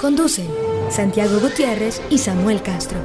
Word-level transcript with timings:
Conducen 0.00 0.46
Santiago 0.90 1.40
Gutiérrez 1.40 2.00
y 2.08 2.18
Samuel 2.18 2.62
Castro. 2.62 3.00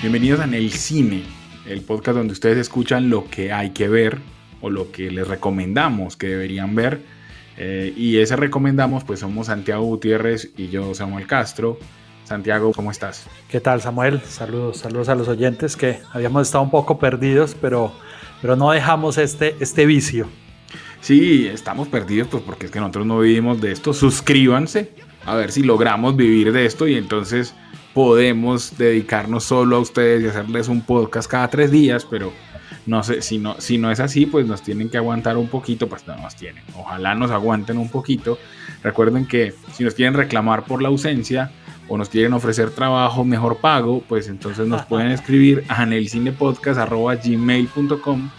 Bienvenidos 0.00 0.40
a 0.40 0.44
En 0.44 0.54
el 0.54 0.72
Cine, 0.72 1.22
el 1.66 1.82
podcast 1.82 2.18
donde 2.18 2.32
ustedes 2.32 2.58
escuchan 2.58 3.10
lo 3.10 3.30
que 3.30 3.52
hay 3.52 3.70
que 3.70 3.86
ver 3.86 4.18
o 4.60 4.70
lo 4.70 4.90
que 4.90 5.12
les 5.12 5.28
recomendamos 5.28 6.16
que 6.16 6.26
deberían 6.26 6.74
ver. 6.74 7.00
Eh, 7.58 7.94
y 7.96 8.18
ese 8.18 8.34
recomendamos, 8.34 9.04
pues 9.04 9.20
somos 9.20 9.46
Santiago 9.46 9.84
Gutiérrez 9.84 10.50
y 10.56 10.66
yo, 10.66 10.96
Samuel 10.96 11.28
Castro. 11.28 11.78
Santiago, 12.24 12.72
¿cómo 12.72 12.90
estás? 12.90 13.28
¿Qué 13.48 13.60
tal, 13.60 13.80
Samuel? 13.80 14.20
Saludos, 14.22 14.78
saludos 14.78 15.08
a 15.08 15.14
los 15.14 15.28
oyentes 15.28 15.76
que 15.76 16.00
habíamos 16.12 16.42
estado 16.42 16.64
un 16.64 16.70
poco 16.70 16.98
perdidos, 16.98 17.56
pero, 17.60 17.92
pero 18.42 18.56
no 18.56 18.72
dejamos 18.72 19.16
este, 19.16 19.54
este 19.60 19.86
vicio. 19.86 20.26
Sí, 21.00 21.46
estamos 21.46 21.88
perdidos, 21.88 22.28
pues 22.28 22.42
porque 22.42 22.66
es 22.66 22.72
que 22.72 22.80
nosotros 22.80 23.06
no 23.06 23.20
vivimos 23.20 23.60
de 23.60 23.72
esto. 23.72 23.92
Suscríbanse, 23.92 24.92
a 25.24 25.34
ver 25.34 25.52
si 25.52 25.62
logramos 25.62 26.16
vivir 26.16 26.52
de 26.52 26.66
esto 26.66 26.88
y 26.88 26.94
entonces 26.94 27.54
podemos 27.94 28.76
dedicarnos 28.76 29.44
solo 29.44 29.76
a 29.76 29.80
ustedes 29.80 30.22
y 30.22 30.28
hacerles 30.28 30.68
un 30.68 30.82
podcast 30.82 31.30
cada 31.30 31.48
tres 31.48 31.70
días, 31.70 32.04
pero 32.04 32.32
no 32.86 33.02
sé, 33.02 33.22
si 33.22 33.38
no, 33.38 33.60
si 33.60 33.78
no 33.78 33.90
es 33.90 34.00
así, 34.00 34.26
pues 34.26 34.46
nos 34.46 34.62
tienen 34.62 34.90
que 34.90 34.96
aguantar 34.96 35.36
un 35.36 35.48
poquito, 35.48 35.88
pues 35.88 36.06
no 36.06 36.16
nos 36.16 36.36
tienen. 36.36 36.62
Ojalá 36.76 37.14
nos 37.14 37.30
aguanten 37.30 37.78
un 37.78 37.88
poquito. 37.88 38.38
Recuerden 38.82 39.26
que 39.26 39.54
si 39.72 39.84
nos 39.84 39.94
quieren 39.94 40.14
reclamar 40.14 40.64
por 40.64 40.82
la 40.82 40.88
ausencia, 40.88 41.50
o 41.88 41.96
nos 41.96 42.08
quieren 42.08 42.32
ofrecer 42.32 42.70
trabajo 42.70 43.24
mejor 43.24 43.58
pago, 43.58 44.02
pues 44.08 44.26
entonces 44.28 44.66
nos 44.66 44.84
pueden 44.86 45.10
escribir 45.12 45.64
a 45.68 45.82
anelcinepodcast.gmail.com 45.82 48.30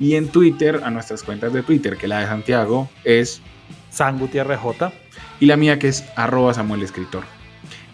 y 0.00 0.14
en 0.14 0.28
Twitter, 0.28 0.80
a 0.82 0.90
nuestras 0.90 1.22
cuentas 1.22 1.52
de 1.52 1.62
Twitter, 1.62 1.96
que 1.96 2.08
la 2.08 2.20
de 2.20 2.26
Santiago 2.26 2.88
es 3.04 3.42
SanGutierrJ 3.90 4.92
y 5.38 5.46
la 5.46 5.56
mía 5.56 5.78
que 5.78 5.88
es 5.88 6.04
arroba 6.16 6.54
Samuel 6.54 6.82
Escritor. 6.82 7.24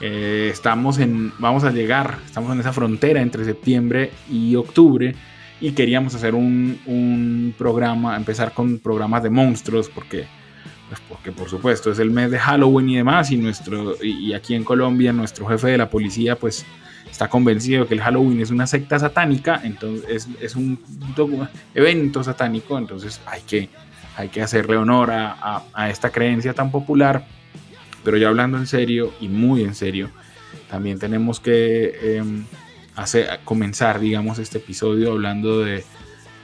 Eh, 0.01 0.49
estamos 0.53 0.99
en, 0.99 1.33
vamos 1.39 1.65
a 1.65 1.73
llegar, 1.73 2.19
estamos 2.25 2.53
en 2.53 2.61
esa 2.61 2.73
frontera 2.73 3.21
entre 3.21 3.45
septiembre 3.45 4.13
y 4.31 4.55
octubre 4.55 5.15
y 5.61 5.73
queríamos 5.73 6.15
hacer 6.15 6.35
un, 6.35 6.79
un 6.87 7.55
programa, 7.59 8.17
empezar 8.17 8.53
con 8.53 8.79
programas 8.79 9.23
de 9.23 9.31
monstruos 9.31 9.89
porque 9.89 10.27
pues 10.89 11.01
porque 11.09 11.33
por 11.33 11.49
supuesto 11.49 11.91
es 11.91 11.99
el 11.99 12.13
mes 12.13 12.31
de 12.31 12.39
Halloween 12.39 12.89
y 12.91 12.97
demás, 12.97 13.33
y, 13.33 13.37
nuestro, 13.37 13.97
y 14.05 14.33
aquí 14.35 14.55
en 14.55 14.63
Colombia 14.63 15.13
nuestro 15.13 15.47
jefe 15.47 15.69
de 15.69 15.79
la 15.79 15.91
policía 15.91 16.39
pues 16.39 16.65
está 17.11 17.29
convencido 17.29 17.87
que 17.87 17.95
el 17.95 18.01
Halloween 18.01 18.41
es 18.41 18.51
una 18.51 18.67
secta 18.67 18.99
satánica, 18.99 19.61
entonces 19.65 20.29
es, 20.41 20.57
un 20.57 20.79
evento 21.75 22.23
satánico, 22.23 22.79
entonces 22.79 23.21
hay 23.27 23.43
que, 23.43 23.69
hay 24.17 24.29
que 24.29 24.43
hacerle 24.43 24.77
honor 24.77 25.11
a, 25.13 25.91
esta 25.91 26.11
creencia 26.11 26.53
tan 26.53 26.71
popular, 26.71 27.27
pero 28.05 28.17
ya 28.17 28.29
hablando 28.29 28.59
en 28.59 28.67
serio 28.67 29.13
y 29.21 29.29
muy 29.29 29.63
en 29.63 29.75
serio, 29.75 30.11
también 30.71 30.99
tenemos 30.99 31.41
que 31.41 32.17
em, 32.19 32.45
hacer, 32.97 33.41
comenzar, 33.45 34.01
digamos, 34.01 34.39
este 34.39 34.59
episodio 34.59 35.13
hablando 35.13 35.61
de, 35.61 35.85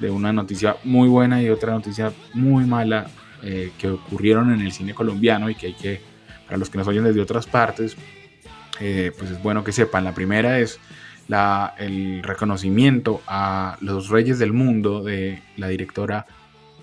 de 0.01 0.11
una 0.11 0.33
noticia 0.33 0.77
muy 0.85 1.09
buena 1.09 1.43
y 1.43 1.49
otra 1.49 1.73
noticia 1.73 2.13
muy 2.35 2.65
mala 2.65 3.07
eh, 3.45 3.73
que 3.77 3.89
ocurrieron 3.89 4.53
en 4.53 4.61
el 4.61 4.71
cine 4.71 4.95
colombiano 4.95 5.51
y 5.51 5.55
que 5.55 5.67
hay 5.67 5.75
que, 5.75 6.01
para 6.47 6.59
los 6.59 6.71
que 6.71 6.79
nos 6.79 6.87
oyen 6.87 7.03
desde 7.03 7.21
otras 7.21 7.47
partes, 7.47 7.97
eh, 8.81 9.13
pues 9.17 9.31
es 9.31 9.43
bueno 9.43 9.65
que 9.65 9.73
sepan. 9.73 10.05
La 10.05 10.15
primera 10.15 10.59
es 10.59 10.81
la, 11.29 11.75
el 11.79 12.23
reconocimiento 12.23 13.23
a 13.27 13.77
los 13.81 14.09
reyes 14.09 14.39
del 14.39 14.53
mundo 14.53 15.03
de 15.03 15.43
la 15.57 15.69
directora 15.69 16.27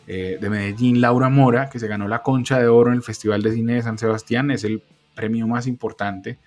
eh, 0.08 0.38
de 0.40 0.50
Medellín, 0.50 1.02
Laura 1.02 1.30
Mora, 1.30 1.70
que 1.70 1.80
se 1.80 1.88
ganó 1.88 2.08
la 2.08 2.24
concha 2.24 2.60
de 2.60 2.68
oro 2.68 2.90
en 2.90 2.98
el 2.98 3.04
Festival 3.04 3.42
de 3.42 3.54
Cine 3.54 3.76
de 3.76 3.84
San 3.84 3.98
Sebastián. 3.98 4.52
Es 4.52 4.64
el 4.64 4.82
premio 5.16 5.48
más 5.48 5.68
importante 5.68 6.40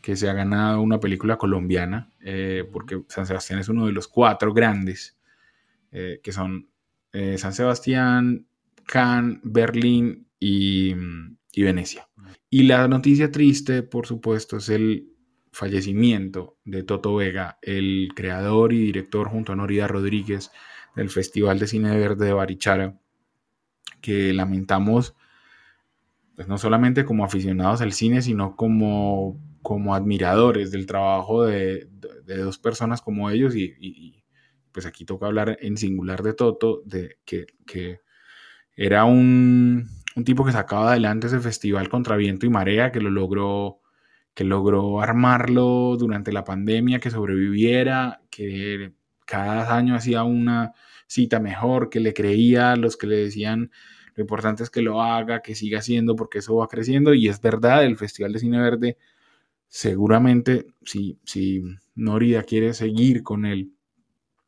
que 0.00 0.14
se 0.14 0.28
ha 0.28 0.32
ganado 0.32 0.80
una 0.80 1.00
película 1.00 1.36
colombiana, 1.36 2.08
porque 2.72 3.02
San 3.08 3.26
Sebastián 3.26 3.58
es 3.58 3.68
uno 3.68 3.86
de 3.86 3.92
los 3.92 4.06
cuatro 4.06 4.54
grandes, 4.54 5.16
que 5.90 6.30
son 6.30 6.68
San 7.36 7.52
Sebastián, 7.52 8.46
Cannes, 8.86 9.40
Berlín 9.42 10.28
y, 10.38 10.94
Venecia. 11.56 12.08
Y 12.50 12.64
la 12.64 12.86
noticia 12.88 13.30
triste, 13.30 13.82
por 13.82 14.06
supuesto, 14.06 14.58
es 14.58 14.68
el 14.68 15.12
fallecimiento 15.52 16.56
de 16.64 16.82
Toto 16.82 17.16
Vega, 17.16 17.58
el 17.62 18.10
creador 18.14 18.72
y 18.72 18.78
director 18.78 19.28
junto 19.28 19.52
a 19.52 19.56
Norida 19.56 19.88
Rodríguez 19.88 20.50
del 20.94 21.10
Festival 21.10 21.58
de 21.58 21.66
Cine 21.66 21.96
Verde 21.96 22.26
de 22.26 22.32
Barichara, 22.32 22.98
que 24.00 24.32
lamentamos 24.32 25.14
pues 26.38 26.46
no 26.46 26.56
solamente 26.56 27.04
como 27.04 27.24
aficionados 27.24 27.80
al 27.80 27.92
cine, 27.92 28.22
sino 28.22 28.54
como, 28.54 29.40
como 29.60 29.96
admiradores 29.96 30.70
del 30.70 30.86
trabajo 30.86 31.44
de, 31.44 31.88
dos 32.24 32.58
personas 32.60 33.02
como 33.02 33.28
ellos 33.28 33.56
y, 33.56 34.22
pues 34.70 34.86
aquí 34.86 35.04
toca 35.04 35.26
hablar 35.26 35.58
en 35.60 35.76
singular 35.76 36.22
de 36.22 36.34
Toto, 36.34 36.82
de 36.84 37.18
que, 37.24 37.46
que 37.66 38.02
era 38.76 39.04
un, 39.04 39.88
tipo 40.24 40.44
que 40.44 40.52
sacaba 40.52 40.90
adelante 40.90 41.26
ese 41.28 41.40
festival 41.40 41.88
contra 41.88 42.16
viento 42.16 42.46
y 42.46 42.50
marea, 42.50 42.92
que 42.92 43.00
lo 43.00 43.10
logró, 43.10 43.80
que 44.34 44.44
logró 44.44 45.00
armarlo 45.00 45.96
durante 45.98 46.32
la 46.32 46.44
pandemia, 46.44 47.00
que 47.00 47.10
sobreviviera, 47.10 48.20
que 48.30 48.94
cada 49.26 49.76
año 49.76 49.94
hacía 49.94 50.24
una 50.24 50.72
cita 51.06 51.40
mejor, 51.40 51.90
que 51.90 52.00
le 52.00 52.14
creía 52.14 52.76
los 52.76 52.96
que 52.96 53.06
le 53.06 53.16
decían 53.16 53.70
lo 54.18 54.22
importante 54.22 54.64
es 54.64 54.70
que 54.70 54.82
lo 54.82 55.00
haga, 55.00 55.42
que 55.42 55.54
siga 55.54 55.78
haciendo 55.78 56.16
porque 56.16 56.38
eso 56.38 56.56
va 56.56 56.66
creciendo 56.66 57.14
y 57.14 57.28
es 57.28 57.40
verdad, 57.40 57.84
el 57.84 57.96
Festival 57.96 58.32
de 58.32 58.40
Cine 58.40 58.60
Verde 58.60 58.96
seguramente 59.68 60.66
si, 60.84 61.20
si 61.24 61.62
Norida 61.94 62.42
quiere 62.42 62.74
seguir 62.74 63.22
con 63.22 63.46
él 63.46 63.72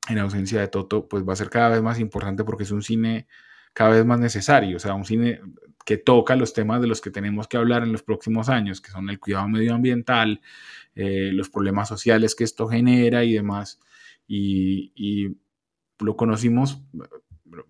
en 0.08 0.18
ausencia 0.18 0.60
de 0.60 0.66
Toto, 0.66 1.08
pues 1.08 1.22
va 1.22 1.34
a 1.34 1.36
ser 1.36 1.50
cada 1.50 1.68
vez 1.68 1.82
más 1.82 2.00
importante 2.00 2.42
porque 2.42 2.64
es 2.64 2.72
un 2.72 2.82
cine 2.82 3.28
cada 3.72 3.90
vez 3.90 4.04
más 4.04 4.20
necesario, 4.20 4.76
o 4.76 4.80
sea, 4.80 4.94
un 4.94 5.04
cine 5.04 5.40
que 5.84 5.96
toca 5.96 6.36
los 6.36 6.52
temas 6.52 6.80
de 6.80 6.86
los 6.86 7.00
que 7.00 7.10
tenemos 7.10 7.48
que 7.48 7.56
hablar 7.56 7.82
en 7.82 7.92
los 7.92 8.02
próximos 8.02 8.48
años, 8.48 8.80
que 8.80 8.90
son 8.90 9.08
el 9.10 9.18
cuidado 9.18 9.48
medioambiental, 9.48 10.40
eh, 10.94 11.30
los 11.32 11.48
problemas 11.50 11.88
sociales 11.88 12.34
que 12.34 12.44
esto 12.44 12.68
genera 12.68 13.24
y 13.24 13.32
demás. 13.32 13.80
Y, 14.26 15.36
lo 15.98 16.16
conocimos, 16.16 16.80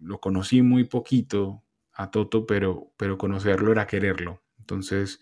lo 0.00 0.20
conocí 0.20 0.62
muy 0.62 0.84
poquito 0.84 1.64
a 1.94 2.10
Toto, 2.12 2.46
pero, 2.46 2.92
pero 2.96 3.18
conocerlo 3.18 3.72
era 3.72 3.88
quererlo. 3.88 4.40
Entonces, 4.58 5.20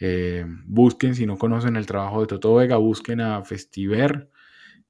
eh, 0.00 0.44
busquen, 0.64 1.14
si 1.14 1.24
no 1.24 1.38
conocen 1.38 1.76
el 1.76 1.86
trabajo 1.86 2.22
de 2.22 2.26
Toto 2.26 2.54
Vega, 2.56 2.78
busquen 2.78 3.20
a 3.20 3.44
Festiver 3.44 4.28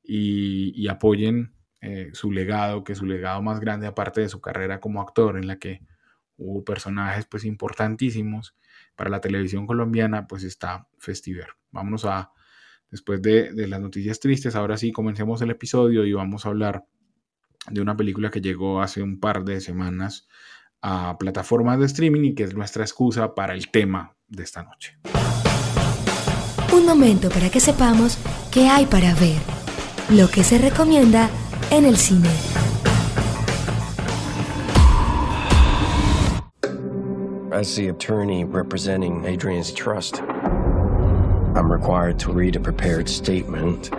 y, 0.02 0.72
y 0.80 0.88
apoyen 0.88 1.52
eh, 1.82 2.10
su 2.12 2.30
legado, 2.30 2.84
que 2.84 2.94
su 2.94 3.04
legado 3.04 3.42
más 3.42 3.58
grande 3.58 3.88
aparte 3.88 4.20
de 4.20 4.28
su 4.28 4.40
carrera 4.40 4.78
como 4.78 5.02
actor, 5.02 5.36
en 5.36 5.48
la 5.48 5.58
que 5.58 5.82
hubo 6.36 6.64
personajes 6.64 7.26
pues 7.26 7.44
importantísimos 7.44 8.56
para 8.94 9.10
la 9.10 9.20
televisión 9.20 9.66
colombiana, 9.66 10.28
pues 10.28 10.44
está 10.44 10.86
Festiver. 10.98 11.48
Vámonos 11.72 12.04
a, 12.04 12.30
después 12.88 13.20
de, 13.20 13.52
de 13.52 13.66
las 13.66 13.80
noticias 13.80 14.20
tristes, 14.20 14.54
ahora 14.54 14.76
sí 14.76 14.92
comencemos 14.92 15.42
el 15.42 15.50
episodio 15.50 16.04
y 16.04 16.12
vamos 16.12 16.46
a 16.46 16.50
hablar 16.50 16.84
de 17.68 17.80
una 17.80 17.96
película 17.96 18.30
que 18.30 18.40
llegó 18.40 18.80
hace 18.80 19.02
un 19.02 19.18
par 19.18 19.44
de 19.44 19.60
semanas 19.60 20.28
a 20.82 21.16
plataformas 21.18 21.80
de 21.80 21.86
streaming 21.86 22.30
y 22.30 22.34
que 22.34 22.44
es 22.44 22.54
nuestra 22.54 22.84
excusa 22.84 23.34
para 23.34 23.54
el 23.54 23.70
tema 23.70 24.16
de 24.28 24.44
esta 24.44 24.62
noche. 24.62 24.98
Un 26.72 26.86
momento 26.86 27.28
para 27.28 27.50
que 27.50 27.58
sepamos 27.58 28.18
qué 28.52 28.68
hay 28.68 28.86
para 28.86 29.14
ver, 29.14 29.40
lo 30.10 30.28
que 30.28 30.44
se 30.44 30.58
recomienda 30.58 31.28
en 31.70 31.84
el 31.84 31.96
cine. 31.96 32.28
As 37.52 37.76
the 37.76 37.88
attorney 37.88 38.44
representing 38.44 39.24
Adrian's 39.26 39.72
trust, 39.72 40.20
I'm 41.54 41.70
required 41.70 42.18
to 42.20 42.32
read 42.32 42.56
a 42.56 42.60
prepared 42.60 43.08
statement. 43.08 43.90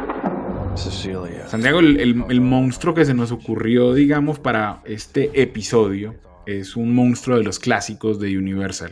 Cecilia. 0.76 1.48
Santiago, 1.48 1.80
el, 1.80 2.00
el, 2.00 2.42
monstruo 2.42 2.96
que 2.96 3.06
se 3.06 3.14
nos 3.14 3.32
ocurrió, 3.32 3.94
digamos, 3.94 4.40
para 4.40 4.82
este 4.86 5.42
episodio 5.42 6.16
es 6.48 6.76
un 6.76 6.96
monstruo 6.96 7.38
de 7.38 7.44
los 7.44 7.60
clásicos 7.60 8.20
de 8.20 8.38
Universal. 8.38 8.92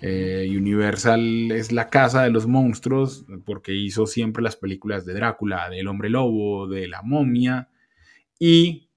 Eh, 0.00 0.46
Universal 0.50 1.50
es 1.50 1.72
la 1.72 1.88
casa 1.88 2.22
de 2.22 2.30
los 2.30 2.46
monstruos 2.46 3.24
porque 3.44 3.74
hizo 3.74 4.06
siempre 4.06 4.42
las 4.42 4.54
películas 4.56 5.04
de 5.04 5.14
Drácula, 5.14 5.68
del 5.68 5.88
hombre 5.88 6.10
lobo, 6.10 6.68
de 6.68 6.88
la 6.88 7.02
momia 7.02 7.68
y 8.46 8.90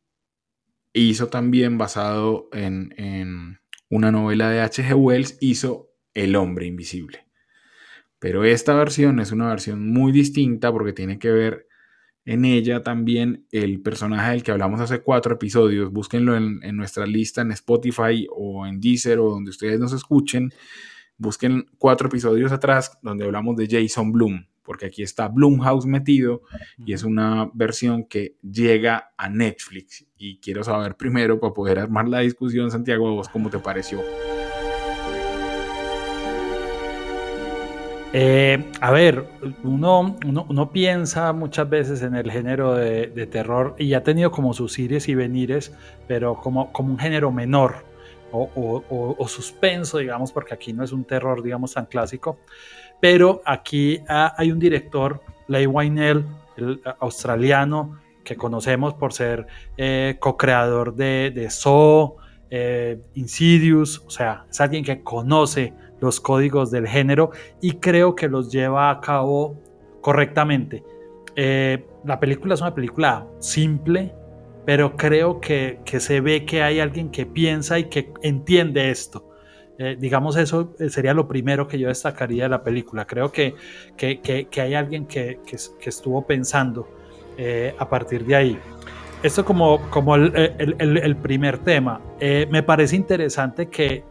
hizo 0.92 1.30
también 1.30 1.78
basado 1.78 2.50
en, 2.52 2.94
en 2.98 3.62
una 3.90 4.12
novela 4.12 4.50
de 4.50 4.60
H.G. 4.60 4.94
Wells, 4.94 5.38
hizo 5.40 5.90
El 6.14 6.36
hombre 6.36 6.66
invisible. 6.66 7.26
Pero 8.20 8.44
esta 8.44 8.74
versión 8.74 9.22
es 9.22 9.32
una 9.32 9.48
versión 9.48 9.90
muy 9.90 10.12
distinta 10.12 10.70
porque 10.74 10.92
tiene 10.92 11.18
que 11.18 11.32
ver 11.32 11.68
en 12.26 12.44
ella 12.44 12.84
también 12.84 13.48
el 13.54 13.80
personaje 13.82 14.32
del 14.32 14.44
que 14.44 14.52
hablamos 14.52 14.82
hace 14.82 15.00
cuatro 15.00 15.36
episodios. 15.36 15.94
Búsquenlo 15.94 16.36
en, 16.36 16.60
nuestra 16.76 17.06
lista 17.06 17.40
en 17.40 17.54
Spotify 17.54 18.28
o 18.30 18.68
en 18.68 18.82
Deezer 18.82 19.18
o 19.20 19.30
donde 19.30 19.52
ustedes 19.52 19.80
nos 19.80 19.94
escuchen. 19.94 20.52
Busquen 21.18 21.68
cuatro 21.78 22.10
episodios 22.10 22.52
atrás 22.52 23.00
donde 23.02 23.24
hablamos 23.24 23.56
de 23.56 23.70
Jason 23.72 24.12
Bloom, 24.12 24.46
porque 24.68 24.88
aquí 24.88 25.02
está 25.02 25.30
Bloomhouse 25.30 25.86
metido 25.86 26.42
y 26.86 26.92
es 26.92 27.04
una 27.04 27.50
versión 27.54 28.04
que 28.04 28.36
llega 28.44 29.14
a 29.16 29.30
Netflix. 29.30 30.06
Y 30.18 30.40
quiero 30.40 30.62
saber 30.62 30.96
primero, 30.96 31.40
para 31.40 31.54
poder 31.54 31.80
armar 31.80 32.10
la 32.10 32.20
discusión, 32.20 32.70
Santiago, 32.70 33.10
vos 33.16 33.30
cómo 33.30 33.50
te 33.50 33.60
pareció. 33.60 34.02
Eh, 38.12 38.62
a 38.82 38.92
ver, 38.92 39.26
uno, 39.64 40.18
uno, 40.26 40.72
piensa 40.72 41.32
muchas 41.32 41.70
veces 41.70 42.02
en 42.02 42.16
el 42.16 42.30
género 42.30 42.76
de, 42.76 43.28
terror 43.28 43.74
y 43.78 43.94
ha 43.94 44.04
tenido 44.04 44.32
como 44.32 44.54
sus 44.54 44.78
ires 44.80 45.08
y 45.08 45.16
venires, 45.16 45.74
pero 46.10 46.36
como, 46.36 46.74
como 46.74 46.92
un 46.92 47.00
género 47.00 47.32
menor 47.32 47.86
o, 48.32 49.28
suspenso, 49.28 49.98
digamos, 49.98 50.32
porque 50.32 50.54
aquí 50.54 50.74
no 50.74 50.84
es 50.84 50.92
un 50.92 51.06
terror, 51.06 51.42
digamos, 51.42 51.74
tan 51.74 51.86
clásico. 51.86 52.40
Pero 53.00 53.42
aquí 53.46 54.00
hay 54.08 54.52
un 54.52 54.60
director, 54.60 55.22
Leigh 55.48 55.68
Whannell, 55.68 56.26
el 56.58 56.82
australiano, 57.00 58.00
que 58.24 58.36
conocemos 58.36 58.94
por 58.94 59.14
ser 59.14 59.48
eh, 59.78 60.18
co-creador 60.20 60.96
de, 60.96 61.32
de 61.34 61.50
Saw, 61.50 62.18
eh, 62.50 63.00
Insidious, 63.14 64.04
o 64.06 64.10
sea, 64.10 64.46
es 64.50 64.60
alguien 64.60 64.84
que 64.84 65.02
conoce 65.04 65.74
los 66.00 66.20
códigos 66.20 66.72
del 66.72 66.88
género 66.88 67.32
y 67.62 67.74
creo 67.74 68.16
que 68.16 68.28
los 68.28 68.52
lleva 68.52 68.90
a 68.90 69.02
cabo 69.02 69.56
correctamente. 70.02 70.84
Eh, 71.36 71.86
la 72.06 72.20
película 72.20 72.54
es 72.54 72.62
una 72.62 72.74
película 72.74 73.28
simple, 73.40 74.14
pero 74.66 74.96
creo 74.96 75.40
que, 75.40 75.80
se 75.86 76.22
ve 76.22 76.46
que 76.46 76.64
hay 76.64 76.80
alguien 76.80 77.10
que 77.10 77.26
piensa 77.26 77.80
y 77.80 77.86
que 77.86 78.12
entiende 78.22 78.90
esto. 78.90 79.30
Eh, 79.80 79.96
digamos, 80.00 80.36
eso 80.38 80.74
sería 80.90 81.14
lo 81.14 81.28
primero 81.28 81.68
que 81.68 81.78
yo 81.78 81.88
destacaría 81.88 82.44
de 82.44 82.50
la 82.50 82.64
película. 82.64 83.06
Creo 83.06 83.32
que, 83.32 83.56
que, 83.96 84.62
hay 84.62 84.74
alguien 84.74 85.06
que, 85.06 85.40
estuvo 85.84 86.26
pensando 86.26 86.88
eh, 87.38 87.76
a 87.78 87.88
partir 87.88 88.26
de 88.26 88.36
ahí. 88.36 88.60
Esto 89.22 89.46
como, 89.46 89.90
como 89.90 90.16
el, 90.16 91.18
primer 91.22 91.60
tema. 91.60 92.02
me 92.20 92.64
parece 92.64 92.96
interesante 92.96 93.68
que 93.68 94.04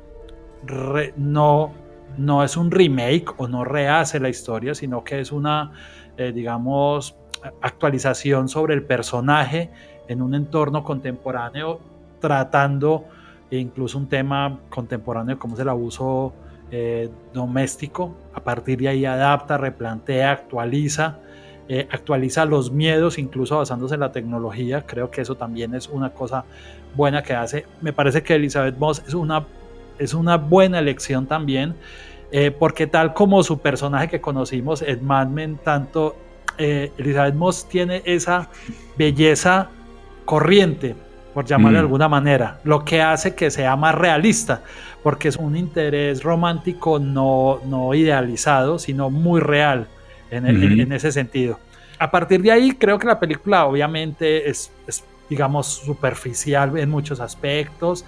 no, 1.17 1.73
no 2.17 2.43
es 2.43 2.57
un 2.57 2.71
remake 2.71 3.35
o 3.37 3.49
no 3.49 3.65
rehace 3.65 4.21
la 4.21 4.29
historia, 4.29 4.75
sino 4.75 5.05
que 5.05 5.21
es 5.21 5.33
una, 5.33 5.73
eh, 6.17 6.33
digamos, 6.33 7.17
actualización 7.61 8.49
sobre 8.49 8.75
el 8.75 8.83
personaje 8.85 9.71
en 10.09 10.23
un 10.23 10.35
entorno 10.35 10.83
contemporáneo, 10.83 11.81
tratando 12.21 13.05
incluso 13.51 13.99
un 13.99 14.09
tema 14.09 14.59
contemporáneo 14.69 15.39
como 15.39 15.55
es 15.55 15.61
el 15.61 15.69
abuso 15.69 16.33
eh, 16.71 17.09
doméstico. 17.33 18.17
A 18.35 18.41
partir 18.41 18.79
de 18.81 18.89
ahí 18.89 19.05
adapta, 19.05 19.57
replantea, 19.57 20.33
actualiza. 20.33 21.19
Eh, 21.69 21.87
actualiza 21.91 22.45
los 22.45 22.71
miedos, 22.71 23.19
incluso 23.19 23.59
basándose 23.59 23.95
en 23.95 24.01
la 24.01 24.13
tecnología. 24.13 24.85
Creo 24.87 25.11
que 25.11 25.21
eso 25.21 25.37
también 25.37 25.75
es 25.75 25.89
una 25.89 26.11
cosa 26.11 26.45
buena 26.95 27.23
que 27.23 27.35
hace. 27.35 27.67
Me 27.81 27.93
parece 27.93 28.23
que 28.23 28.35
Elizabeth 28.35 28.79
Moss 28.79 29.03
es 29.07 29.15
una 29.15 29.47
es 29.99 30.13
una 30.13 30.37
buena 30.37 30.79
elección 30.79 31.27
también, 31.27 31.75
eh, 32.31 32.51
porque 32.51 32.87
tal 32.87 33.15
como 33.15 33.43
su 33.43 33.61
personaje 33.61 34.09
que 34.09 34.21
conocimos 34.21 34.83
en 34.83 35.05
Mad 35.07 35.29
Men, 35.29 35.59
tanto 35.63 36.17
Elizabeth 36.59 37.35
Moss 37.35 37.69
tiene 37.69 38.03
esa 38.05 38.49
belleza 38.97 39.71
corriente, 40.25 40.95
por 41.37 41.45
llamarlo 41.45 41.77
de 41.77 41.83
mm. 41.83 41.85
alguna 41.85 42.09
manera, 42.09 42.61
lo 42.65 42.83
que 42.83 43.03
hace 43.03 43.35
que 43.35 43.51
sea 43.51 43.77
más 43.77 43.95
realista, 43.95 44.63
porque 45.03 45.29
es 45.29 45.37
un 45.37 45.55
interés 45.55 46.23
romántico 46.23 46.99
no, 46.99 47.61
no 47.67 47.93
idealizado, 47.93 48.79
sino 48.79 49.11
muy 49.11 49.43
real 49.43 49.87
en, 50.31 50.47
en, 50.47 50.93
ese 50.93 51.13
sentido. 51.13 51.61
A 51.99 52.11
partir 52.11 52.41
de 52.41 52.53
ahí, 52.53 52.73
creo 52.73 52.99
que 52.99 53.07
la 53.07 53.21
película 53.21 53.67
obviamente 53.67 54.49
es, 54.49 54.73
es 54.87 55.05
digamos, 55.29 55.67
superficial 55.67 56.79
en 56.79 56.89
muchos 56.89 57.21
aspectos 57.21 58.07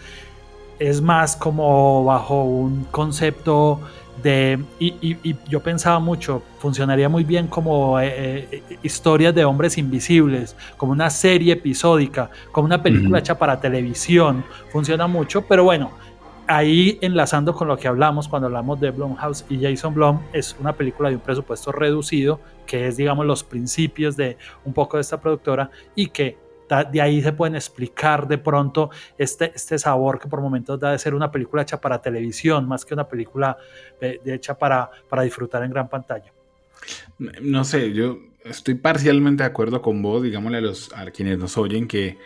es 0.78 1.02
más 1.02 1.36
como 1.36 2.06
bajo 2.06 2.44
un 2.44 2.84
concepto 2.84 3.78
de, 4.22 4.58
y, 4.78 5.36
yo 5.48 5.60
pensaba 5.60 5.98
mucho, 5.98 6.42
funcionaría 6.58 7.08
muy 7.08 7.24
bien 7.24 7.46
como 7.46 8.00
eh, 8.00 8.48
eh, 8.50 8.78
historias 8.82 9.34
de 9.34 9.44
hombres 9.44 9.78
invisibles, 9.78 10.56
como 10.76 10.92
una 10.92 11.10
serie 11.10 11.52
episódica, 11.52 12.30
como 12.52 12.66
una 12.66 12.82
película 12.82 13.18
hecha 13.20 13.38
para 13.38 13.60
televisión, 13.60 14.44
funciona 14.70 15.06
mucho, 15.06 15.42
pero 15.42 15.64
bueno, 15.64 15.92
ahí 16.48 16.98
enlazando 17.02 17.54
con 17.54 17.68
lo 17.68 17.76
que 17.76 17.86
hablamos 17.86 18.26
cuando 18.26 18.46
hablamos 18.46 18.80
de 18.80 18.90
Blumhouse 18.90 19.44
y 19.48 19.62
Jason 19.62 19.94
Blum, 19.94 20.20
es 20.32 20.56
una 20.58 20.72
película 20.72 21.10
de 21.10 21.16
un 21.16 21.20
presupuesto 21.20 21.70
reducido, 21.70 22.40
que 22.66 22.88
es 22.88 22.96
digamos 22.96 23.26
los 23.26 23.44
principios 23.44 24.16
de 24.16 24.36
un 24.64 24.72
poco 24.72 24.96
de 24.96 25.02
esta 25.02 25.20
productora 25.20 25.70
y 25.94 26.08
que 26.08 26.47
de 26.68 27.00
ahí 27.00 27.22
se 27.22 27.32
pueden 27.32 27.54
explicar 27.54 28.28
de 28.28 28.38
pronto 28.38 28.90
este, 29.16 29.52
este 29.54 29.78
sabor 29.78 30.18
que 30.18 30.28
por 30.28 30.40
momentos 30.40 30.78
da 30.78 30.92
de 30.92 30.98
ser 30.98 31.14
una 31.14 31.30
película 31.30 31.62
hecha 31.62 31.80
para 31.80 32.00
televisión, 32.00 32.66
más 32.68 32.84
que 32.84 32.94
una 32.94 33.08
película 33.08 33.56
de, 34.00 34.20
hecha 34.26 34.56
para, 34.56 34.90
para 35.08 35.22
disfrutar 35.22 35.62
en 35.62 35.70
gran 35.70 35.88
pantalla. 35.88 36.32
No 37.18 37.64
sé, 37.64 37.92
yo 37.92 38.18
estoy 38.44 38.74
parcialmente 38.74 39.42
de 39.42 39.48
acuerdo 39.48 39.82
con 39.82 40.00
vos, 40.02 40.22
digámosle 40.22 40.58
a, 40.58 40.60
los, 40.60 40.92
a 40.94 41.10
quienes 41.10 41.38
nos 41.38 41.58
oyen 41.58 41.88
que, 41.88 42.18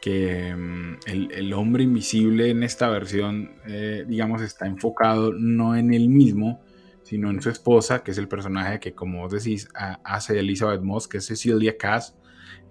que 0.00 0.54
mm, 0.54 0.96
el, 1.06 1.52
hombre 1.52 1.84
invisible 1.84 2.50
en 2.50 2.62
esta 2.62 2.88
versión, 2.90 3.52
eh, 3.66 4.04
digamos, 4.06 4.42
está 4.42 4.66
enfocado 4.66 5.32
no 5.32 5.76
en 5.76 5.94
él 5.94 6.08
mismo, 6.08 6.60
sino 7.04 7.30
en 7.30 7.40
su 7.40 7.50
esposa, 7.50 8.02
que 8.02 8.10
es 8.10 8.18
el 8.18 8.28
personaje 8.28 8.80
que, 8.80 8.94
como 8.94 9.20
vos 9.20 9.32
decís, 9.32 9.68
hace 9.74 10.38
Elizabeth 10.38 10.82
Moss, 10.82 11.06
que 11.06 11.18
es 11.18 11.26
Cecilia 11.26 11.76
Cass, 11.76 12.16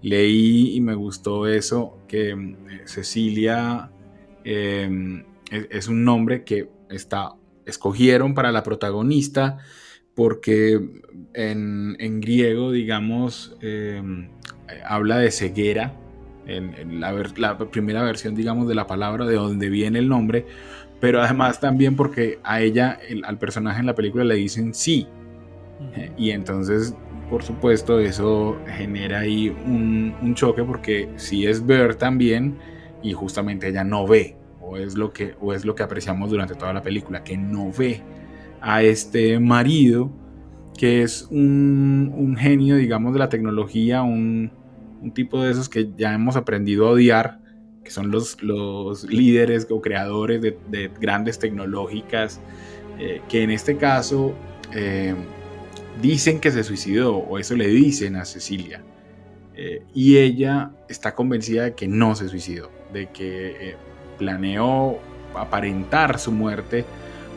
leí 0.02 0.76
y 0.76 0.82
me 0.82 0.96
gustó 0.96 1.48
eso, 1.48 1.98
que 2.08 2.36
mm, 2.36 2.56
Cecilia 2.86 3.92
em, 4.44 5.24
es, 5.52 5.88
un 5.88 6.04
nombre 6.04 6.44
que 6.44 6.70
está, 6.90 7.34
escogieron 7.66 8.34
para 8.34 8.52
la 8.52 8.64
protagonista 8.64 9.60
porque 10.16 10.80
en, 11.34 12.22
griego, 12.22 12.72
digamos, 12.72 13.56
em, 13.62 14.30
habla 14.86 15.18
de 15.18 15.32
ceguera, 15.32 15.98
en, 16.48 17.00
la, 17.00 17.58
primera 17.72 18.04
versión, 18.04 18.36
digamos, 18.36 18.68
de 18.68 18.76
la 18.76 18.88
palabra, 18.88 19.26
de 19.26 19.36
donde 19.36 19.70
viene 19.70 20.00
el 20.00 20.10
nombre, 20.10 20.46
pero 21.00 21.22
además 21.22 21.60
también 21.60 21.96
porque 21.96 22.40
a 22.44 22.62
ella, 22.62 23.00
al 23.24 23.38
personaje 23.38 23.80
en 23.80 23.86
la 23.86 23.96
película 23.96 24.24
le 24.24 24.36
dicen 24.36 24.74
sí, 24.74 25.08
y 26.18 26.32
entonces 26.32 26.96
por 27.32 27.44
supuesto, 27.44 27.98
eso 28.02 28.60
genera 28.68 29.20
ahí 29.20 29.48
un, 29.48 30.36
choque 30.36 30.64
porque 30.64 31.08
si 31.16 31.48
es 31.48 31.66
ver 31.66 31.96
también 31.96 32.58
y 33.02 33.14
justamente 33.14 33.70
ella 33.70 33.86
no 33.86 34.06
ve, 34.06 34.36
o 34.60 34.76
es, 34.76 34.96
lo 34.96 35.14
que, 35.14 35.36
o 35.40 35.54
es 35.54 35.64
lo 35.64 35.74
que 35.74 35.82
apreciamos 35.82 36.30
durante 36.30 36.56
toda 36.56 36.74
la 36.74 36.82
película, 36.82 37.24
que 37.24 37.38
no 37.38 37.72
ve 37.72 38.02
a 38.60 38.84
este 38.84 39.40
marido 39.40 40.12
que 40.78 41.04
es 41.04 41.28
un, 41.32 42.36
genio, 42.38 42.76
digamos, 42.76 43.14
de 43.14 43.20
la 43.20 43.30
tecnología, 43.30 44.02
un, 44.04 44.52
tipo 45.14 45.42
de 45.42 45.52
esos 45.52 45.70
que 45.70 45.90
ya 45.96 46.14
hemos 46.14 46.36
aprendido 46.36 46.88
a 46.88 46.92
odiar, 46.92 47.40
que 47.84 47.92
son 47.92 48.12
los, 48.12 48.44
los 48.44 49.06
líderes 49.06 49.68
o 49.70 49.80
creadores 49.80 50.42
de, 50.42 50.92
grandes 51.00 51.40
tecnológicas, 51.40 52.42
eh, 53.00 53.22
que 53.30 53.44
en 53.44 53.52
este 53.52 53.78
caso... 53.78 54.34
Eh, 54.76 55.16
dicen 56.02 56.40
que 56.40 56.52
se 56.52 56.64
suicidó, 56.64 57.18
o 57.18 57.40
eso 57.40 57.56
le 57.56 57.68
dicen 57.68 58.16
a 58.16 58.26
Cecilia. 58.26 58.84
Eh, 59.56 59.84
y 59.94 60.18
ella 60.18 60.72
está 60.88 61.14
convencida 61.14 61.64
de 61.66 61.74
que 61.74 61.88
no 61.88 62.16
se 62.16 62.30
suicidó, 62.30 62.72
de 62.94 63.10
que 63.10 63.70
eh, 63.70 63.76
planeó 64.18 64.98
aparentar 65.36 66.20
su 66.20 66.32
muerte 66.32 66.86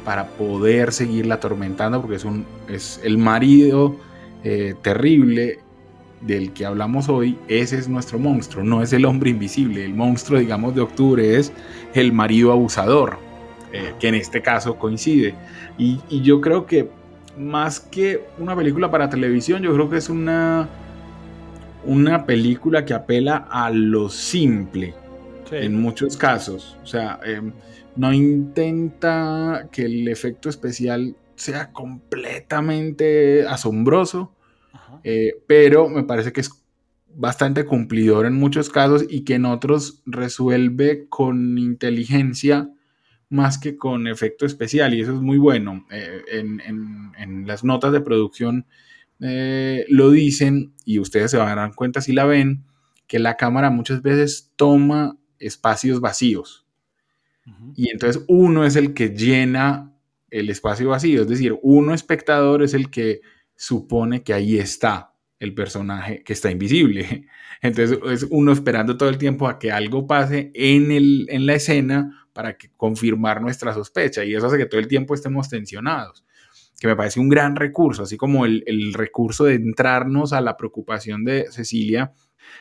para 0.05 0.29
poder 0.29 0.93
seguirla 0.93 1.37
atormentando, 1.37 2.01
porque 2.01 2.17
es, 2.17 2.25
un, 2.25 2.47
es 2.69 3.01
el 3.03 3.19
marido 3.19 3.97
eh, 4.45 4.75
terrible 4.83 5.59
del 6.21 6.53
que 6.53 6.65
hablamos 6.65 7.09
hoy, 7.09 7.37
ese 7.49 7.79
es 7.79 7.89
nuestro 7.89 8.19
monstruo, 8.19 8.65
no 8.65 8.83
es 8.83 8.93
el 8.93 9.05
hombre 9.05 9.31
invisible. 9.31 9.85
El 9.85 9.95
monstruo, 9.95 10.39
digamos, 10.39 10.75
de 10.75 10.81
octubre 10.81 11.37
es 11.39 11.53
el 11.93 12.13
marido 12.13 12.53
abusador, 12.53 13.19
que 13.99 14.09
en 14.09 14.15
este 14.15 14.41
caso 14.41 14.79
coincide. 14.79 15.35
Y, 15.77 15.99
yo 16.23 16.41
creo 16.41 16.65
que 16.65 16.89
más 17.39 17.81
que 17.81 18.25
una 18.39 18.57
película 18.57 18.91
para 18.91 19.09
televisión, 19.09 19.63
yo 19.63 19.73
creo 19.75 19.91
que 19.91 19.97
es 19.97 20.09
una, 20.09 20.69
una 21.85 22.27
película 22.27 22.85
que 22.85 22.95
apela 22.95 23.49
a 23.51 23.71
lo 23.71 24.09
simple 24.09 24.95
en 25.51 25.81
muchos 25.81 26.17
casos. 26.17 26.79
O 26.83 26.87
sea, 26.87 27.21
em, 27.25 27.53
no 27.97 28.13
intenta 28.13 29.69
que 29.71 29.83
el 29.83 30.09
efecto 30.09 30.49
especial 30.49 31.17
sea 31.37 31.73
completamente 31.73 33.47
asombroso, 33.47 34.33
eh, 35.03 35.35
pero 35.47 35.89
me 35.89 36.05
parece 36.05 36.33
que 36.33 36.41
es 36.41 36.51
bastante 37.17 37.65
cumplidor 37.65 38.27
en 38.27 38.35
muchos 38.35 38.71
casos 38.71 39.05
y 39.09 39.23
que 39.23 39.35
en 39.35 39.45
otros 39.45 40.03
resuelve 40.07 41.07
con 41.09 41.59
inteligencia 41.59 42.71
más 43.35 43.59
que 43.59 43.77
con 43.77 44.07
efecto 44.07 44.47
especial 44.47 44.95
y 44.95 45.03
eso 45.03 45.13
es 45.13 45.21
muy 45.21 45.39
bueno. 45.39 45.87
Eh, 45.91 46.23
en, 46.29 47.47
las 47.47 47.63
notas 47.63 47.93
de 47.93 48.01
producción 48.01 48.67
eh, 49.21 49.85
lo 49.89 50.11
dicen 50.11 50.73
y 50.85 50.99
ustedes 50.99 51.31
se 51.31 51.37
van 51.37 51.59
a 51.59 51.63
dar 51.63 51.75
cuenta 51.75 52.01
si 52.01 52.13
la 52.13 52.25
ven, 52.25 52.65
que 53.07 53.19
la 53.19 53.37
cámara 53.37 53.71
muchas 53.71 54.01
veces 54.03 54.53
toma 54.57 55.19
espacios 55.39 56.01
vacíos 56.01 56.65
y 57.75 57.91
entonces 57.91 58.25
uno 58.29 58.65
es 58.65 58.77
el 58.77 58.95
que 58.95 59.11
llena 59.11 59.93
el 60.31 60.51
espacio 60.51 60.89
vacío, 60.89 61.23
es 61.23 61.29
decir, 61.29 61.59
uno 61.63 61.95
espectador 61.95 62.63
es 62.63 62.75
el 62.75 62.91
que 62.91 63.21
supone 63.55 64.23
que 64.23 64.33
ahí 64.33 64.59
está 64.59 65.14
el 65.39 65.55
personaje 65.55 66.23
que 66.23 66.33
está 66.33 66.51
invisible. 66.51 67.27
Entonces 67.63 67.99
es 68.11 68.27
uno 68.31 68.53
esperando 68.53 68.97
todo 68.97 69.09
el 69.09 69.19
tiempo 69.19 69.49
a 69.49 69.59
que 69.59 69.73
algo 69.73 70.07
pase 70.07 70.51
en, 70.55 70.91
el, 70.91 71.27
en 71.29 71.47
la 71.47 71.55
escena 71.55 72.29
para 72.33 72.57
confirmar 72.77 73.41
nuestra 73.41 73.73
sospecha 73.73 74.25
y 74.25 74.35
eso 74.35 74.47
hace 74.47 74.59
que 74.59 74.67
todo 74.67 74.81
el 74.81 74.89
tiempo 74.89 75.15
estemos 75.15 75.49
tensionados, 75.49 76.25
que 76.81 76.89
me 76.89 76.97
parece 76.97 77.21
un 77.21 77.29
gran 77.29 77.57
recurso, 77.57 78.03
así 78.03 78.17
como 78.17 78.45
el, 78.45 78.65
el 78.67 78.93
recurso 78.93 79.45
de 79.45 79.55
entrarnos 79.55 80.33
a 80.33 80.41
la 80.41 80.57
preocupación 80.57 81.25
de 81.25 81.47
Cecilia 81.51 82.13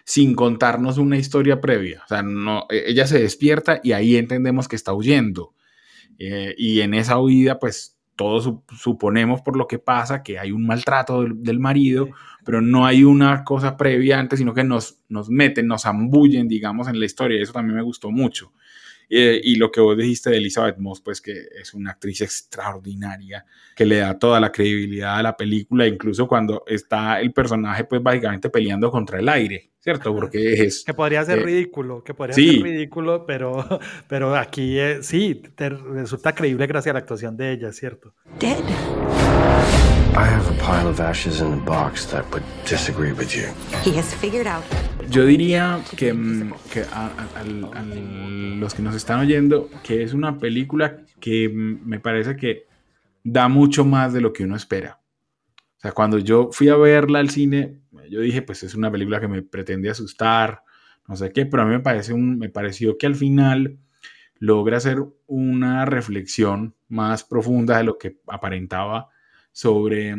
sin 0.05 0.35
contarnos 0.35 0.97
una 0.97 1.17
historia 1.17 1.61
previa. 1.61 2.01
O 2.05 2.07
sea, 2.07 2.23
no, 2.23 2.65
e, 2.69 2.83
ella 2.87 3.07
se 3.07 3.19
despierta 3.19 3.79
y 3.83 3.93
ahí 3.93 4.15
entendemos 4.15 4.67
que 4.67 4.75
está 4.75 4.93
huyendo. 4.93 5.53
Eh, 6.19 6.53
y 6.57 6.81
en 6.81 6.93
esa 6.93 7.19
huida, 7.19 7.59
pues 7.59 7.97
todos 8.15 8.53
suponemos 8.77 9.41
por 9.41 9.57
lo 9.57 9.67
que 9.67 9.79
pasa 9.79 10.23
que 10.23 10.37
hay 10.37 10.51
un 10.51 10.65
maltrato 10.65 11.23
del, 11.23 11.59
marido, 11.59 12.09
pero 12.45 12.61
no 12.61 12.85
hay 12.85 13.03
una 13.03 13.43
cosa 13.43 13.75
previa 13.75 14.19
antes, 14.19 14.39
sino 14.39 14.53
que 14.53 14.63
nos, 14.63 14.99
nos 15.09 15.29
meten, 15.29 15.67
nos 15.67 15.85
ambullen, 15.85 16.47
digamos, 16.47 16.87
en 16.87 16.99
la 16.99 17.05
historia. 17.05 17.41
Eso 17.41 17.53
también 17.53 17.77
me 17.77 17.83
gustó 17.83 18.11
mucho. 18.11 18.51
Eh, 19.09 19.39
y 19.43 19.55
lo 19.55 19.71
que 19.71 19.81
vos 19.81 19.97
dijiste 19.97 20.29
de 20.29 20.37
Elizabeth 20.37 20.77
Moss, 20.77 21.01
pues 21.01 21.21
que 21.21 21.47
es 21.59 21.73
una 21.73 21.91
actriz 21.91 22.21
extraordinaria, 22.21 23.45
que 23.75 23.85
le 23.85 23.97
da 23.97 24.17
toda 24.17 24.39
la 24.39 24.51
credibilidad 24.51 25.17
a 25.17 25.23
la 25.23 25.37
película, 25.37 25.87
incluso 25.87 26.27
cuando 26.27 26.63
está 26.67 27.19
el 27.19 27.31
personaje, 27.33 27.83
pues 27.85 28.01
básicamente 28.01 28.49
peleando 28.49 28.89
contra 28.91 29.19
el 29.19 29.29
aire, 29.29 29.71
¿cierto? 29.79 30.13
Porque 30.13 30.53
es... 30.53 30.83
Que 30.85 30.93
podría 30.93 31.23
ser 31.25 31.39
eh, 31.39 31.43
ridículo, 31.43 32.03
que 32.03 32.13
podría 32.13 32.35
ser 32.35 32.61
ridículo, 32.61 33.25
pero, 33.25 33.79
pero 34.07 34.35
aquí 34.35 34.79
eh, 34.79 34.99
sí, 35.01 35.41
te 35.55 35.69
resulta 35.69 36.33
creíble 36.33 36.67
gracias 36.67 36.91
a 36.91 36.93
la 36.93 36.99
actuación 36.99 37.35
de 37.37 37.51
ella, 37.51 37.71
¿cierto? 37.71 38.13
Dead. 38.39 39.32
Yo 45.09 45.25
diría 45.25 45.81
que, 45.97 46.13
mm, 46.13 46.53
que 46.71 46.81
a, 46.91 47.11
los 47.43 48.75
que 48.75 48.83
nos 48.83 48.93
están 48.93 49.21
oyendo, 49.21 49.71
que 49.83 50.03
es 50.03 50.13
una 50.13 50.37
película 50.37 50.99
que 51.19 51.49
mm, 51.49 51.79
me 51.83 51.99
parece 51.99 52.35
que 52.35 52.67
da 53.23 53.47
mucho 53.47 53.85
más 53.85 54.13
de 54.13 54.21
lo 54.21 54.31
que 54.33 54.43
uno 54.43 54.55
espera. 54.55 54.99
O 55.57 55.79
sea, 55.79 55.93
cuando 55.93 56.19
yo 56.19 56.49
fui 56.51 56.69
a 56.69 56.75
verla 56.75 57.17
al 57.17 57.31
cine, 57.31 57.79
yo 58.07 58.21
dije, 58.21 58.43
pues 58.43 58.61
es 58.61 58.75
una 58.75 58.91
película 58.91 59.19
que 59.19 59.27
me 59.27 59.41
pretende 59.41 59.89
asustar, 59.89 60.61
no 61.07 61.15
sé 61.15 61.31
qué, 61.31 61.47
pero 61.47 61.63
a 61.63 61.65
mí 61.65 61.71
me, 61.71 61.79
parece 61.79 62.13
un, 62.13 62.37
me 62.37 62.49
pareció 62.49 62.99
que 62.99 63.07
al 63.07 63.15
final 63.15 63.79
logra 64.37 64.77
hacer 64.77 64.99
una 65.25 65.85
reflexión 65.85 66.75
más 66.87 67.23
profunda 67.23 67.79
de 67.79 67.83
lo 67.83 67.97
que 67.97 68.19
aparentaba 68.27 69.09
sobre 69.53 70.17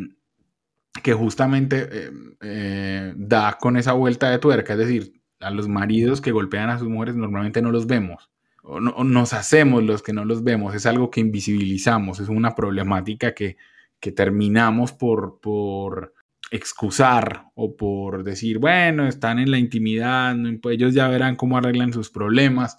que 1.03 1.13
justamente 1.13 1.89
eh, 1.91 2.11
eh, 2.41 3.13
da 3.17 3.59
con 3.61 3.77
esa 3.77 3.93
vuelta 3.93 4.31
de 4.31 4.39
tuerca, 4.39 4.73
es 4.73 4.79
decir, 4.79 5.21
a 5.41 5.51
los 5.51 5.69
maridos 5.69 6.21
que 6.23 6.33
golpean 6.33 6.71
a 6.71 6.79
sus 6.79 6.89
mujeres 6.89 7.17
normalmente 7.17 7.61
no 7.61 7.71
los 7.71 7.87
vemos, 7.87 8.31
o, 8.63 8.81
nos 8.81 9.33
hacemos 9.35 9.83
los 9.83 10.03
que 10.03 10.15
no 10.15 10.25
los 10.25 10.43
vemos, 10.43 10.75
es 10.75 10.87
algo 10.87 11.11
que 11.11 11.21
invisibilizamos, 11.21 12.21
es 12.21 12.29
una 12.29 12.55
problemática 12.55 13.35
que, 13.35 13.59
que 14.01 14.13
terminamos 14.13 14.93
por, 14.93 15.41
por 15.41 16.15
excusar 16.51 17.47
o 17.55 17.77
por 17.77 18.23
decir, 18.23 18.59
bueno, 18.59 19.09
están 19.09 19.39
en 19.39 19.51
la 19.51 19.59
intimidad, 19.59 20.37
ellos 20.71 20.95
ya 20.95 21.09
verán 21.09 21.37
cómo 21.37 21.59
arreglan 21.59 21.93
sus 21.93 22.11
problemas, 22.11 22.79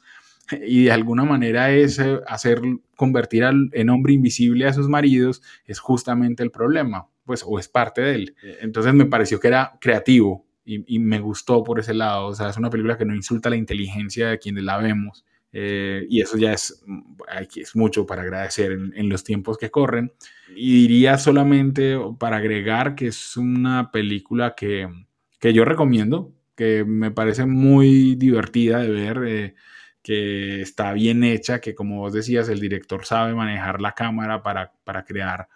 y 0.51 0.85
de 0.85 0.91
alguna 0.91 1.25
manera 1.25 1.71
es 1.71 1.99
hacer 2.27 2.61
convertir 2.95 3.43
al, 3.43 3.69
en 3.73 3.89
hombre 3.89 4.13
invisible 4.13 4.67
a 4.67 4.73
sus 4.73 4.87
maridos 4.87 5.41
es 5.65 5.79
justamente 5.79 6.43
el 6.43 6.51
problema, 6.51 7.07
pues, 7.25 7.43
o 7.45 7.59
es 7.59 7.67
parte 7.67 8.01
de 8.01 8.15
él. 8.15 8.35
Entonces 8.61 8.93
me 8.93 9.05
pareció 9.05 9.39
que 9.39 9.47
era 9.47 9.77
creativo 9.79 10.45
y, 10.65 10.99
me 10.99 11.19
gustó 11.19 11.63
por 11.63 11.79
ese 11.79 11.93
lado. 11.93 12.27
O 12.27 12.35
sea, 12.35 12.49
es 12.49 12.57
una 12.57 12.69
película 12.69 12.97
que 12.97 13.05
no 13.05 13.15
insulta 13.15 13.49
la 13.49 13.55
inteligencia 13.55 14.29
de 14.29 14.39
quienes 14.39 14.63
la 14.63 14.77
vemos. 14.77 15.25
Eh, 15.51 16.05
y 16.09 16.21
eso 16.21 16.37
ya 16.37 16.51
es, 16.51 16.83
es 17.55 17.75
mucho 17.75 18.05
para 18.05 18.23
agradecer 18.23 18.71
en, 18.71 19.09
los 19.09 19.23
tiempos 19.23 19.57
que 19.57 19.71
corren. 19.71 20.11
Y 20.55 20.81
diría 20.81 21.17
solamente 21.17 21.97
para 22.19 22.37
agregar 22.37 22.95
que 22.95 23.07
es 23.07 23.37
una 23.37 23.91
película 23.91 24.55
que, 24.55 24.89
que 25.39 25.53
yo 25.53 25.65
recomiendo, 25.65 26.33
que 26.55 26.83
me 26.83 27.11
parece 27.11 27.45
muy 27.45 28.15
divertida 28.15 28.79
de 28.79 28.89
ver. 28.89 29.21
Eh, 29.25 29.55
que 30.05 30.62
está 30.62 30.93
bien 30.93 31.24
hecha, 31.24 31.59
que 31.59 31.74
como 31.74 31.97
vos 31.97 32.13
decías, 32.13 32.47
el 32.50 32.59
director 32.59 33.03
sabe 33.05 33.33
manejar 33.33 33.81
la 33.81 33.93
cámara 33.93 34.43
para, 34.43 34.71
para 34.83 35.03
crear 35.03 35.47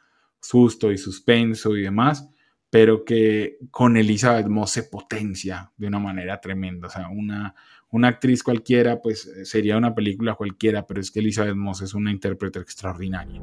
susto 0.42 0.92
y 0.92 0.98
suspenso 0.98 1.78
y 1.78 1.84
demás, 1.84 2.28
pero 2.72 3.06
que 3.06 3.60
con 3.70 3.96
Elizabeth 3.96 4.48
Moss 4.48 4.72
se 4.72 4.84
potencia 4.86 5.72
de 5.78 5.86
una 5.86 6.00
manera 6.00 6.42
tremenda. 6.42 6.88
O 6.88 6.90
sea, 6.90 7.10
una, 7.10 7.54
una 7.92 8.08
actriz 8.08 8.42
cualquiera, 8.42 9.00
pues 9.00 9.32
sería 9.44 9.78
una 9.78 9.94
película 9.94 10.34
cualquiera, 10.34 10.88
pero 10.88 11.00
es 11.00 11.12
que 11.12 11.20
Elizabeth 11.20 11.56
Moss 11.56 11.84
es 11.84 11.94
una 11.94 12.10
intérprete 12.10 12.58
extraordinaria. 12.58 13.40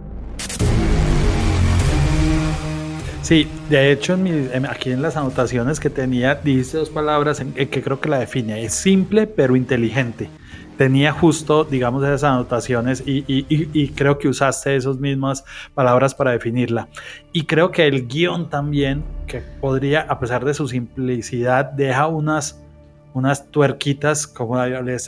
Sí, 3.26 3.49
de 3.68 3.90
hecho, 3.90 4.16
aquí 4.71 4.92
en 4.92 5.02
las 5.02 5.16
anotaciones 5.16 5.80
que 5.80 5.90
tenía, 5.90 6.37
dice 6.37 6.76
dos 6.78 6.90
palabras 6.90 7.42
que 7.56 7.83
creo 7.83 8.00
que 8.00 8.09
la 8.09 8.21
define. 8.21 8.62
Es 8.62 8.75
simple 8.75 9.26
pero 9.26 9.56
inteligente 9.56 10.30
tenía 10.78 11.11
justo, 11.11 11.64
digamos, 11.64 12.04
esas 12.04 12.23
anotaciones 12.23 13.02
y, 13.04 13.88
creo 13.97 14.18
que 14.18 14.28
usaste 14.28 14.76
esas 14.76 15.00
mismas 15.00 15.42
palabras 15.75 16.14
para 16.14 16.30
definirla. 16.30 16.88
Y 17.33 17.47
creo 17.47 17.73
que 17.73 17.88
el 17.88 18.06
guion 18.06 18.49
también, 18.49 19.02
que 19.26 19.40
podría, 19.40 20.02
a 20.02 20.21
pesar 20.21 20.45
de 20.45 20.54
su 20.54 20.68
simplicidad, 20.68 21.64
deja 21.64 22.06
unas, 22.06 22.62
unas 23.12 23.50
tuerquitas, 23.50 24.28
como 24.28 24.54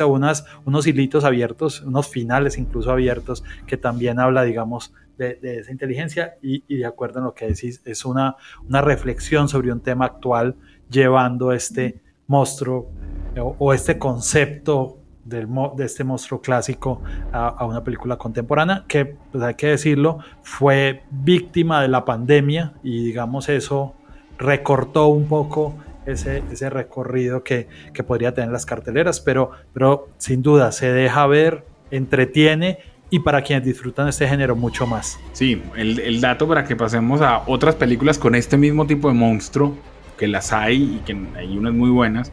unas, 0.09 0.45
unos 0.65 0.87
hilitos 0.89 1.23
abiertos, 1.23 1.83
unos 1.83 2.09
finales 2.09 2.59
incluso 2.59 2.91
abiertos, 2.91 3.45
que 3.69 3.77
también 3.77 4.19
habla, 4.19 4.43
digamos, 4.43 4.93
de, 5.19 5.59
esa 5.59 5.73
inteligencia 5.73 6.37
y, 6.41 6.63
de 6.77 6.87
acuerdo 6.87 7.19
en 7.19 7.27
lo 7.27 7.35
que 7.35 7.49
decís, 7.49 7.83
es 7.85 8.05
una, 8.05 8.37
una 8.67 8.81
reflexión 8.81 9.49
sobre 9.49 9.73
un 9.73 9.81
tema 9.81 10.07
actual 10.07 10.55
llevando 10.89 11.53
este 11.53 12.01
monstruo 12.27 12.91
o, 13.37 13.57
o 13.59 13.75
este 13.75 13.99
concepto 13.99 14.99
de 15.29 15.85
este 15.85 16.05
monstruo 16.05 16.41
clásico 16.41 17.03
a, 17.33 17.65
una 17.67 17.85
película 17.85 18.17
contemporánea 18.17 18.85
que, 18.89 19.05
pues 19.05 19.45
hay 19.45 19.55
que 19.55 19.69
decirlo, 19.69 20.21
fue 20.43 21.03
víctima 21.11 21.83
de 21.83 21.89
la 21.89 22.05
pandemia 22.05 22.73
y 22.83 23.05
digamos 23.05 23.49
eso 23.49 23.95
recortó 24.39 25.09
un 25.09 25.29
poco 25.29 25.75
ese, 26.07 26.43
ese 26.51 26.71
recorrido 26.71 27.45
que, 27.45 27.69
que, 27.93 28.03
podría 28.03 28.33
tener 28.33 28.51
las 28.51 28.65
carteleras, 28.65 29.21
pero, 29.21 29.51
pero 29.75 30.09
sin 30.17 30.41
duda 30.41 30.73
se 30.73 30.91
deja 30.93 31.27
ver, 31.27 31.65
entretiene 31.91 32.79
y 33.11 33.21
para 33.21 33.43
quienes 33.43 33.65
disfrutan 33.65 34.09
este 34.09 34.29
género 34.29 34.55
mucho 34.55 34.87
más. 34.87 35.19
Sí, 35.33 35.63
el, 35.77 35.99
el 36.01 36.21
dato 36.21 36.47
para 36.47 36.65
que 36.65 36.77
pasemos 36.77 37.21
a 37.21 37.43
otras 37.47 37.75
películas 37.75 38.19
con 38.19 38.35
este 38.35 38.57
mismo 38.57 38.87
tipo 38.87 39.09
de 39.09 39.15
monstruo, 39.15 39.77
que 40.19 40.29
las 40.29 40.53
hay 40.53 40.97
y 40.97 41.03
que 41.05 41.17
hay 41.37 41.57
unas 41.57 41.73
muy 41.73 41.91
buenas, 41.91 42.33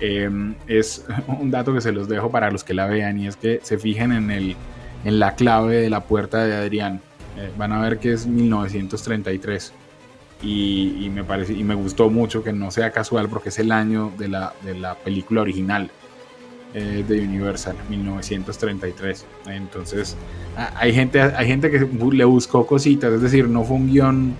Em, 0.00 0.54
es 0.66 1.04
un 1.40 1.50
dato 1.50 1.72
que 1.72 1.80
se 1.80 1.92
los 1.92 2.08
dejo 2.08 2.30
para 2.30 2.50
los 2.50 2.64
que 2.64 2.74
la 2.74 2.86
vean 2.86 3.18
y 3.18 3.26
es 3.26 3.36
que 3.36 3.60
se 3.62 3.78
fijen 3.78 4.12
en, 4.12 4.30
el, 4.30 4.56
en 5.04 5.18
la 5.18 5.34
clave 5.34 5.76
de 5.76 5.90
la 5.90 6.00
puerta 6.00 6.44
de 6.44 6.54
Adrián. 6.54 7.00
Eh, 7.38 7.50
van 7.56 7.72
a 7.72 7.80
ver 7.80 7.98
que 7.98 8.12
es 8.12 8.26
1933. 8.26 9.72
y, 10.42 11.10
me 11.10 11.24
parece, 11.24 11.54
y 11.54 11.64
me 11.64 11.74
gustó 11.74 12.10
mucho 12.10 12.44
que 12.44 12.52
no 12.52 12.70
sea 12.70 12.90
casual 12.90 13.28
porque 13.30 13.48
es 13.48 13.58
el 13.58 13.72
año 13.72 14.12
de 14.18 14.28
la, 14.28 14.52
de 14.62 14.74
la 14.74 14.94
película 14.94 15.40
original 15.40 15.90
eh, 16.74 17.04
de 17.06 17.20
Universal, 17.20 17.76
1933. 17.88 19.26
Entonces, 19.46 20.16
hay 20.56 20.92
gente, 20.92 21.20
hay 21.20 21.46
gente 21.46 21.70
que 21.70 21.78
le 21.78 22.24
buscó 22.24 22.66
cositas, 22.66 23.12
es 23.12 23.22
decir, 23.22 23.48
no 23.48 23.64
fue 23.64 23.76
un 23.76 23.86
guion 23.86 24.34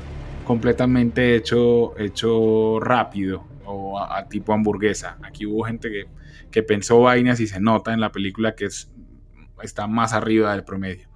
completamente 0.44 1.36
hecho, 1.36 1.96
hecho 1.98 2.80
rápido 2.80 3.44
o 3.64 3.98
a, 3.98 4.28
tipo 4.28 4.52
hamburguesa. 4.52 5.16
Aquí 5.22 5.46
hubo 5.46 5.64
gente 5.64 5.90
que, 5.90 6.06
que, 6.50 6.62
pensó 6.62 7.00
vainas 7.00 7.40
y 7.40 7.46
se 7.46 7.60
nota 7.60 7.94
en 7.94 8.00
la 8.00 8.12
película 8.12 8.54
que 8.54 8.66
es, 8.66 8.90
está 9.62 9.86
más 9.86 10.12
arriba 10.12 10.52
del 10.52 10.64
promedio 10.64 11.08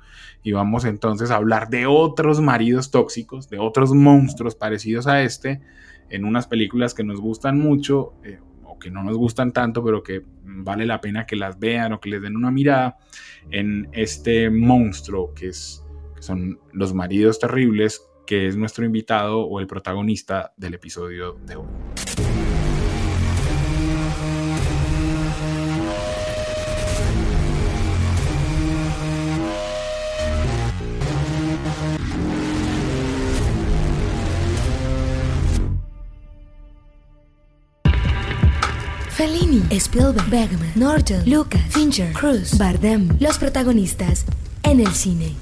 y 0.42 0.52
vamos 0.52 0.84
entonces 0.84 1.30
a 1.30 1.36
hablar 1.36 1.68
de 1.68 1.86
otros 1.86 2.40
maridos 2.40 2.90
tóxicos, 2.90 3.50
de 3.50 3.58
otros 3.58 3.92
monstruos 3.92 4.54
parecidos 4.54 5.06
a 5.06 5.22
este, 5.22 5.60
en 6.10 6.24
unas 6.24 6.46
películas 6.46 6.94
que 6.94 7.04
nos 7.04 7.20
gustan 7.20 7.58
mucho 7.58 8.14
eh, 8.24 8.38
que 8.78 8.90
no 8.90 9.02
nos 9.02 9.16
gustan 9.16 9.52
tanto, 9.52 9.84
pero 9.84 10.02
que 10.02 10.22
vale 10.44 10.86
la 10.86 11.00
pena 11.00 11.26
que 11.26 11.36
las 11.36 11.58
vean 11.58 11.92
o 11.92 12.00
que 12.00 12.10
les 12.10 12.22
den 12.22 12.36
una 12.36 12.50
mirada 12.50 12.96
en 13.50 13.88
este 13.92 14.50
monstruo 14.50 15.34
que, 15.34 15.48
es, 15.48 15.84
que 16.16 16.22
son 16.22 16.60
los 16.72 16.94
maridos 16.94 17.38
terribles, 17.38 18.02
que 18.26 18.46
es 18.46 18.56
nuestro 18.56 18.84
invitado 18.84 19.40
o 19.40 19.60
el 19.60 19.66
protagonista 19.66 20.52
del 20.56 20.74
episodio 20.74 21.38
de 21.46 21.56
hoy. 21.56 22.47
Spielberg, 39.70 40.28
Bergman, 40.30 40.72
Norton, 40.74 41.22
Lucas, 41.26 41.60
Fincher, 41.70 42.12
Cruz, 42.12 42.56
Bardem, 42.56 43.08
los 43.20 43.38
protagonistas 43.38 44.24
en 44.62 44.80
el 44.80 44.92
cine. 44.92 45.34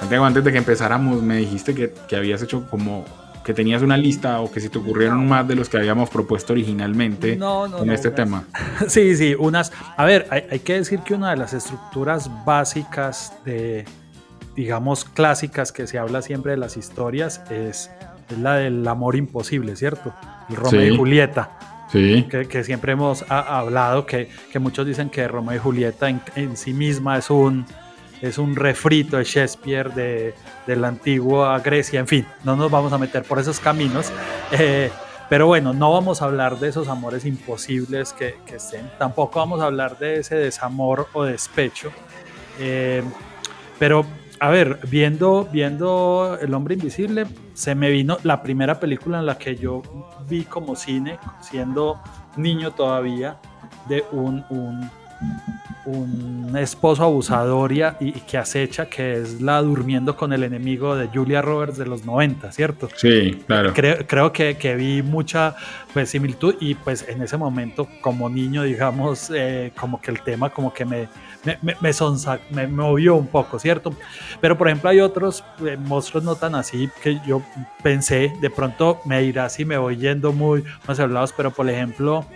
Santiago, 0.00 0.24
antes 0.24 0.42
de 0.42 0.52
que 0.52 0.58
empezáramos, 0.58 1.22
me 1.22 1.36
dijiste 1.36 1.74
que, 1.74 1.94
que 2.08 2.16
habías 2.16 2.42
hecho 2.42 2.66
como 2.68 3.04
que 3.48 3.54
tenías 3.54 3.80
una 3.80 3.96
lista 3.96 4.42
o 4.42 4.52
que 4.52 4.60
se 4.60 4.68
te 4.68 4.76
ocurrieron 4.76 5.26
más 5.26 5.48
de 5.48 5.54
los 5.54 5.70
que 5.70 5.78
habíamos 5.78 6.10
propuesto 6.10 6.52
originalmente 6.52 7.32
en 7.32 7.90
este 7.90 8.10
tema. 8.10 8.44
Sí, 8.88 9.16
sí, 9.16 9.34
unas. 9.38 9.72
A 9.96 10.04
ver, 10.04 10.26
hay, 10.28 10.58
que 10.58 10.74
decir 10.74 11.00
que 11.00 11.14
una 11.14 11.30
de 11.30 11.38
las 11.38 11.54
estructuras 11.54 12.30
básicas 12.44 13.32
de, 13.46 13.86
digamos, 14.54 15.06
clásicas 15.06 15.72
que 15.72 15.86
se 15.86 15.98
habla 15.98 16.20
siempre 16.20 16.50
de 16.50 16.58
las 16.58 16.76
historias 16.76 17.40
es, 17.48 17.90
la 18.38 18.56
del 18.56 18.86
amor 18.86 19.16
imposible, 19.16 19.76
¿cierto? 19.76 20.12
El 20.50 20.56
Romeo 20.56 20.92
y 20.92 20.94
Julieta. 20.94 21.86
Sí. 21.90 22.28
Que, 22.28 22.64
siempre 22.64 22.92
hemos 22.92 23.24
hablado, 23.30 24.04
que, 24.04 24.28
que, 24.52 24.58
muchos 24.58 24.86
dicen 24.86 25.08
que 25.08 25.26
Romeo 25.26 25.56
y 25.56 25.58
Julieta 25.58 26.10
en 26.10 26.54
sí 26.58 26.74
misma 26.74 27.16
es 27.16 27.30
un 27.30 27.64
es 28.22 28.38
un 28.38 28.56
refrito 28.56 29.16
de 29.16 29.24
Shakespeare 29.24 29.92
de, 29.92 30.34
de, 30.66 30.76
la 30.76 30.88
antigua 30.88 31.58
Grecia, 31.60 32.00
en 32.00 32.06
fin, 32.06 32.26
no 32.44 32.56
nos 32.56 32.70
vamos 32.70 32.92
a 32.92 32.98
meter 32.98 33.22
por 33.22 33.38
esos 33.38 33.60
caminos. 33.60 34.12
Eh, 34.50 34.90
pero 35.28 35.46
bueno, 35.46 35.74
no 35.74 35.92
vamos 35.92 36.22
a 36.22 36.24
hablar 36.24 36.58
de 36.58 36.68
esos 36.68 36.88
amores 36.88 37.26
imposibles 37.26 38.14
que, 38.14 38.36
que, 38.46 38.56
estén, 38.56 38.90
tampoco 38.98 39.38
vamos 39.38 39.60
a 39.60 39.66
hablar 39.66 39.98
de 39.98 40.20
ese 40.20 40.36
desamor 40.36 41.06
o 41.12 41.24
despecho. 41.24 41.92
Eh, 42.58 43.02
pero, 43.78 44.06
a 44.40 44.48
ver, 44.48 44.80
viendo, 44.88 45.46
viendo 45.52 46.38
El 46.40 46.54
hombre 46.54 46.74
invisible, 46.74 47.26
se 47.52 47.74
me 47.74 47.90
vino 47.90 48.16
la 48.22 48.42
primera 48.42 48.80
película 48.80 49.18
en 49.18 49.26
la 49.26 49.36
que 49.36 49.56
yo 49.56 49.82
vi 50.26 50.44
como 50.44 50.76
cine, 50.76 51.18
siendo 51.40 52.00
niño 52.36 52.72
todavía, 52.72 53.36
de 53.88 54.04
un, 54.12 54.44
un 54.48 54.90
un 55.88 56.56
esposo 56.56 57.02
abusador 57.02 57.72
y, 57.72 58.12
que 58.26 58.38
acecha, 58.38 58.86
que 58.86 59.14
es 59.14 59.40
la 59.40 59.60
durmiendo 59.62 60.16
con 60.16 60.32
el 60.32 60.44
enemigo 60.44 60.96
de 60.96 61.08
Julia 61.08 61.42
Roberts 61.42 61.78
de 61.78 61.86
los 61.86 62.04
90, 62.04 62.52
¿cierto? 62.52 62.88
Sí, 62.94 63.42
claro. 63.46 63.72
Creo, 63.74 64.06
creo 64.06 64.32
que, 64.32 64.56
que, 64.56 64.74
vi 64.76 65.02
mucha 65.02 65.56
pues, 65.92 66.10
similitud 66.10 66.56
y 66.60 66.74
pues 66.74 67.06
en 67.08 67.22
ese 67.22 67.36
momento 67.36 67.88
como 68.00 68.28
niño, 68.28 68.62
digamos, 68.62 69.30
eh, 69.34 69.72
como 69.78 70.00
que 70.00 70.10
el 70.10 70.22
tema 70.22 70.50
como 70.50 70.72
que 70.72 70.84
me, 70.84 71.08
me, 71.44 71.58
me, 71.62 71.90
me, 72.50 72.66
movió 72.66 73.16
un 73.16 73.26
poco, 73.26 73.58
¿cierto? 73.58 73.94
Pero 74.40 74.58
por 74.58 74.68
ejemplo 74.68 74.90
hay 74.90 75.00
otros 75.00 75.44
eh, 75.64 75.76
monstruos 75.76 76.24
no 76.24 76.36
tan 76.36 76.54
así 76.54 76.88
que 77.02 77.20
yo 77.26 77.42
pensé, 77.82 78.32
de 78.40 78.50
pronto 78.50 79.00
me 79.04 79.22
irá 79.22 79.48
si 79.48 79.64
me 79.64 79.78
voy 79.78 79.96
yendo 79.96 80.32
muy 80.32 80.64
más 80.86 81.00
hablados, 81.00 81.32
pero 81.36 81.50
por 81.50 81.68
ejemplo 81.68 82.26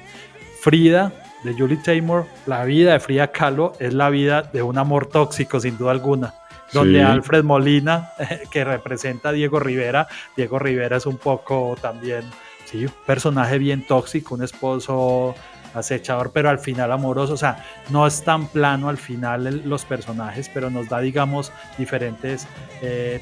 Frida 0.60 1.12
de 1.42 1.54
Julie 1.54 1.76
Taymor, 1.76 2.26
la 2.46 2.64
vida 2.64 2.92
de 2.92 3.00
Frida 3.00 3.28
Kahlo 3.28 3.72
es 3.78 3.94
la 3.94 4.10
vida 4.10 4.42
de 4.42 4.62
un 4.62 4.78
amor 4.78 5.06
tóxico, 5.06 5.60
sin 5.60 5.76
duda 5.76 5.90
alguna. 5.90 6.34
Donde 6.72 7.02
Alfred 7.02 7.44
Molina, 7.44 8.12
que 8.50 8.64
representa 8.64 9.28
a 9.28 9.32
Diego 9.32 9.60
Rivera, 9.60 10.08
Diego 10.36 10.58
Rivera 10.58 10.96
es 10.96 11.06
un 11.06 11.18
poco 11.18 11.76
también, 11.80 12.22
sí, 12.64 12.86
un 12.86 12.92
personaje 13.06 13.58
bien 13.58 13.86
tóxico, 13.86 14.34
un 14.34 14.42
esposo 14.42 15.34
acechador, 15.74 16.30
pero 16.32 16.48
al 16.48 16.58
final 16.58 16.92
amoroso. 16.92 17.34
O 17.34 17.36
sea, 17.36 17.64
no 17.90 18.06
es 18.06 18.22
tan 18.24 18.46
plano 18.46 18.88
al 18.88 18.96
final 18.96 19.62
los 19.66 19.84
personajes, 19.84 20.48
pero 20.48 20.70
nos 20.70 20.88
da, 20.88 21.00
digamos, 21.00 21.52
diferentes, 21.76 22.46
eh, 22.80 23.20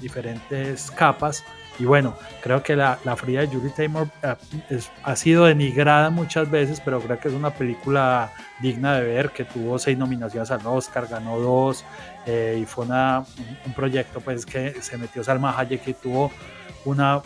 diferentes 0.00 0.90
capas 0.92 1.44
y 1.78 1.84
bueno, 1.84 2.16
creo 2.42 2.62
que 2.62 2.74
la, 2.74 2.98
la 3.04 3.16
Frida 3.16 3.40
de 3.40 3.48
Julie 3.48 3.70
Taymor 3.70 4.08
eh, 4.22 4.80
ha 5.02 5.16
sido 5.16 5.44
denigrada 5.44 6.10
muchas 6.10 6.50
veces, 6.50 6.80
pero 6.80 7.00
creo 7.00 7.18
que 7.18 7.28
es 7.28 7.34
una 7.34 7.50
película 7.50 8.32
digna 8.60 8.94
de 8.94 9.06
ver, 9.06 9.30
que 9.30 9.44
tuvo 9.44 9.78
seis 9.78 9.98
nominaciones 9.98 10.50
al 10.50 10.66
Oscar, 10.66 11.06
ganó 11.06 11.38
dos, 11.38 11.84
eh, 12.24 12.58
y 12.62 12.64
fue 12.64 12.86
una, 12.86 13.24
un, 13.66 13.72
proyecto 13.74 14.20
pues 14.20 14.46
que 14.46 14.80
se 14.80 14.96
metió 14.96 15.22
Salma 15.22 15.58
Hayek 15.58 15.86
y 15.88 15.94
tuvo 15.94 16.30
una, 16.84 17.20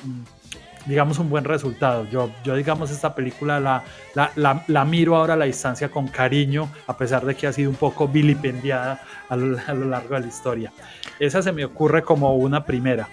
digamos, 0.87 1.19
un 1.19 1.31
buen 1.31 1.45
resultado. 1.45 2.05
Yo, 2.07 2.31
yo 2.43 2.57
digamos, 2.57 2.91
esta 2.91 3.15
película 3.15 3.61
la, 3.61 3.85
la, 4.15 4.65
la, 4.67 4.85
miro 4.85 5.17
ahora 5.17 5.35
a 5.35 5.37
la 5.37 5.45
distancia 5.45 5.91
con 5.91 6.09
cariño, 6.09 6.69
a 6.87 6.97
pesar 6.97 7.25
de 7.25 7.37
que 7.37 7.47
ha 7.47 7.53
sido 7.53 7.71
un 7.71 7.77
poco 7.77 8.09
vilipendiada 8.09 9.01
a 9.29 9.37
lo, 9.37 9.57
a 9.65 9.73
lo 9.75 9.87
largo 9.87 10.15
de 10.15 10.23
la 10.23 10.27
historia. 10.27 10.73
Esa 11.21 11.41
se 11.43 11.53
me 11.53 11.65
ocurre 11.65 12.03
como 12.03 12.35
una 12.35 12.65
primera. 12.65 13.09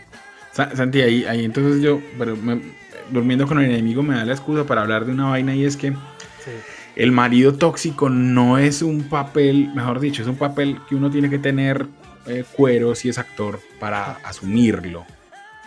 Santi, 0.58 1.02
ahí, 1.02 1.24
ahí 1.26 1.46
entonces 1.46 1.82
yo, 1.82 2.02
pero 2.18 2.36
durmiendo 3.12 3.48
con 3.48 3.60
el 3.60 3.70
enemigo 3.70 4.02
me 4.02 4.16
da 4.16 4.26
la 4.26 4.34
excusa 4.34 4.66
para 4.66 4.82
hablar 4.82 5.06
de 5.06 5.12
una 5.12 5.30
vaina 5.30 5.56
y 5.56 5.64
es 5.66 5.78
que 5.78 5.94
el 6.96 7.12
marido 7.12 7.54
tóxico 7.54 8.10
no 8.10 8.58
es 8.58 8.82
un 8.82 9.04
papel, 9.04 9.70
mejor 9.76 10.00
dicho, 10.00 10.24
es 10.24 10.28
un 10.28 10.36
papel 10.36 10.80
que 10.90 10.96
uno 10.96 11.12
tiene 11.12 11.30
que 11.30 11.38
tener 11.38 11.86
eh, 12.26 12.44
cuero 12.56 12.96
si 12.96 13.10
es 13.10 13.20
actor 13.20 13.60
para 13.80 14.14
asumirlo. 14.24 15.06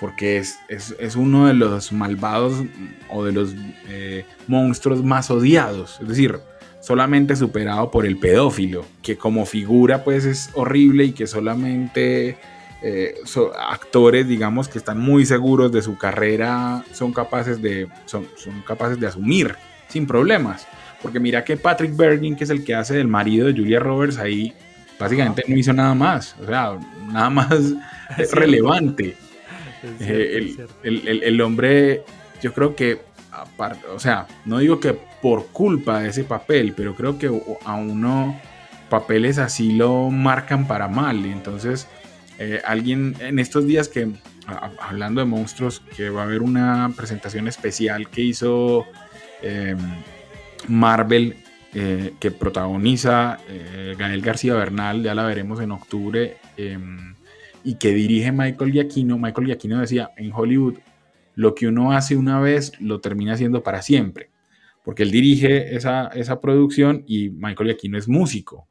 Porque 0.00 0.38
es, 0.38 0.58
es, 0.68 1.14
uno 1.14 1.46
de 1.46 1.52
los 1.52 1.92
malvados 1.92 2.64
o 3.10 3.22
de 3.22 3.32
los 3.32 3.54
eh, 3.86 4.24
monstruos 4.48 5.04
más 5.04 5.30
odiados. 5.30 5.98
Es 6.00 6.08
decir, 6.08 6.40
solamente 6.80 7.36
superado 7.36 7.90
por 7.90 8.06
el 8.06 8.16
pedófilo, 8.16 8.86
que 9.02 9.16
como 9.16 9.44
figura 9.44 10.02
pues 10.02 10.24
es 10.24 10.50
horrible 10.54 11.04
y 11.04 11.12
que 11.12 11.26
solamente 11.26 12.38
eh, 12.82 13.14
actores, 13.58 14.26
digamos, 14.26 14.68
que 14.68 14.78
están 14.78 14.98
muy 14.98 15.26
seguros 15.26 15.70
de 15.72 15.82
su 15.82 15.96
carrera, 15.98 16.84
son 16.92 17.12
capaces 17.12 17.60
de, 17.60 17.88
son, 18.06 18.26
son 18.36 18.62
capaces 18.62 18.98
de 18.98 19.06
asumir 19.06 19.54
sin 19.88 20.06
problemas. 20.06 20.66
Porque 21.02 21.20
mira 21.20 21.44
que 21.44 21.56
Patrick 21.56 21.96
Bergin, 21.96 22.36
que 22.36 22.44
es 22.44 22.50
el 22.50 22.64
que 22.64 22.74
hace 22.74 22.94
del 22.94 23.08
marido 23.08 23.46
de 23.46 23.52
Julia 23.52 23.80
Roberts, 23.80 24.18
ahí 24.18 24.54
básicamente 24.98 25.44
no 25.48 25.56
hizo 25.56 25.72
nada 25.72 25.94
más, 25.94 26.36
o 26.40 26.46
sea, 26.46 26.78
nada 27.10 27.30
más 27.30 27.48
relevante. 28.32 29.16
Eh, 29.98 30.56
el, 30.82 31.40
hombre, 31.40 32.02
yo 32.42 32.52
creo 32.52 32.76
que, 32.76 33.00
o 33.94 33.98
sea, 33.98 34.26
no 34.44 34.58
digo 34.58 34.78
que 34.78 34.92
por 34.92 35.46
culpa 35.48 36.00
de 36.00 36.10
ese 36.10 36.24
papel, 36.24 36.74
pero 36.76 36.94
creo 36.94 37.18
que 37.18 37.30
a 37.64 37.74
uno 37.74 38.38
papeles 38.90 39.38
así 39.38 39.72
lo 39.72 40.10
marcan 40.10 40.66
para 40.66 40.88
mal. 40.88 41.24
Y 41.24 41.30
entonces, 41.30 41.88
eh, 42.42 42.62
alguien 42.64 43.14
en 43.20 43.38
estos 43.38 43.66
días 43.66 43.90
que, 43.90 44.10
hablando 44.78 45.20
de 45.20 45.26
monstruos, 45.26 45.82
que 45.94 46.08
va 46.08 46.22
a 46.22 46.24
haber 46.24 46.40
una 46.40 46.90
presentación 46.96 47.46
especial 47.48 48.08
que 48.08 48.22
hizo 48.22 48.86
em, 49.42 49.76
Marvel, 50.66 51.36
eh, 51.74 52.14
que 52.18 52.30
protagoniza 52.30 53.40
eh, 53.46 53.94
Gael 53.98 54.22
García 54.22 54.54
Bernal, 54.54 55.02
ya 55.02 55.14
la 55.14 55.26
veremos 55.26 55.60
en 55.60 55.70
octubre, 55.70 56.38
em, 56.56 57.14
y 57.62 57.74
que 57.74 57.92
dirige 57.92 58.32
Michael 58.32 58.72
Giacchino. 58.72 59.18
Michael 59.18 59.48
Giacchino 59.48 59.78
decía, 59.78 60.12
en 60.16 60.32
Hollywood 60.32 60.78
lo 61.34 61.54
que 61.54 61.68
uno 61.68 61.92
hace 61.92 62.16
una 62.16 62.40
vez 62.40 62.72
lo 62.80 63.02
termina 63.02 63.34
haciendo 63.34 63.62
para 63.62 63.82
siempre, 63.82 64.30
porque 64.82 65.02
él 65.02 65.10
dirige 65.10 65.76
esa, 65.76 66.06
esa 66.14 66.40
producción 66.40 67.04
y 67.06 67.28
Michael 67.28 67.76
no 67.90 67.98
es 67.98 68.08
músico. 68.08 68.66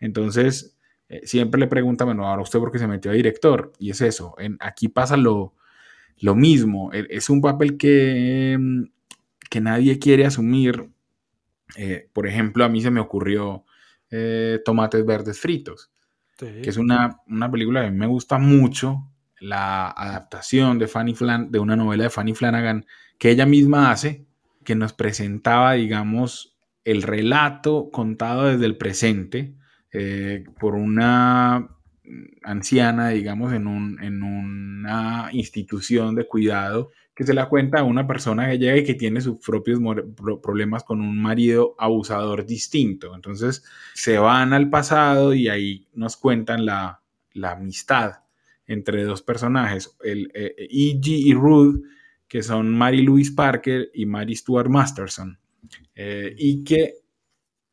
Entonces, 0.00 0.75
eh, 1.08 1.26
siempre 1.26 1.60
le 1.60 1.66
pregunta, 1.66 2.04
bueno, 2.04 2.26
ahora 2.26 2.42
usted 2.42 2.58
por 2.58 2.72
qué 2.72 2.78
se 2.78 2.86
metió 2.86 3.10
a 3.10 3.14
director, 3.14 3.72
y 3.78 3.90
es 3.90 4.00
eso, 4.00 4.34
en, 4.38 4.56
aquí 4.60 4.88
pasa 4.88 5.16
lo, 5.16 5.54
lo 6.18 6.34
mismo, 6.34 6.92
e, 6.92 7.06
es 7.10 7.30
un 7.30 7.40
papel 7.40 7.76
que, 7.76 8.56
mm, 8.58 8.84
que 9.48 9.60
nadie 9.60 9.98
quiere 9.98 10.26
asumir. 10.26 10.90
Eh, 11.76 12.08
por 12.12 12.26
ejemplo, 12.26 12.64
a 12.64 12.68
mí 12.68 12.80
se 12.80 12.90
me 12.90 13.00
ocurrió 13.00 13.64
eh, 14.10 14.60
Tomates 14.64 15.04
Verdes 15.04 15.40
Fritos, 15.40 15.90
que 16.38 16.68
es 16.68 16.76
una, 16.76 17.20
una 17.28 17.50
película 17.50 17.80
que 17.80 17.86
a 17.88 17.90
mí 17.90 17.96
me 17.96 18.06
gusta 18.06 18.38
mucho, 18.38 19.08
la 19.40 19.88
adaptación 19.88 20.78
de, 20.78 20.88
Fanny 20.88 21.14
Flan 21.14 21.50
de 21.50 21.58
una 21.58 21.76
novela 21.76 22.04
de 22.04 22.10
Fanny 22.10 22.34
Flanagan 22.34 22.86
que 23.18 23.30
ella 23.30 23.46
misma 23.46 23.90
hace, 23.90 24.26
que 24.64 24.74
nos 24.74 24.92
presentaba, 24.92 25.72
digamos, 25.72 26.56
el 26.84 27.02
relato 27.02 27.90
contado 27.90 28.44
desde 28.44 28.66
el 28.66 28.76
presente 28.76 29.54
eh, 29.98 30.44
por 30.60 30.74
una 30.74 31.70
anciana, 32.42 33.08
digamos, 33.08 33.54
en, 33.54 33.66
un, 33.66 34.02
en 34.02 34.22
una 34.22 35.30
institución 35.32 36.14
de 36.14 36.26
cuidado, 36.26 36.90
que 37.14 37.24
se 37.24 37.32
la 37.32 37.48
cuenta 37.48 37.80
a 37.80 37.84
una 37.84 38.06
persona 38.06 38.46
que 38.46 38.58
llega 38.58 38.76
y 38.76 38.84
que 38.84 38.94
tiene 38.94 39.22
sus 39.22 39.38
propios 39.38 39.80
problemas 40.42 40.84
con 40.84 41.00
un 41.00 41.20
marido 41.20 41.74
abusador 41.78 42.44
distinto. 42.44 43.14
Entonces 43.14 43.64
se 43.94 44.18
van 44.18 44.52
al 44.52 44.68
pasado 44.68 45.32
y 45.32 45.48
ahí 45.48 45.88
nos 45.94 46.18
cuentan 46.18 46.66
la, 46.66 47.00
la 47.32 47.52
amistad 47.52 48.20
entre 48.66 49.04
dos 49.04 49.22
personajes, 49.22 49.96
el 50.04 50.30
E.G. 50.34 51.06
Eh, 51.08 51.18
y 51.24 51.32
Ruth, 51.32 51.82
que 52.28 52.42
son 52.42 52.76
Mary 52.76 53.00
Louise 53.00 53.32
Parker 53.34 53.90
y 53.94 54.04
Mary 54.04 54.36
Stuart 54.36 54.68
Masterson, 54.68 55.38
eh, 55.94 56.34
y 56.36 56.64
que 56.64 57.05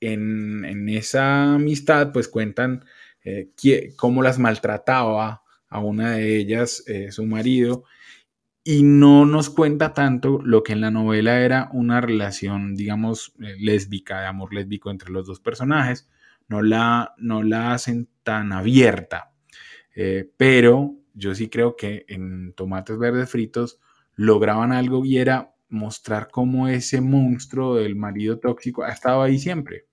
en, 0.08 0.90
esa 0.90 1.56
amistad 1.56 2.12
pues 2.12 2.28
cuentan 2.28 2.86
eh, 3.24 3.50
cómo 3.96 4.22
las 4.22 4.40
maltrataba 4.40 5.44
a 5.70 5.80
una 5.80 6.12
de 6.12 6.38
ellas 6.38 6.84
su 7.10 7.26
marido, 7.26 7.84
y 8.64 8.84
no 8.84 9.26
nos 9.26 9.50
cuenta 9.50 9.94
tanto 9.94 10.40
lo 10.42 10.64
que 10.64 10.72
en 10.72 10.82
la 10.82 10.92
novela 10.92 11.42
era 11.42 11.70
una 11.74 12.00
relación, 12.00 12.76
digamos, 12.76 13.34
lésbica, 13.38 14.22
de 14.22 14.28
amor 14.28 14.54
lésbico 14.54 14.90
entre 14.90 15.12
los 15.12 15.28
dos 15.28 15.40
personajes, 15.42 16.10
no 16.48 16.62
la, 16.62 17.14
no 17.18 17.44
la 17.44 17.74
hacen 17.74 18.08
tan 18.24 18.54
abierta, 18.54 19.34
eh, 19.96 20.32
pero 20.38 20.96
yo 21.14 21.36
sí 21.36 21.50
creo 21.50 21.76
que 21.76 22.06
en 22.08 22.54
Tomates 22.54 22.98
Verdes 22.98 23.30
Fritos 23.30 23.80
lograban 24.16 24.72
algo 24.72 25.04
y 25.04 25.18
era 25.18 25.54
mostrar 25.68 26.30
cómo 26.32 26.68
ese 26.68 27.02
monstruo 27.02 27.76
del 27.76 27.96
marido 27.96 28.40
tóxico 28.40 28.84
ha 28.84 28.92
estado 28.92 29.24
ahí 29.24 29.40
siempre. 29.40 29.88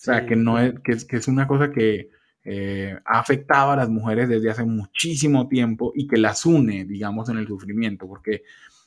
O 0.00 0.02
sea, 0.02 0.24
que, 0.24 0.34
no 0.34 0.58
es, 0.58 0.74
que, 1.04 1.16
es 1.16 1.28
una 1.28 1.46
cosa 1.46 1.70
que 1.70 2.08
eh, 2.42 2.98
ha 3.04 3.20
afectado 3.20 3.72
a 3.72 3.76
las 3.76 3.90
mujeres 3.90 4.30
desde 4.30 4.48
hace 4.48 4.64
muchísimo 4.64 5.46
tiempo 5.46 5.92
y 5.94 6.06
que 6.06 6.16
las 6.16 6.46
une, 6.46 6.86
digamos, 6.86 7.28
en 7.28 7.36
el 7.36 7.46
sufrimiento, 7.46 8.08
porque 8.08 8.42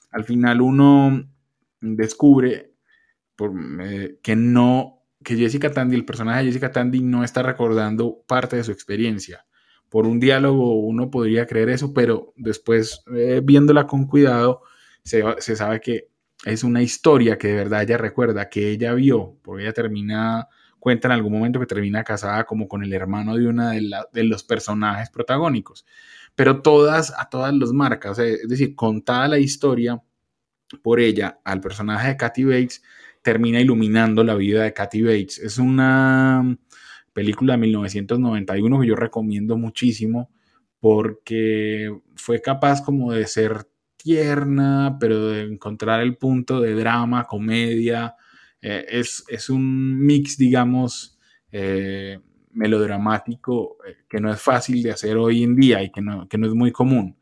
al 0.10 0.24
final 0.24 0.62
uno 0.62 1.24
descubre 1.82 2.74
eh, 3.82 4.18
que 4.24 4.36
no, 4.36 5.04
que 5.24 5.36
Jessica 5.36 5.72
Tandy, 5.72 5.96
el 5.96 6.06
personaje 6.06 6.40
de 6.40 6.46
Jessica 6.48 6.72
Tandy 6.72 7.02
no 7.02 7.24
está 7.24 7.44
recordando 7.44 8.24
parte 8.26 8.56
de 8.56 8.64
su 8.64 8.72
experiencia. 8.72 9.46
Por 9.90 10.08
un 10.08 10.20
diálogo 10.20 10.80
uno 10.80 11.12
podría 11.12 11.46
creer 11.46 11.70
eso, 11.70 11.94
pero 11.94 12.34
después 12.38 13.04
eh, 13.16 13.40
viéndola 13.44 13.86
con 13.86 14.08
cuidado 14.08 14.64
se, 15.04 15.56
sabe 15.56 15.80
que 15.80 16.08
es 16.46 16.64
una 16.64 16.82
historia 16.82 17.38
que 17.38 17.50
de 17.50 17.56
verdad 17.56 17.84
ella 17.84 17.98
recuerda, 17.98 18.50
que 18.50 18.72
ella 18.72 18.96
vio, 18.96 19.38
porque 19.44 19.64
ella 19.64 19.74
termina, 19.74 20.48
cuenta 20.84 21.08
en 21.08 21.14
algún 21.14 21.32
momento 21.32 21.62
que 21.62 21.66
termina 21.66 22.04
casada 22.04 22.44
como 22.44 22.68
con 22.68 22.84
el 22.84 22.92
hermano 22.92 23.38
de 23.38 23.48
una 23.48 23.72
de, 23.72 24.24
los 24.26 24.44
personajes 24.44 25.10
protagónicos, 25.10 25.86
pero 26.36 26.62
todas, 26.62 27.14
a 27.18 27.30
todas 27.30 27.54
los 27.54 27.72
marcas, 27.72 28.20
es 28.20 28.50
decir, 28.50 28.76
contada 28.76 29.30
la 29.30 29.40
historia 29.40 30.04
por 30.82 31.00
ella 31.00 31.40
al 31.46 31.62
personaje 31.62 32.10
de 32.10 32.18
Kathy 32.18 32.44
Bates, 32.44 32.84
termina 33.22 33.62
iluminando 33.62 34.26
la 34.26 34.36
vida 34.36 34.64
de 34.64 34.74
Kathy 34.74 35.04
Bates. 35.04 35.40
Es 35.40 35.58
una 35.58 36.58
película 37.14 37.54
de 37.54 37.60
1991 37.60 38.82
que 38.82 38.88
yo 38.88 38.96
recomiendo 38.98 39.56
muchísimo 39.56 40.32
porque 40.82 41.98
fue 42.18 42.42
capaz 42.42 42.82
como 42.82 43.14
de 43.14 43.26
ser 43.26 43.70
tierna, 43.96 44.98
pero 45.00 45.30
de 45.30 45.44
encontrar 45.44 46.02
el 46.02 46.18
punto 46.18 46.60
de 46.60 46.74
drama, 46.74 47.24
comedia. 47.24 48.18
Eh, 48.64 49.02
es, 49.28 49.50
un 49.50 50.00
mix, 50.00 50.38
digamos, 50.38 51.20
eh, 51.52 52.18
melodramático 52.52 53.78
eh, 53.86 53.98
que 54.08 54.22
no 54.22 54.32
es 54.32 54.42
fácil 54.42 54.82
de 54.82 54.92
hacer 54.92 55.18
hoy 55.18 55.44
en 55.44 55.54
día 55.56 55.84
y 55.84 55.92
que 55.92 56.02
no, 56.02 56.30
que 56.30 56.38
no 56.38 56.48
es 56.48 56.54
muy 56.54 56.72
común. 56.72 57.18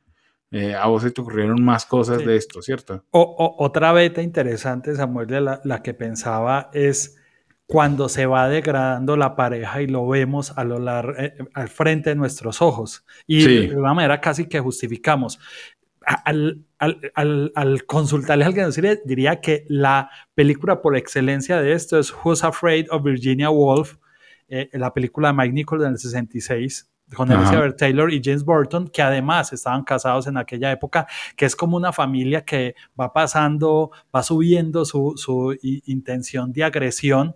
a 0.77 0.86
vos 0.88 1.01
se 1.01 1.12
te 1.12 1.21
ocurrieron 1.21 1.63
más 1.63 1.86
cosas 1.86 2.23
de 2.23 2.36
esto, 2.36 2.62
¿cierto? 2.62 3.06
O, 3.12 3.56
otra 3.58 3.91
beta 3.91 4.21
interesante, 4.21 4.95
Samuel, 4.95 5.45
la, 5.45 5.62
la 5.63 5.82
que 5.82 5.93
pensaba 5.93 6.69
es 6.73 7.17
cuando 7.71 8.10
se 8.10 8.25
va 8.25 8.49
degradando 8.49 9.15
la 9.15 9.38
pareja 9.38 9.82
y 9.82 9.88
lo 9.88 10.06
vemos 10.06 10.51
a 10.58 10.65
lo 10.65 10.77
eh, 11.17 11.36
al 11.54 11.69
frente 11.69 12.10
de 12.10 12.17
nuestros 12.17 12.62
ojos. 12.62 13.06
Y 13.25 13.67
de 13.69 13.77
una 13.77 13.93
manera 13.93 14.19
casi 14.19 14.49
que 14.49 14.60
justificamos. 14.60 15.39
Al, 16.03 16.65
al, 16.79 17.51
al, 17.53 17.85
consultarle 17.85 18.43
a 18.43 18.47
alguien, 18.47 18.69
diría 19.05 19.39
que 19.39 19.65
la 19.69 20.09
película 20.33 20.81
por 20.81 20.97
excelencia 20.97 21.61
de 21.61 21.73
esto 21.73 21.99
es 21.99 22.11
Who's 22.11 22.43
Afraid 22.43 22.87
of 22.89 23.03
Virginia 23.03 23.51
Woolf, 23.51 23.97
eh, 24.47 24.69
la 24.73 24.93
película 24.93 25.27
de 25.27 25.35
Mike 25.35 25.53
Nichols 25.53 25.83
del 25.83 25.97
66, 25.97 26.91
con 27.15 27.31
Elizabeth 27.31 27.77
Taylor 27.77 28.11
y 28.11 28.21
James 28.23 28.43
Burton, 28.43 28.87
que 28.87 29.01
además 29.01 29.53
estaban 29.53 29.83
casados 29.83 30.27
en 30.27 30.37
aquella 30.37 30.71
época, 30.71 31.07
que 31.35 31.45
es 31.45 31.55
como 31.55 31.77
una 31.77 31.93
familia 31.93 32.43
que 32.43 32.75
va 32.99 33.13
pasando, 33.13 33.91
va 34.15 34.23
subiendo 34.23 34.85
su, 34.85 35.13
su 35.17 35.55
intención 35.61 36.51
de 36.51 36.63
agresión 36.63 37.35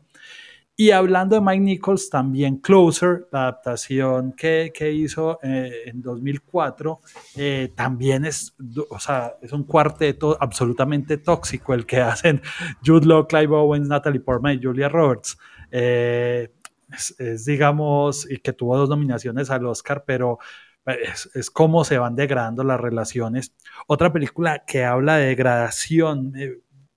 y 0.78 0.92
hablando 0.92 1.36
de 1.36 1.42
Mike 1.42 1.62
Nichols, 1.62 2.10
también 2.10 2.58
Closer, 2.58 3.30
la 3.32 3.44
adaptación 3.44 4.34
que, 4.34 4.74
que 4.74 4.92
hizo 4.92 5.40
eh, 5.42 5.84
en 5.86 6.02
2004, 6.02 7.00
eh, 7.38 7.72
también 7.74 8.26
es, 8.26 8.54
o 8.90 9.00
sea, 9.00 9.38
es 9.42 9.54
un 9.54 9.64
cuarteto 9.64 10.38
absolutamente 10.38 11.18
tóxico 11.18 11.74
el 11.74 11.86
que 11.86 11.98
hacen 12.02 12.42
Jude 12.86 13.06
Law, 13.06 13.26
Clive 13.26 13.56
Owens, 13.56 13.88
Natalie 13.88 14.20
Portman 14.20 14.60
y 14.60 14.64
Julia 14.64 14.90
Roberts. 14.90 15.38
Eh, 15.72 16.52
es, 17.18 17.46
digamos, 17.46 18.30
y 18.30 18.40
que 18.40 18.52
tuvo 18.52 18.78
dos 18.78 18.90
nominaciones 18.90 19.50
al 19.50 19.66
Oscar, 19.66 20.04
pero 20.06 20.40
es, 20.86 21.30
es, 21.34 21.50
cómo 21.50 21.86
se 21.86 21.98
van 21.98 22.16
degradando 22.16 22.64
las 22.66 22.80
relaciones. 22.80 23.56
Otra 23.88 24.12
película 24.12 24.66
que 24.66 24.84
habla 24.84 25.16
de 25.18 25.28
degradación, 25.28 26.34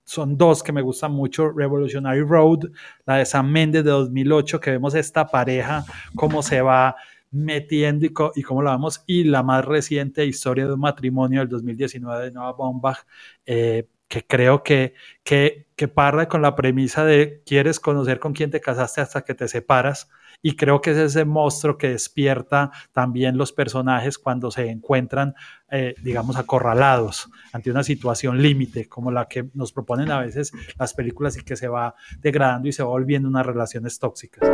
son 0.09 0.39
dos 0.39 0.63
que 0.63 0.71
me 0.71 0.81
gustan 0.81 1.11
mucho, 1.11 1.51
Revolutionary 1.51 2.21
Road, 2.21 2.71
la 3.05 3.17
de 3.17 3.25
Sam 3.27 3.51
Mendes 3.51 3.83
de 3.83 3.91
2008, 3.91 4.59
que 4.59 4.71
vemos 4.71 4.95
esta 4.95 5.27
pareja, 5.27 5.85
cómo 6.15 6.41
se 6.41 6.61
va 6.61 6.95
metiendo 7.29 8.07
y, 8.07 8.41
cómo 8.41 8.63
la 8.63 8.71
vemos, 8.71 9.03
y 9.05 9.25
la 9.25 9.43
más 9.43 9.63
reciente 9.63 10.25
historia 10.25 10.65
de 10.65 10.73
un 10.73 10.79
matrimonio 10.79 11.41
del 11.41 11.49
2019 11.49 12.25
de 12.25 12.31
Noah 12.31 12.53
Baumbach, 12.53 13.05
eh, 13.45 13.87
que 14.07 14.25
creo 14.25 14.63
que, 14.63 14.95
que, 15.23 15.67
que 15.75 15.87
parla 15.87 16.27
con 16.27 16.41
la 16.41 16.55
premisa 16.55 17.05
de 17.05 17.43
quieres 17.45 17.79
conocer 17.79 18.19
con 18.19 18.33
quién 18.33 18.49
te 18.49 18.61
casaste 18.61 19.01
hasta 19.01 19.21
que 19.21 19.35
te 19.35 19.47
separas, 19.47 20.09
y 20.41 20.55
creo 20.55 20.81
que 20.81 20.91
es 20.91 20.97
ese 20.97 21.25
monstruo 21.25 21.77
que 21.77 21.89
despierta 21.89 22.71
también 22.93 23.37
los 23.37 23.51
personajes 23.51 24.17
cuando 24.17 24.51
se 24.51 24.69
encuentran, 24.69 25.35
eh, 25.69 25.95
digamos, 26.01 26.37
acorralados 26.37 27.29
ante 27.51 27.71
una 27.71 27.83
situación 27.83 28.41
límite, 28.41 28.87
como 28.87 29.11
la 29.11 29.27
que 29.27 29.49
nos 29.53 29.73
proponen 29.73 30.11
a 30.11 30.19
veces 30.19 30.51
las 30.77 30.93
películas 30.93 31.37
y 31.37 31.43
que 31.43 31.55
se 31.55 31.67
va 31.67 31.95
degradando 32.19 32.67
y 32.69 32.71
se 32.71 32.83
va 32.83 32.89
volviendo 32.89 33.27
unas 33.27 33.45
relaciones 33.45 33.99
tóxicas. 33.99 34.49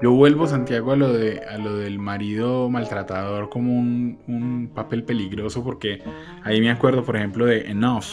Yo 0.00 0.12
vuelvo, 0.12 0.46
Santiago, 0.46 0.92
a 0.92 0.96
lo, 0.96 1.12
de, 1.12 1.40
a 1.40 1.58
lo 1.58 1.76
del 1.76 1.98
marido 1.98 2.70
maltratador 2.70 3.48
como 3.48 3.76
un, 3.76 4.20
un 4.28 4.70
papel 4.72 5.02
peligroso, 5.02 5.64
porque 5.64 6.00
ahí 6.44 6.60
me 6.60 6.70
acuerdo, 6.70 7.02
por 7.02 7.16
ejemplo, 7.16 7.46
de 7.46 7.68
Enough, 7.68 8.04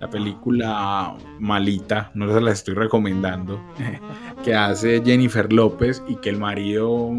la 0.00 0.10
película 0.10 1.16
malita, 1.38 2.10
no 2.14 2.32
se 2.32 2.40
la 2.40 2.52
estoy 2.52 2.74
recomendando, 2.74 3.60
que 4.44 4.54
hace 4.54 5.02
Jennifer 5.04 5.52
López 5.52 6.02
y 6.08 6.16
que 6.16 6.30
el 6.30 6.38
marido 6.38 7.12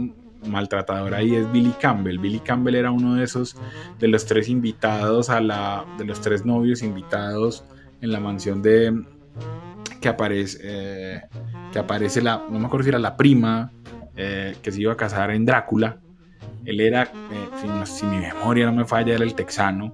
maltratador 0.48 1.14
ahí 1.14 1.36
es 1.36 1.52
Billy 1.52 1.74
Campbell. 1.80 2.20
Billy 2.20 2.40
Campbell 2.40 2.76
era 2.76 2.92
uno 2.92 3.16
de 3.16 3.24
esos, 3.24 3.56
de 4.00 4.08
los 4.08 4.26
tres 4.26 4.50
invitados 4.50 5.30
a 5.30 5.42
la, 5.42 5.86
de 5.98 6.06
los 6.06 6.22
tres 6.22 6.46
novios 6.46 6.84
invitados 6.84 7.66
en 8.02 8.12
la 8.12 8.20
mansión 8.20 8.62
de, 8.62 9.04
que 10.00 10.10
aparece, 10.10 10.60
eh, 10.62 11.22
que 11.72 11.80
aparece 11.80 12.22
la, 12.22 12.44
no 12.50 12.60
me 12.60 12.66
acuerdo 12.68 12.84
si 12.84 12.90
era 12.90 13.00
la 13.00 13.18
prima, 13.18 13.72
eh, 14.16 14.56
que 14.62 14.72
se 14.72 14.82
iba 14.82 14.94
a 14.94 14.98
casar 14.98 15.32
en 15.32 15.46
Drácula. 15.46 16.00
Él 16.66 16.82
era, 16.82 17.04
eh, 17.04 17.86
si, 17.86 18.06
mi 18.06 18.18
memoria 18.18 18.66
no 18.66 18.74
me 18.74 18.86
falla, 18.86 19.16
era 19.16 19.24
el 19.24 19.36
texano. 19.36 19.94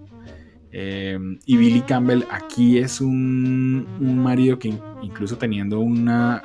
Eh, 0.76 1.20
y 1.46 1.56
Billy 1.56 1.82
Campbell 1.82 2.24
aquí 2.32 2.80
es 2.80 3.00
un, 3.00 3.88
marido 4.24 4.58
que 4.58 4.74
incluso 5.04 5.38
teniendo 5.38 5.80
una, 5.80 6.42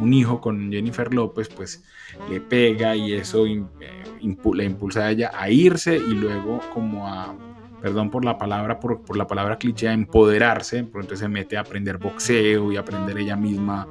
un 0.00 0.14
hijo 0.14 0.40
con 0.40 0.72
Jennifer 0.72 1.12
López, 1.12 1.50
pues 1.50 1.84
le 2.30 2.40
pega 2.40 2.96
y 2.96 3.12
eso 3.12 3.44
le 3.44 4.64
impulsa 4.64 5.04
a 5.04 5.10
ella 5.10 5.30
a 5.38 5.50
irse 5.50 5.98
y 5.98 6.14
luego 6.14 6.60
como 6.72 7.06
a 7.06 7.36
perdón 7.82 8.10
por 8.10 8.24
la 8.24 8.38
palabra, 8.38 8.80
por, 8.80 9.14
la 9.14 9.26
palabra 9.26 9.58
cliché, 9.58 9.88
a 9.88 9.92
empoderarse, 9.92 10.82
por 10.82 11.02
entonces 11.02 11.20
se 11.20 11.28
mete 11.28 11.58
a 11.58 11.60
aprender 11.60 11.98
boxeo 11.98 12.72
y 12.72 12.78
aprender 12.78 13.18
ella 13.18 13.36
misma 13.36 13.86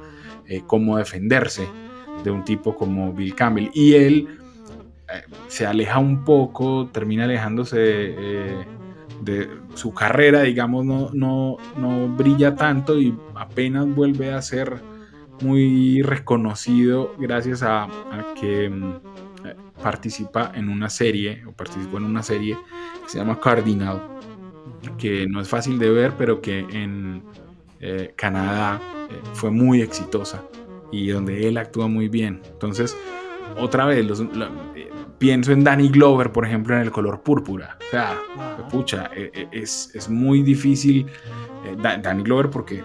eh, 0.48 0.62
cómo 0.66 0.98
defenderse 0.98 1.68
de 2.24 2.30
un 2.32 2.44
tipo 2.44 2.74
como 2.74 3.12
Bill 3.12 3.36
Campbell. 3.36 3.70
Y 3.72 3.94
él 3.94 4.38
eh, 5.08 5.22
se 5.46 5.64
aleja 5.64 6.00
un 6.00 6.24
poco, 6.24 6.90
termina 6.92 7.24
alejándose 7.24 8.66
de, 9.20 9.42
eh, 9.42 9.48
su 9.74 9.92
carrera, 9.92 10.42
digamos, 10.42 10.84
no, 10.84 11.10
no, 11.12 11.56
no 11.76 12.08
brilla 12.08 12.54
tanto 12.54 13.00
y 13.00 13.16
apenas 13.34 13.86
vuelve 13.86 14.32
a 14.32 14.42
ser 14.42 14.80
muy 15.42 16.02
reconocido 16.02 17.14
gracias 17.18 17.62
a, 17.62 17.88
que 18.40 18.70
mm, 18.70 18.94
participa 19.82 20.52
en 20.54 20.68
una 20.68 20.88
serie, 20.88 21.44
o 21.46 21.52
participó 21.52 21.98
en 21.98 22.04
una 22.04 22.22
serie 22.22 22.56
que 23.02 23.10
se 23.10 23.18
llama 23.18 23.40
Cardinal, 23.40 24.02
que 24.98 25.26
no 25.28 25.40
es 25.40 25.48
fácil 25.48 25.78
de 25.78 25.90
ver, 25.90 26.12
pero 26.16 26.40
que 26.40 26.60
en 26.60 27.22
eh, 27.80 28.12
Canadá 28.16 28.80
eh, 29.10 29.20
fue 29.34 29.50
muy 29.50 29.82
exitosa 29.82 30.42
y 30.90 31.08
donde 31.08 31.46
él 31.46 31.56
actúa 31.58 31.88
muy 31.88 32.08
bien. 32.08 32.40
Entonces, 32.50 32.96
otra 33.58 33.86
vez, 33.86 34.04
los, 34.06 34.20
eh, 34.20 34.88
pienso 35.18 35.52
en 35.52 35.64
Danny 35.64 35.88
Glover, 35.88 36.32
por 36.32 36.46
ejemplo, 36.46 36.74
en 36.74 36.82
El 36.82 36.90
color 36.90 37.20
púrpura. 37.20 37.76
O 37.86 37.90
sea, 37.90 38.16
pucha, 38.70 39.10
es, 39.52 39.90
es, 39.94 40.08
muy 40.08 40.42
difícil. 40.42 41.06
Danny 41.82 42.22
Glover 42.22 42.50
porque 42.50 42.82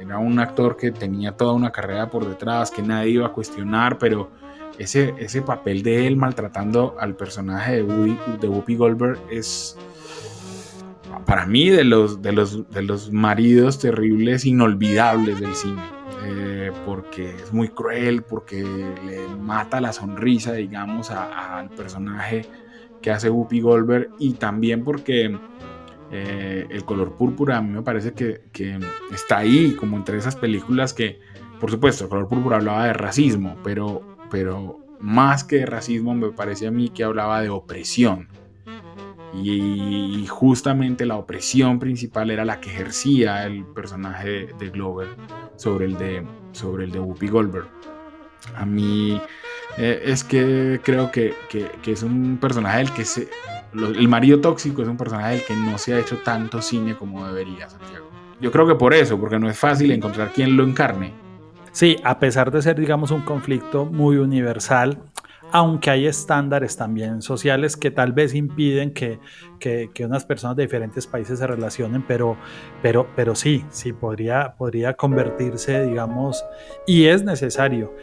era 0.00 0.18
un 0.18 0.38
actor 0.38 0.76
que 0.76 0.90
tenía 0.90 1.32
toda 1.32 1.52
una 1.52 1.70
carrera 1.70 2.10
por 2.10 2.28
detrás, 2.28 2.70
que 2.70 2.82
nadie 2.82 3.10
iba 3.10 3.26
a 3.26 3.32
cuestionar, 3.32 3.98
pero 3.98 4.30
ese, 4.78 5.42
papel 5.42 5.82
de 5.82 6.06
él 6.06 6.16
maltratando 6.16 6.96
al 6.98 7.14
personaje 7.14 7.76
de, 7.76 7.82
Woody, 7.82 8.18
de 8.40 8.48
Whoopi 8.48 8.76
Goldberg 8.76 9.18
es 9.30 9.76
para 11.26 11.44
mí 11.46 11.68
de 11.68 11.84
los, 11.84 12.22
de 12.22 12.32
los, 12.32 12.68
de 12.70 12.82
los 12.82 13.12
maridos 13.12 13.78
terribles 13.78 14.44
inolvidables 14.44 15.38
del 15.40 15.54
cine. 15.54 15.82
Eh, 16.22 16.70
porque 16.84 17.34
es 17.34 17.52
muy 17.52 17.68
cruel, 17.68 18.22
porque 18.22 18.62
le 18.62 19.26
mata 19.36 19.80
la 19.80 19.92
sonrisa, 19.92 20.52
digamos, 20.52 21.10
al 21.10 21.70
personaje 21.70 22.46
que 23.00 23.10
hace 23.10 23.30
Whoopi 23.30 23.60
Goldberg 23.60 24.10
y 24.18 24.34
también 24.34 24.84
porque 24.84 25.38
eh, 26.10 26.66
el 26.68 26.84
color 26.84 27.14
púrpura 27.14 27.56
a 27.56 27.62
mí 27.62 27.70
me 27.70 27.82
parece 27.82 28.12
que, 28.12 28.42
está 29.12 29.38
ahí, 29.38 29.74
como 29.76 29.96
entre 29.96 30.18
esas 30.18 30.36
películas 30.36 30.92
que, 30.92 31.20
por 31.58 31.70
supuesto, 31.70 32.04
el 32.04 32.10
color 32.10 32.28
púrpura 32.28 32.56
hablaba 32.56 32.86
de 32.86 32.92
racismo, 32.92 33.56
pero 33.64 34.02
pero 34.30 34.78
más 35.00 35.42
que 35.44 35.56
de 35.56 35.66
racismo 35.66 36.14
me 36.14 36.30
parece 36.30 36.68
a 36.68 36.70
mí 36.70 36.88
que 36.88 37.04
hablaba 37.04 37.40
de 37.40 37.48
opresión. 37.48 38.28
Y 39.34 40.26
justamente 40.28 41.06
la 41.06 41.16
opresión 41.16 41.78
principal 41.78 42.30
era 42.30 42.44
la 42.44 42.60
que 42.60 42.70
ejercía 42.70 43.46
el 43.46 43.64
personaje 43.64 44.48
de 44.58 44.70
Glover 44.70 45.08
sobre 45.56 45.86
el 45.86 45.96
de, 45.96 46.26
sobre 46.52 46.84
el 46.84 46.90
de 46.90 47.00
Whoopi 47.00 47.28
Goldberg. 47.28 47.68
A 48.56 48.66
mí 48.66 49.20
eh, 49.78 50.02
es 50.04 50.24
que 50.24 50.80
creo 50.82 51.10
que, 51.10 51.34
es 51.86 52.02
un 52.02 52.38
personaje 52.38 52.78
del 52.78 52.92
que 52.92 53.04
se... 53.04 53.28
el 53.72 54.08
marido 54.08 54.40
tóxico 54.40 54.82
es 54.82 54.88
un 54.88 54.96
personaje 54.96 55.36
del 55.36 55.44
que 55.44 55.54
no 55.54 55.78
se 55.78 55.94
ha 55.94 56.00
hecho 56.00 56.18
tanto 56.18 56.60
cine 56.60 56.96
como 56.96 57.26
debería, 57.26 57.68
Santiago. 57.68 58.10
Yo 58.40 58.50
creo 58.50 58.66
que 58.66 58.74
por 58.74 58.94
eso, 58.94 59.18
porque 59.20 59.38
no 59.38 59.50
es 59.50 59.58
fácil 59.58 59.92
encontrar 59.92 60.32
quien 60.32 60.56
lo 60.56 60.64
encarne. 60.64 61.12
Sí, 61.72 61.96
a 62.02 62.18
pesar 62.18 62.50
de 62.50 62.62
ser, 62.62 62.80
digamos, 62.80 63.10
un 63.10 63.20
conflicto 63.20 63.84
muy 63.84 64.16
universal, 64.16 65.02
aunque 65.52 65.90
hay 65.90 66.06
estándares 66.06 66.76
también 66.76 67.22
sociales 67.22 67.76
que 67.76 67.90
tal 67.90 68.12
vez 68.12 68.34
impiden 68.34 68.92
que, 68.92 69.18
unas 70.04 70.24
personas 70.24 70.56
de 70.56 70.64
diferentes 70.64 71.06
países 71.06 71.38
se 71.38 71.46
relacionen, 71.46 72.04
pero, 72.06 72.36
pero, 72.82 73.08
pero 73.14 73.34
sí, 73.34 73.64
sí, 73.70 73.92
podría, 73.92 74.54
podría 74.56 74.94
convertirse, 74.94 75.86
digamos, 75.86 76.44
y 76.86 77.06
es 77.06 77.24
necesario. 77.24 77.94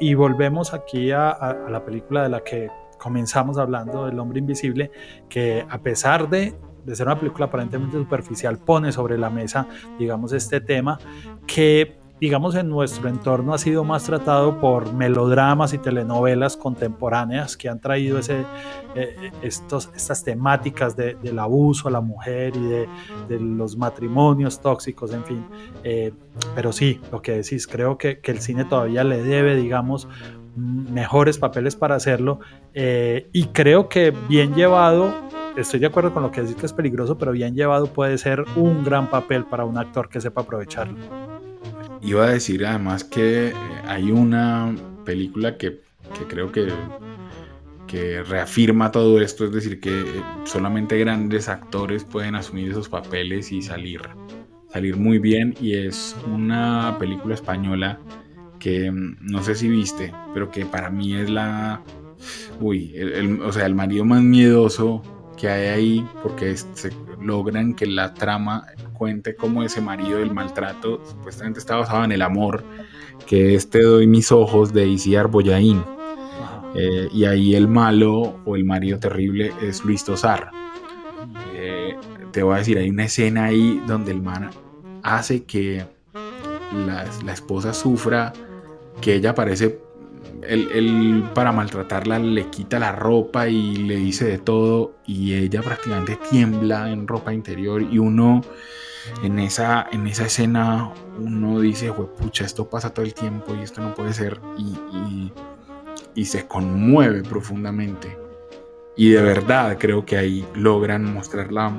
Y, 0.00 0.14
volvemos 0.14 0.74
aquí 0.74 1.12
a, 1.12 1.30
a, 1.30 1.70
la 1.70 1.84
película 1.84 2.22
de 2.24 2.28
la 2.28 2.40
que 2.40 2.68
comenzamos 2.98 3.58
hablando, 3.58 4.06
del 4.06 4.18
hombre 4.18 4.40
invisible, 4.40 4.90
que 5.28 5.64
a 5.68 5.78
pesar 5.78 6.28
de 6.28 6.54
de 6.84 6.96
ser 6.96 7.06
una 7.06 7.18
película 7.18 7.46
aparentemente 7.46 7.98
superficial, 7.98 8.56
pone 8.58 8.92
sobre 8.92 9.18
la 9.18 9.28
mesa, 9.28 9.68
digamos, 9.98 10.32
este 10.32 10.62
tema 10.62 10.98
que 11.46 11.98
digamos, 12.20 12.54
en 12.54 12.68
nuestro 12.68 13.08
entorno 13.08 13.54
ha 13.54 13.58
sido 13.58 13.84
más 13.84 14.04
tratado 14.04 14.60
por 14.60 14.92
melodramas 14.92 15.72
y 15.72 15.78
telenovelas 15.78 16.56
contemporáneas 16.56 17.56
que 17.56 17.68
han 17.68 17.80
traído 17.80 18.18
ese, 18.18 18.44
eh, 18.94 19.30
estas 19.42 20.24
temáticas 20.24 20.96
del 20.96 21.38
abuso 21.38 21.88
a 21.88 21.90
la 21.90 22.00
mujer 22.00 22.54
y 22.56 22.60
de, 22.60 22.88
los 23.40 23.76
matrimonios 23.76 24.60
tóxicos, 24.60 25.12
en 25.12 25.24
fin. 25.24 25.44
Eh, 25.84 26.12
pero 26.54 26.72
sí, 26.72 27.00
lo 27.12 27.22
que 27.22 27.32
decís, 27.32 27.66
creo 27.66 27.98
que, 27.98 28.20
el 28.28 28.40
cine 28.40 28.66
todavía 28.66 29.04
le 29.04 29.22
debe, 29.22 29.56
digamos, 29.56 30.06
mejores 30.54 31.38
papeles 31.38 31.76
para 31.76 31.94
hacerlo 31.94 32.40
eh, 32.74 33.28
y 33.32 33.44
creo 33.46 33.88
que 33.88 34.12
bien 34.28 34.54
llevado 34.54 35.14
estoy 35.56 35.80
de 35.80 35.86
acuerdo 35.86 36.12
con 36.12 36.22
lo 36.22 36.30
que 36.30 36.42
decís 36.42 36.56
que 36.56 36.66
es 36.66 36.72
peligroso, 36.72 37.16
pero 37.16 37.32
bien 37.32 37.54
llevado 37.54 37.86
puede 37.86 38.18
ser 38.18 38.44
un 38.56 38.84
gran 38.84 39.08
papel 39.08 39.44
para 39.44 39.64
un 39.64 39.78
actor 39.78 40.08
que 40.08 40.20
sepa 40.20 40.42
aprovecharlo. 40.42 41.27
Iba 42.02 42.26
a 42.26 42.30
decir 42.30 42.64
además 42.64 43.04
que 43.04 43.48
eh, 43.48 43.54
hay 43.86 44.10
una 44.10 44.74
película 45.04 45.56
que, 45.56 45.80
creo 46.28 46.52
que, 46.52 46.68
que 47.86 48.22
reafirma 48.22 48.90
todo 48.90 49.20
esto, 49.20 49.44
es 49.44 49.52
decir, 49.52 49.80
que 49.80 50.00
eh, 50.00 50.04
solamente 50.44 50.98
grandes 50.98 51.48
actores 51.48 52.04
pueden 52.04 52.34
asumir 52.34 52.70
esos 52.70 52.88
papeles 52.88 53.50
y 53.52 53.62
salir, 53.62 54.02
salir 54.72 54.96
muy 54.96 55.18
bien. 55.18 55.54
Y 55.60 55.74
es 55.74 56.16
una 56.26 56.96
película 56.98 57.34
española 57.34 57.98
que 58.58 58.90
mm, 58.90 59.16
no 59.20 59.42
sé 59.42 59.54
si 59.54 59.68
viste, 59.68 60.12
pero 60.34 60.50
que 60.50 60.66
para 60.66 60.90
mí 60.90 61.14
es 61.14 61.30
la... 61.30 61.82
Uy, 62.60 62.94
o 63.44 63.52
sea, 63.52 63.66
el 63.66 63.76
marido 63.76 64.04
más 64.04 64.22
miedoso 64.22 65.02
que 65.38 65.48
hay 65.48 65.66
ahí, 65.68 66.08
porque 66.22 66.56
se 66.56 66.92
logran 67.20 67.74
que 67.74 67.86
la 67.86 68.12
trama 68.12 68.66
cuente 68.92 69.36
cómo 69.36 69.62
ese 69.62 69.80
marido 69.80 70.18
del 70.18 70.34
maltrato 70.34 71.00
supuestamente 71.08 71.60
está 71.60 71.76
basado 71.76 72.04
en 72.04 72.12
el 72.12 72.22
amor, 72.22 72.64
que 73.26 73.54
este 73.54 73.82
doy 73.82 74.06
mis 74.06 74.32
ojos 74.32 74.72
de 74.72 74.86
Isiar 74.86 75.28
Boyaín. 75.28 75.82
Eh, 76.74 77.08
y 77.12 77.24
ahí 77.24 77.54
el 77.54 77.66
malo 77.68 78.40
o 78.44 78.56
el 78.56 78.64
marido 78.64 78.98
terrible 78.98 79.52
es 79.62 79.84
Luis 79.84 80.04
Tosar. 80.04 80.50
Eh, 81.54 81.96
te 82.32 82.42
voy 82.42 82.56
a 82.56 82.58
decir, 82.58 82.76
hay 82.76 82.90
una 82.90 83.04
escena 83.04 83.46
ahí 83.46 83.82
donde 83.86 84.12
el 84.12 84.20
man 84.20 84.50
hace 85.02 85.44
que 85.44 85.84
la, 86.86 87.06
la 87.24 87.32
esposa 87.32 87.72
sufra, 87.72 88.32
que 89.00 89.14
ella 89.14 89.34
parece 89.34 89.80
él, 90.42 91.24
para 91.34 91.52
maltratarla 91.52 92.18
le 92.18 92.48
quita 92.48 92.78
la 92.78 92.92
ropa 92.92 93.48
y 93.48 93.76
le 93.76 93.96
dice 93.96 94.26
de 94.26 94.38
todo 94.38 94.96
y 95.06 95.34
ella 95.34 95.62
prácticamente 95.62 96.18
tiembla 96.30 96.90
en 96.90 97.06
ropa 97.06 97.32
interior 97.32 97.82
y 97.82 97.98
uno 97.98 98.42
en 99.22 99.38
esa, 99.38 99.86
en 99.90 100.06
esa 100.06 100.26
escena 100.26 100.92
uno 101.18 101.60
dice, 101.60 101.92
pucha, 101.92 102.44
esto 102.44 102.68
pasa 102.68 102.92
todo 102.92 103.04
el 103.04 103.14
tiempo 103.14 103.54
y 103.58 103.62
esto 103.62 103.80
no 103.80 103.94
puede 103.94 104.12
ser 104.12 104.40
y, 104.56 105.32
se 106.24 106.46
conmueve 106.46 107.22
profundamente. 107.22 108.18
Y 108.96 109.10
de 109.10 109.22
verdad 109.22 109.78
creo 109.78 110.04
que 110.04 110.16
ahí 110.16 110.44
logran 110.54 111.04
mostrar 111.14 111.52
la 111.52 111.72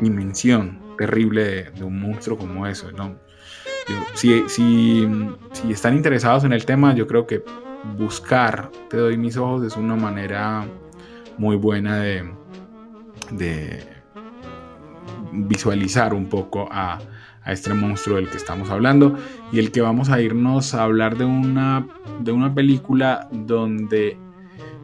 dimensión 0.00 0.80
terrible 0.96 1.70
de, 1.72 1.84
un 1.84 2.00
monstruo 2.00 2.38
como 2.38 2.66
eso. 2.68 2.92
¿no? 2.92 3.18
si, 4.14 4.48
si, 4.48 5.08
si, 5.52 5.72
están 5.72 5.96
interesados 5.96 6.44
en 6.44 6.52
el 6.52 6.64
tema, 6.64 6.94
yo 6.94 7.06
creo 7.06 7.26
que 7.26 7.42
buscar. 7.96 8.70
Te 8.88 8.96
doy 8.96 9.16
mis 9.16 9.36
ojos 9.36 9.64
es 9.64 9.76
una 9.76 9.96
manera 9.96 10.66
muy 11.38 11.56
buena 11.56 11.98
de, 11.98 12.24
visualizar 15.32 16.14
un 16.14 16.28
poco 16.28 16.68
a, 16.70 16.98
este 17.46 17.74
monstruo 17.74 18.16
del 18.16 18.30
que 18.30 18.38
estamos 18.38 18.70
hablando 18.70 19.18
y 19.52 19.58
el 19.58 19.70
que 19.70 19.82
vamos 19.82 20.08
a 20.08 20.18
irnos 20.18 20.72
a 20.72 20.84
hablar 20.84 21.18
de 21.18 21.26
una, 21.26 21.86
de 22.20 22.32
una 22.32 22.54
película 22.54 23.28
donde 23.30 24.16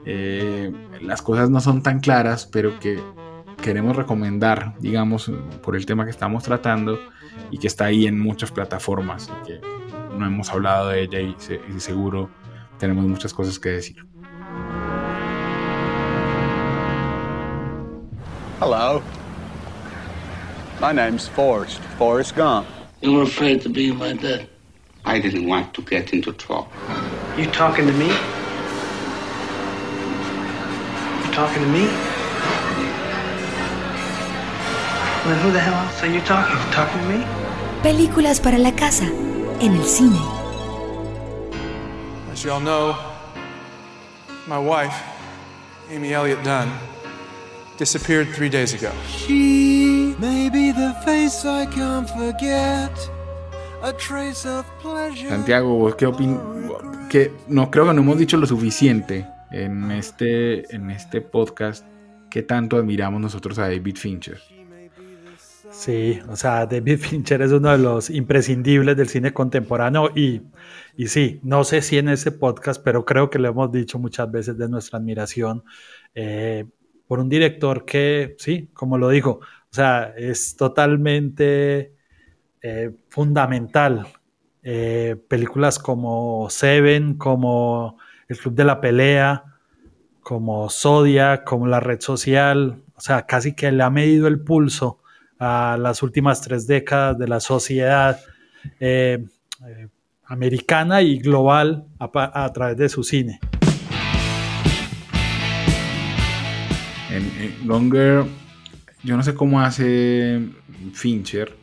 eh, 0.05 0.71
las 1.01 1.23
cosas 1.23 1.49
no 1.49 1.63
son 1.63 1.83
tan 1.83 2.01
claras, 2.01 2.45
pero 2.45 2.79
que 2.79 3.01
queremos 3.63 3.97
recomendar, 3.97 4.75
digamos, 4.79 5.33
por 5.63 5.75
el 5.75 5.87
tema 5.87 6.05
que 6.05 6.11
estamos 6.11 6.43
tratando 6.43 6.99
y 7.51 7.57
que 7.57 7.67
está 7.67 7.87
ahí 7.87 8.07
en 8.07 8.21
muchas 8.21 8.51
plataformas 8.51 9.31
y 9.41 9.47
que 9.47 9.61
no 10.19 10.27
hemos 10.27 10.51
hablado 10.51 10.91
de 10.91 11.01
ella 11.01 11.21
y 11.21 11.81
seguro 11.81 12.29
tenemos 12.81 13.05
muchas 13.05 13.33
cosas 13.33 13.59
que 13.59 13.69
decir. 13.69 13.97
Hello. 18.59 19.03
My 20.81 20.93
name's 20.93 21.29
Forrest, 21.29 21.81
Forrest 21.99 22.35
Gump. 22.35 22.67
You 23.03 23.13
were 23.13 23.23
afraid 23.23 23.61
to 23.63 23.69
be 23.69 23.93
my 23.93 24.15
dad. 24.15 24.49
I 25.05 25.21
didn't 25.21 25.47
want 25.47 25.73
to 25.75 25.83
get 25.83 26.13
into 26.13 26.33
trouble. 26.33 26.69
You 27.37 27.47
talking 27.51 27.87
to 27.87 27.93
me? 27.93 28.09
You 31.25 31.33
talking 31.33 31.63
to 31.63 31.69
me? 31.69 31.85
Well, 35.27 35.39
who 35.43 35.53
the 35.53 35.61
hell 35.61 35.75
else 35.75 36.03
are 36.03 36.13
you 36.13 36.21
talking? 36.23 36.57
Talking 36.73 37.01
to 37.01 37.09
me? 37.09 37.25
Películas 37.83 38.41
para 38.41 38.59
la 38.59 38.73
casa, 38.73 39.07
en 39.61 39.77
el 39.77 39.85
cine. 39.85 40.40
As 42.41 42.47
y'all 42.47 42.59
know, 42.59 42.97
my 44.49 44.59
wife, 44.59 44.95
Amy 45.91 46.15
Elliott 46.15 46.43
Dunn, 46.43 46.73
disappeared 47.77 48.29
three 48.33 48.49
days 48.49 48.73
ago. 48.73 48.91
She 49.09 50.15
may 50.19 50.49
be 50.49 50.73
the 50.73 50.95
face 51.05 51.45
I 51.45 51.67
can't 51.67 52.09
forget. 52.09 52.93
A 53.83 53.93
trace 53.93 54.47
of 54.47 54.65
pleasure. 54.81 55.29
Santiago, 55.29 55.75
¿vos 55.75 55.95
qué 55.97 56.07
opinas? 56.07 56.41
Que 57.11 57.31
no 57.47 57.71
creo 57.71 57.85
que 57.89 57.93
no 57.93 58.01
hemos 58.01 58.17
dicho 58.17 58.39
lo 58.39 58.47
suficiente 58.47 59.27
en 59.51 59.91
este, 59.91 60.75
en 60.75 60.91
este 60.91 61.21
podcast 61.21 61.85
que 62.31 62.41
tanto 62.41 62.79
admiramos 62.79 63.21
nosotros 63.21 63.59
a 63.59 63.65
David 63.65 63.97
Fincher. 63.97 64.41
Sí, 65.81 66.21
o 66.29 66.37
sea, 66.37 66.67
David 66.67 66.99
Fincher 67.01 67.41
es 67.41 67.53
uno 67.53 67.71
de 67.71 67.79
los 67.79 68.11
imprescindibles 68.11 68.99
del 68.99 69.09
cine 69.09 69.33
contemporáneo 69.33 70.11
y, 70.15 70.43
y 70.95 71.07
sí, 71.09 71.41
no 71.43 71.65
sé 71.65 71.81
si 71.81 71.97
en 71.97 72.11
ese 72.11 72.33
podcast, 72.33 72.83
pero 72.85 73.07
creo 73.07 73.31
que 73.31 73.39
lo 73.39 73.49
hemos 73.49 73.73
dicho 73.73 73.99
muchas 73.99 74.31
veces 74.31 74.59
de 74.59 74.69
nuestra 74.69 74.99
admiración 74.99 75.65
eh, 76.15 76.67
por 77.07 77.19
un 77.19 77.31
director 77.31 77.87
que, 77.87 78.37
sí, 78.39 78.69
como 78.75 78.99
lo 78.99 79.09
dijo, 79.09 79.41
o 79.41 79.75
sea, 79.75 80.13
es 80.19 80.55
totalmente 80.55 81.95
eh, 82.61 82.95
fundamental. 83.09 84.07
Eh, 84.63 85.17
películas 85.29 85.79
como 85.79 86.51
Seven, 86.51 87.15
como 87.17 87.97
El 88.29 88.37
Club 88.37 88.55
de 88.55 88.65
la 88.65 88.83
Pelea, 88.83 89.45
como 90.21 90.69
Zodiac, 90.69 91.45
como 91.45 91.67
La 91.67 91.81
Red 91.81 92.01
Social, 92.01 92.83
o 92.95 93.01
sea, 93.01 93.25
casi 93.25 93.55
que 93.55 93.73
le 93.73 93.83
ha 93.83 93.89
medido 93.89 94.29
el 94.29 94.41
pulso 94.41 95.00
a 95.41 95.79
las 95.81 96.03
últimas 96.03 96.43
tres 96.43 96.67
décadas 96.67 97.19
de 97.19 97.27
la 97.27 97.41
sociedad 97.41 98.21
eh, 98.79 99.25
eh, 99.67 99.89
americana 100.27 101.01
y 101.01 101.19
global 101.19 101.87
a, 101.99 102.45
a, 102.45 102.53
través 102.53 102.77
de 102.77 102.89
su 102.91 103.03
cine. 103.03 103.41
En, 107.11 107.25
en 107.43 107.67
Longer, 107.67 108.25
yo 109.03 109.17
no 109.17 109.23
sé 109.23 109.35
cómo 109.35 109.61
hace 109.61 110.41
Fincher, 110.93 111.57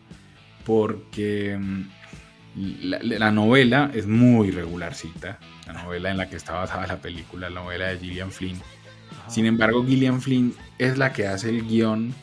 porque 0.66 1.58
la, 2.56 3.00
la, 3.02 3.32
novela 3.32 3.92
es 3.94 4.08
muy 4.08 4.50
regularcita, 4.50 5.40
la 5.68 5.84
novela 5.84 6.10
en 6.10 6.18
la 6.18 6.28
que 6.28 6.36
está 6.36 6.54
basada 6.54 6.88
la 6.88 6.98
película, 6.98 7.50
la 7.50 7.62
novela 7.62 7.88
de 7.88 8.00
Gillian 8.00 8.32
Flynn. 8.32 8.60
Sin 9.28 9.46
embargo, 9.46 9.86
Gillian 9.86 10.20
Flynn 10.20 10.54
es 10.78 10.98
la 10.98 11.14
que 11.14 11.28
hace 11.28 11.50
el 11.50 11.68
guion 11.68 12.14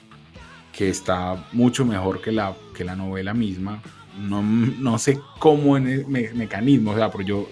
que 0.77 0.89
está 0.89 1.47
mucho 1.53 1.85
mejor 1.85 2.21
que 2.21 2.33
la, 2.33 2.55
que 2.75 2.85
la 2.85 2.97
novela 2.97 3.35
misma. 3.35 3.81
No, 4.19 4.43
no 4.43 4.99
sé 4.99 5.21
cómo 5.39 5.77
en 5.77 5.89
el 5.89 6.07
me, 6.07 6.33
mecanismo, 6.33 6.93
o 6.93 6.97
sea, 6.97 7.11
pero 7.11 7.25
yo 7.25 7.49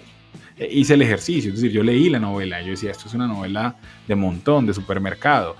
hice 0.69 0.93
el 0.93 1.01
ejercicio, 1.01 1.49
es 1.51 1.57
decir, 1.57 1.71
yo 1.71 1.83
leí 1.83 2.09
la 2.09 2.19
novela, 2.19 2.61
yo 2.61 2.71
decía, 2.71 2.91
esto 2.91 3.07
es 3.07 3.13
una 3.13 3.27
novela 3.27 3.77
de 4.07 4.15
montón, 4.15 4.65
de 4.65 4.73
supermercado, 4.73 5.55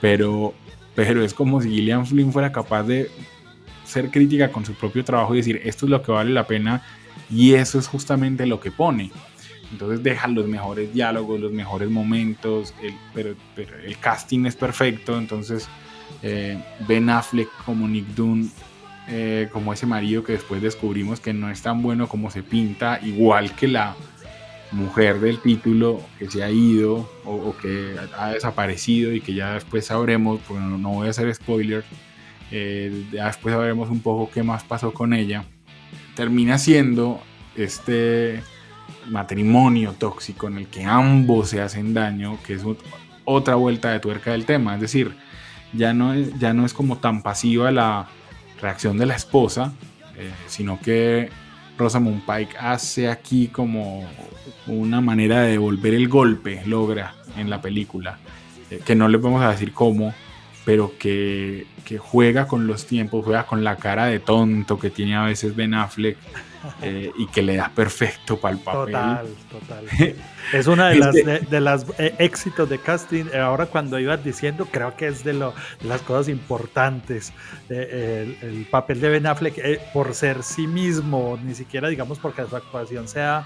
pero, 0.00 0.54
pero 0.94 1.22
es 1.22 1.34
como 1.34 1.60
si 1.60 1.70
Gillian 1.70 2.06
Flynn 2.06 2.32
fuera 2.32 2.50
capaz 2.50 2.84
de 2.84 3.10
ser 3.84 4.10
crítica 4.10 4.50
con 4.50 4.64
su 4.64 4.74
propio 4.74 5.04
trabajo 5.04 5.34
y 5.34 5.38
decir, 5.38 5.60
esto 5.64 5.86
es 5.86 5.90
lo 5.90 6.02
que 6.02 6.10
vale 6.12 6.30
la 6.30 6.46
pena 6.46 6.82
y 7.28 7.54
eso 7.54 7.78
es 7.78 7.86
justamente 7.86 8.46
lo 8.46 8.60
que 8.60 8.70
pone. 8.70 9.12
Entonces 9.70 10.02
deja 10.02 10.26
los 10.26 10.48
mejores 10.48 10.92
diálogos, 10.92 11.38
los 11.38 11.52
mejores 11.52 11.90
momentos, 11.90 12.74
el, 12.82 12.94
pero, 13.14 13.36
pero 13.54 13.78
el 13.78 13.98
casting 13.98 14.46
es 14.46 14.56
perfecto, 14.56 15.16
entonces 15.16 15.68
eh, 16.22 16.62
Ben 16.86 17.08
Affleck 17.08 17.48
como 17.64 17.88
Nick 17.88 18.06
Dunn, 18.08 18.50
eh, 19.08 19.48
como 19.52 19.72
ese 19.72 19.86
marido 19.86 20.22
que 20.22 20.32
después 20.32 20.62
descubrimos 20.62 21.20
que 21.20 21.32
no 21.32 21.50
es 21.50 21.62
tan 21.62 21.82
bueno 21.82 22.08
como 22.08 22.30
se 22.30 22.42
pinta, 22.42 23.00
igual 23.02 23.54
que 23.56 23.68
la 23.68 23.96
mujer 24.72 25.18
del 25.18 25.40
título 25.40 26.00
que 26.18 26.30
se 26.30 26.44
ha 26.44 26.50
ido 26.50 27.10
o, 27.24 27.54
que 27.60 27.96
ha 28.16 28.30
desaparecido 28.30 29.12
y 29.12 29.20
que 29.20 29.34
ya 29.34 29.54
después 29.54 29.86
sabremos, 29.86 30.40
porque 30.46 30.62
no, 30.62 30.78
no 30.78 30.90
voy 30.90 31.08
a 31.08 31.10
hacer 31.10 31.34
spoiler, 31.34 31.84
eh, 32.50 33.06
ya 33.12 33.26
después 33.26 33.54
sabremos 33.54 33.90
un 33.90 34.00
poco 34.00 34.30
qué 34.32 34.42
más 34.42 34.62
pasó 34.64 34.92
con 34.92 35.12
ella. 35.12 35.44
Termina 36.14 36.58
siendo 36.58 37.20
este 37.56 38.42
matrimonio 39.08 39.94
tóxico 39.98 40.48
en 40.48 40.58
el 40.58 40.66
que 40.66 40.84
ambos 40.84 41.50
se 41.50 41.60
hacen 41.60 41.94
daño, 41.94 42.38
que 42.46 42.54
es 42.54 42.62
otra 43.24 43.54
vuelta 43.54 43.90
de 43.90 44.00
tuerca 44.00 44.32
del 44.32 44.44
tema, 44.44 44.74
es 44.74 44.80
decir, 44.80 45.14
ya 45.72 45.92
no 45.92 46.14
es, 46.14 46.38
ya 46.38 46.52
no 46.52 46.66
es 46.66 46.74
como 46.74 46.98
tan 46.98 47.22
pasiva 47.22 47.70
la 47.70 48.08
reacción 48.60 48.98
de 48.98 49.06
la 49.06 49.16
esposa, 49.16 49.72
eh, 50.16 50.30
sino 50.46 50.78
que 50.80 51.30
Rosamund 51.78 52.22
Pike 52.26 52.56
hace 52.58 53.08
aquí 53.08 53.48
como 53.48 54.06
una 54.66 55.00
manera 55.00 55.42
de 55.42 55.52
devolver 55.52 55.94
el 55.94 56.08
golpe, 56.08 56.62
logra 56.66 57.14
en 57.36 57.48
la 57.48 57.60
película, 57.60 58.18
eh, 58.70 58.80
que 58.84 58.94
no 58.94 59.08
le 59.08 59.18
vamos 59.18 59.42
a 59.42 59.50
decir 59.50 59.72
cómo, 59.72 60.14
pero 60.70 60.92
que, 61.00 61.66
que, 61.84 61.98
juega 61.98 62.46
con 62.46 62.68
los 62.68 62.86
tiempos, 62.86 63.24
juega 63.24 63.44
con 63.44 63.64
la 63.64 63.74
cara 63.74 64.06
de 64.06 64.20
tonto 64.20 64.78
que 64.78 64.88
tiene 64.88 65.16
a 65.16 65.24
veces 65.24 65.56
Ben 65.56 65.74
Affleck 65.74 66.16
eh, 66.82 67.10
y 67.18 67.26
que 67.26 67.42
le 67.42 67.56
da 67.56 67.72
perfecto 67.74 68.38
para 68.38 68.54
el 68.54 68.60
papel. 68.60 68.92
Total, 68.92 69.26
total. 69.50 69.84
es 70.52 70.66
una 70.68 70.90
de 70.90 70.94
las, 70.94 71.12
de, 71.12 71.40
de 71.40 71.60
las 71.60 71.86
eh, 71.98 72.14
éxitos 72.18 72.70
de 72.70 72.78
casting. 72.78 73.24
Ahora 73.34 73.66
cuando 73.66 73.98
ibas 73.98 74.22
diciendo, 74.22 74.68
creo 74.70 74.94
que 74.94 75.08
es 75.08 75.24
de, 75.24 75.32
lo, 75.32 75.54
de 75.80 75.88
las 75.88 76.02
cosas 76.02 76.28
importantes. 76.28 77.32
Eh, 77.68 78.36
el, 78.40 78.48
el, 78.48 78.64
papel 78.66 79.00
de 79.00 79.08
Ben 79.08 79.26
Affleck 79.26 79.58
eh, 79.58 79.80
por 79.92 80.14
ser 80.14 80.44
sí 80.44 80.68
mismo, 80.68 81.36
ni 81.42 81.56
siquiera 81.56 81.88
digamos 81.88 82.20
porque 82.20 82.46
su 82.46 82.54
actuación 82.54 83.08
sea 83.08 83.42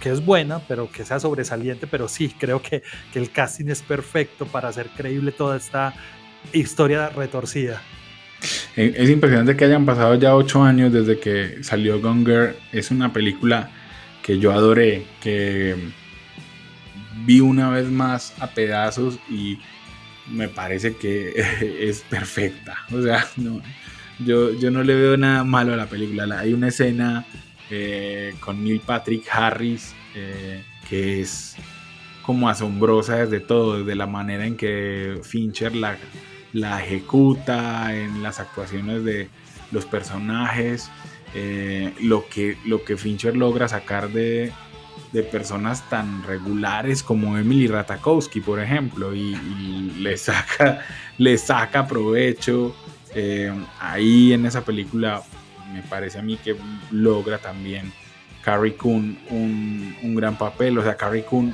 que 0.00 0.10
es 0.10 0.24
buena, 0.24 0.58
pero 0.66 0.90
que 0.90 1.04
sea 1.04 1.20
sobresaliente, 1.20 1.86
pero 1.86 2.08
sí, 2.08 2.34
creo 2.36 2.60
que, 2.60 2.82
que 3.12 3.18
el 3.20 3.30
casting 3.30 3.68
es 3.68 3.80
perfecto 3.80 4.44
para 4.44 4.68
hacer 4.68 4.88
creíble 4.88 5.32
toda 5.32 5.56
esta 5.56 5.94
historia 6.52 7.08
retorcida. 7.10 7.82
Es 8.76 9.08
impresionante 9.08 9.56
que 9.56 9.64
hayan 9.64 9.86
pasado 9.86 10.16
ya 10.16 10.34
ocho 10.34 10.62
años 10.62 10.92
desde 10.92 11.18
que 11.18 11.62
salió 11.62 12.00
Gone 12.00 12.24
Girl. 12.24 12.56
Es 12.72 12.90
una 12.90 13.12
película 13.12 13.70
que 14.22 14.38
yo 14.38 14.52
adoré, 14.52 15.04
que 15.22 15.76
vi 17.24 17.40
una 17.40 17.70
vez 17.70 17.88
más 17.88 18.34
a 18.40 18.48
pedazos 18.48 19.18
y 19.30 19.58
me 20.30 20.48
parece 20.48 20.96
que 20.96 21.32
es 21.80 22.02
perfecta. 22.02 22.76
O 22.92 23.00
sea, 23.00 23.26
no, 23.36 23.62
yo, 24.18 24.52
yo 24.58 24.70
no 24.70 24.82
le 24.82 24.94
veo 24.94 25.16
nada 25.16 25.44
malo 25.44 25.72
a 25.72 25.76
la 25.76 25.86
película. 25.86 26.38
Hay 26.38 26.52
una 26.52 26.68
escena 26.68 27.24
eh, 27.70 28.34
con 28.40 28.62
Neil 28.62 28.80
Patrick 28.80 29.26
Harris 29.30 29.94
eh, 30.14 30.62
que 30.88 31.20
es 31.20 31.56
como 32.22 32.48
asombrosa 32.48 33.16
desde 33.16 33.40
todo, 33.40 33.78
desde 33.78 33.94
la 33.94 34.06
manera 34.06 34.46
en 34.46 34.56
que 34.56 35.18
Fincher 35.22 35.74
la 35.74 35.96
la 36.54 36.82
ejecuta, 36.82 37.94
en 37.94 38.22
las 38.22 38.40
actuaciones 38.40 39.04
de 39.04 39.28
los 39.72 39.84
personajes, 39.84 40.88
eh, 41.34 41.92
lo, 42.00 42.28
que, 42.28 42.56
lo 42.64 42.84
que 42.84 42.96
Fincher 42.96 43.36
logra 43.36 43.66
sacar 43.66 44.08
de, 44.10 44.52
de, 45.12 45.22
personas 45.24 45.88
tan 45.90 46.22
regulares 46.22 47.02
como 47.02 47.36
Emily 47.36 47.66
Ratakowski, 47.66 48.40
por 48.40 48.60
ejemplo, 48.60 49.12
y, 49.14 49.34
le, 49.98 50.16
saca, 50.16 50.80
le 51.18 51.36
saca 51.36 51.88
provecho. 51.88 52.74
Eh, 53.16 53.52
ahí 53.80 54.32
en 54.32 54.46
esa 54.46 54.64
película 54.64 55.22
me 55.72 55.82
parece 55.82 56.20
a 56.20 56.22
mí 56.22 56.36
que 56.36 56.56
logra 56.92 57.38
también 57.38 57.92
Carrie 58.44 58.76
Coon 58.76 59.18
un, 59.30 59.96
un 60.02 60.14
gran 60.14 60.38
papel, 60.38 60.78
o 60.78 60.84
sea, 60.84 60.96
Carrie 60.96 61.24
Coon 61.24 61.52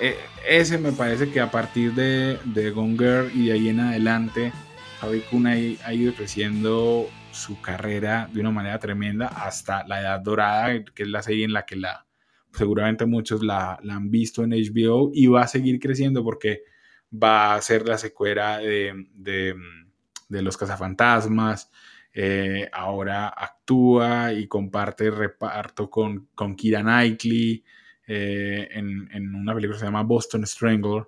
eh, 0.00 0.16
ese 0.46 0.78
me 0.78 0.92
parece 0.92 1.30
que 1.30 1.40
a 1.40 1.50
partir 1.50 1.94
de, 1.94 2.38
de 2.44 2.70
Gone 2.70 2.96
Girl 2.98 3.30
y 3.34 3.46
de 3.46 3.52
ahí 3.52 3.68
en 3.68 3.80
adelante, 3.80 4.52
Harry 5.00 5.20
Kun 5.20 5.46
ha, 5.46 5.52
ha, 5.52 5.94
ido 5.94 6.14
creciendo 6.14 7.08
su 7.32 7.60
carrera 7.60 8.28
de 8.32 8.40
una 8.40 8.50
manera 8.50 8.78
tremenda 8.78 9.28
hasta 9.28 9.86
La 9.86 10.00
Edad 10.00 10.20
Dorada, 10.20 10.84
que 10.84 11.02
es 11.02 11.08
la 11.08 11.22
serie 11.22 11.44
en 11.44 11.52
la 11.52 11.64
que 11.66 11.76
la, 11.76 12.06
seguramente 12.52 13.06
muchos 13.06 13.42
la, 13.42 13.78
la 13.82 13.94
han 13.94 14.10
visto 14.10 14.42
en 14.42 14.50
HBO 14.50 15.10
y 15.12 15.26
va 15.26 15.42
a 15.42 15.48
seguir 15.48 15.78
creciendo 15.78 16.24
porque 16.24 16.62
va 17.12 17.54
a 17.54 17.62
ser 17.62 17.86
la 17.86 17.98
secuela 17.98 18.58
de, 18.58 19.06
de, 19.14 19.54
de 20.28 20.42
Los 20.42 20.56
Cazafantasmas. 20.56 21.70
Eh, 22.12 22.68
ahora 22.72 23.28
actúa 23.28 24.32
y 24.32 24.46
comparte 24.46 25.10
reparto 25.10 25.90
con, 25.90 26.28
con 26.34 26.56
Kira 26.56 26.80
Knightley. 26.82 27.62
Eh, 28.06 28.68
en, 28.70 29.08
en, 29.12 29.34
una 29.34 29.54
película 29.54 29.76
que 29.76 29.80
se 29.80 29.86
llama 29.86 30.02
Boston 30.02 30.46
Strangler, 30.46 31.04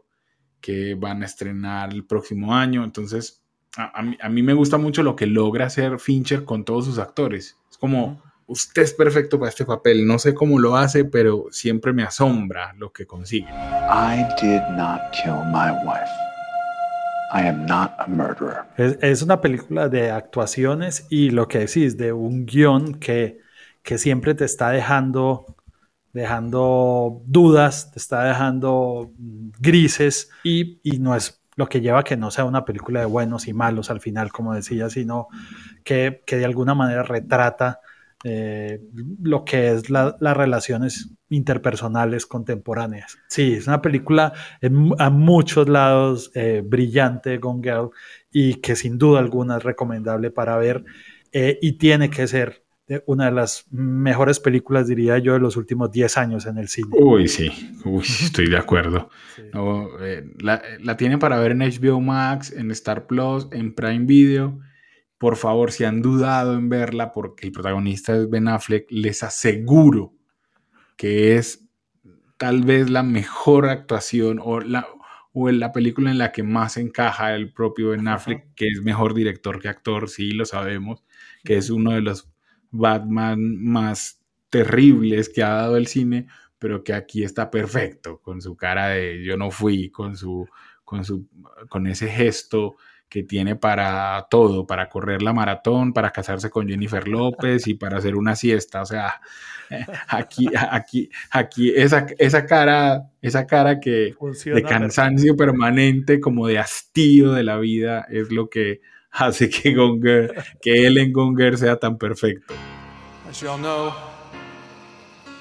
que 0.60 0.94
van 0.94 1.22
a 1.22 1.26
estrenar 1.26 1.92
el 1.92 2.04
próximo 2.04 2.54
año. 2.54 2.82
Entonces, 2.82 3.42
a, 3.76 4.02
mí, 4.02 4.18
a, 4.20 4.28
mí, 4.28 4.42
me 4.42 4.54
gusta 4.54 4.78
mucho 4.78 5.02
lo 5.02 5.14
que 5.14 5.26
logra 5.26 5.66
hacer 5.66 6.00
Fincher 6.00 6.44
con 6.44 6.64
todos 6.64 6.86
sus 6.86 6.98
actores. 6.98 7.56
Es 7.70 7.78
como, 7.78 8.20
usted 8.46 8.82
es 8.82 8.92
perfecto 8.92 9.38
para 9.38 9.50
este 9.50 9.64
papel. 9.64 10.06
No 10.06 10.18
sé 10.18 10.34
cómo 10.34 10.58
lo 10.58 10.76
hace, 10.76 11.04
pero 11.04 11.46
siempre 11.50 11.92
me 11.92 12.02
asombra 12.02 12.74
lo 12.76 12.92
que 12.92 13.06
consigue. 13.06 13.48
I 13.48 14.26
did 14.42 14.62
not 14.76 15.00
kill 15.12 15.44
my 15.52 15.70
wife. 15.86 16.10
I 17.32 17.46
am 17.46 17.66
not 17.66 17.92
a 17.98 18.06
murderer. 18.08 18.64
Es, 18.76 18.98
es 19.02 19.22
una 19.22 19.40
película 19.40 19.88
de 19.88 20.10
actuaciones 20.10 21.06
y 21.10 21.30
lo 21.30 21.46
que 21.46 21.60
decís, 21.60 21.96
de 21.96 22.12
un 22.12 22.46
guion 22.46 22.94
que, 22.94 23.38
que 23.82 23.98
siempre 23.98 24.34
te 24.34 24.46
está 24.46 24.70
dejando 24.70 25.57
dejando 26.12 27.22
dudas, 27.26 27.90
te 27.92 27.98
está 27.98 28.24
dejando 28.24 29.12
grises 29.58 30.30
y, 30.42 30.80
y, 30.82 30.98
no 30.98 31.14
es 31.14 31.42
lo 31.56 31.68
que 31.68 31.80
lleva 31.80 32.00
a 32.00 32.04
que 32.04 32.16
no 32.16 32.30
sea 32.30 32.44
una 32.44 32.64
película 32.64 33.00
de 33.00 33.06
buenos 33.06 33.48
y 33.48 33.52
malos 33.52 33.90
al 33.90 34.00
final, 34.00 34.30
como 34.32 34.54
decía, 34.54 34.88
sino 34.90 35.28
que, 35.84 36.22
que 36.26 36.36
de 36.36 36.44
alguna 36.44 36.74
manera 36.74 37.02
retrata 37.02 37.80
eh, 38.24 38.80
lo 39.22 39.44
que 39.44 39.70
es 39.70 39.90
las 39.90 40.18
relaciones 40.20 41.10
interpersonales 41.30 42.26
contemporáneas. 42.26 43.16
Sí, 43.28 43.54
es 43.54 43.68
una 43.68 43.80
película 43.80 44.32
a 44.98 45.10
muchos 45.10 45.68
lados 45.68 46.32
eh, 46.34 46.62
brillante, 46.64 47.38
Gone 47.38 47.62
Girl, 47.62 47.90
y 48.32 48.54
que 48.54 48.74
sin 48.74 48.98
duda 48.98 49.20
alguna 49.20 49.58
es 49.58 49.62
recomendable 49.62 50.32
para 50.32 50.56
ver 50.56 50.84
eh, 51.30 51.58
y 51.62 51.72
tiene 51.72 52.10
que 52.10 52.26
ser 52.26 52.64
una 53.06 53.26
de 53.26 53.32
las 53.32 53.66
mejores 53.70 54.40
películas, 54.40 54.88
diría 54.88 55.18
yo, 55.18 55.34
de 55.34 55.40
los 55.40 55.56
últimos 55.56 55.90
10 55.90 56.16
años 56.16 56.46
en 56.46 56.58
el 56.58 56.68
cine. 56.68 56.88
Uy, 56.92 57.28
sí, 57.28 57.50
Uy, 57.84 58.02
estoy 58.02 58.48
de 58.48 58.56
acuerdo. 58.56 59.10
Sí. 59.36 59.42
No, 59.52 59.88
la, 60.38 60.62
la 60.80 60.96
tienen 60.96 61.18
para 61.18 61.38
ver 61.38 61.52
en 61.52 61.58
HBO 61.58 62.00
Max, 62.00 62.52
en 62.52 62.70
Star 62.70 63.06
Plus, 63.06 63.48
en 63.52 63.74
Prime 63.74 64.06
Video 64.06 64.58
por 65.18 65.36
favor, 65.36 65.72
si 65.72 65.84
han 65.84 66.00
dudado 66.00 66.54
en 66.54 66.68
verla 66.68 67.12
porque 67.12 67.48
el 67.48 67.52
protagonista 67.52 68.16
es 68.16 68.30
Ben 68.30 68.46
Affleck, 68.46 68.86
les 68.90 69.24
aseguro 69.24 70.14
que 70.96 71.36
es 71.36 71.68
tal 72.36 72.62
vez 72.62 72.88
la 72.88 73.02
mejor 73.02 73.68
actuación 73.68 74.40
o 74.40 74.60
la, 74.60 74.86
o 75.32 75.50
la 75.50 75.72
película 75.72 76.12
en 76.12 76.18
la 76.18 76.30
que 76.30 76.44
más 76.44 76.76
encaja 76.76 77.34
el 77.34 77.52
propio 77.52 77.90
Ben 77.90 78.06
Affleck, 78.06 78.54
que 78.54 78.68
es 78.68 78.80
mejor 78.82 79.12
director 79.12 79.60
que 79.60 79.68
actor, 79.68 80.08
sí, 80.08 80.30
lo 80.30 80.44
sabemos, 80.44 81.04
que 81.42 81.56
es 81.56 81.68
uno 81.70 81.90
de 81.90 82.00
los 82.00 82.30
Batman 82.70 83.56
más 83.62 84.20
terribles 84.50 85.28
que 85.28 85.42
ha 85.42 85.50
dado 85.50 85.76
el 85.76 85.86
cine, 85.86 86.26
pero 86.58 86.82
que 86.82 86.92
aquí 86.92 87.22
está 87.22 87.50
perfecto, 87.50 88.20
con 88.20 88.40
su 88.40 88.56
cara 88.56 88.88
de 88.88 89.24
yo 89.24 89.36
no 89.36 89.50
fui, 89.50 89.90
con 89.90 90.16
su, 90.16 90.46
con 90.84 91.04
su, 91.04 91.26
con 91.68 91.86
ese 91.86 92.08
gesto 92.08 92.76
que 93.08 93.22
tiene 93.22 93.56
para 93.56 94.26
todo, 94.30 94.66
para 94.66 94.88
correr 94.88 95.22
la 95.22 95.32
maratón, 95.32 95.92
para 95.92 96.10
casarse 96.10 96.50
con 96.50 96.68
Jennifer 96.68 97.08
López 97.08 97.66
y 97.66 97.74
para 97.74 97.98
hacer 97.98 98.16
una 98.16 98.36
siesta. 98.36 98.82
O 98.82 98.86
sea, 98.86 99.20
aquí, 100.08 100.48
aquí, 100.54 101.08
aquí, 101.30 101.72
esa, 101.74 102.06
esa 102.18 102.44
cara, 102.44 103.10
esa 103.22 103.46
cara 103.46 103.80
que 103.80 104.14
de 104.44 104.62
cansancio 104.62 105.36
permanente, 105.36 106.20
como 106.20 106.46
de 106.46 106.58
hastío 106.58 107.32
de 107.32 107.44
la 107.44 107.58
vida, 107.58 108.06
es 108.10 108.30
lo 108.30 108.50
que 108.50 108.80
hace 109.18 109.48
que 109.48 109.74
Gonger, 109.74 110.34
que 110.60 110.86
Ellen 110.86 111.12
Gonger 111.12 111.58
sea 111.58 111.76
tan 111.76 111.98
perfecto. 111.98 112.54
As 113.28 113.40
you 113.40 113.48
all 113.48 113.58
know, 113.58 113.92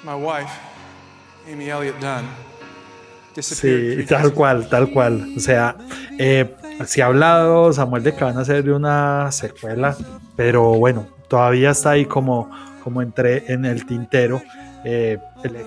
my 0.03 0.15
wife, 0.15 0.51
Amy 1.49 1.69
Elliott 1.69 1.99
Dunn, 1.99 2.25
Sí, 3.41 4.03
tal 4.07 4.33
cual, 4.33 4.67
tal 4.67 4.89
cual. 4.91 5.33
O 5.35 5.39
sea, 5.39 5.75
eh, 6.17 6.55
se 6.85 7.03
ha 7.03 7.07
hablado, 7.07 7.71
Samuel, 7.71 8.03
de 8.03 8.15
que 8.15 8.23
van 8.23 8.37
a 8.37 8.41
hacer 8.41 8.71
una 8.71 9.31
secuela, 9.31 9.95
pero 10.35 10.73
bueno, 10.73 11.07
todavía 11.27 11.71
está 11.71 11.91
ahí 11.91 12.05
como, 12.05 12.49
como 12.83 13.01
entre 13.01 13.51
en 13.51 13.65
el 13.65 13.85
tintero. 13.85 14.41
Eh, 14.83 15.19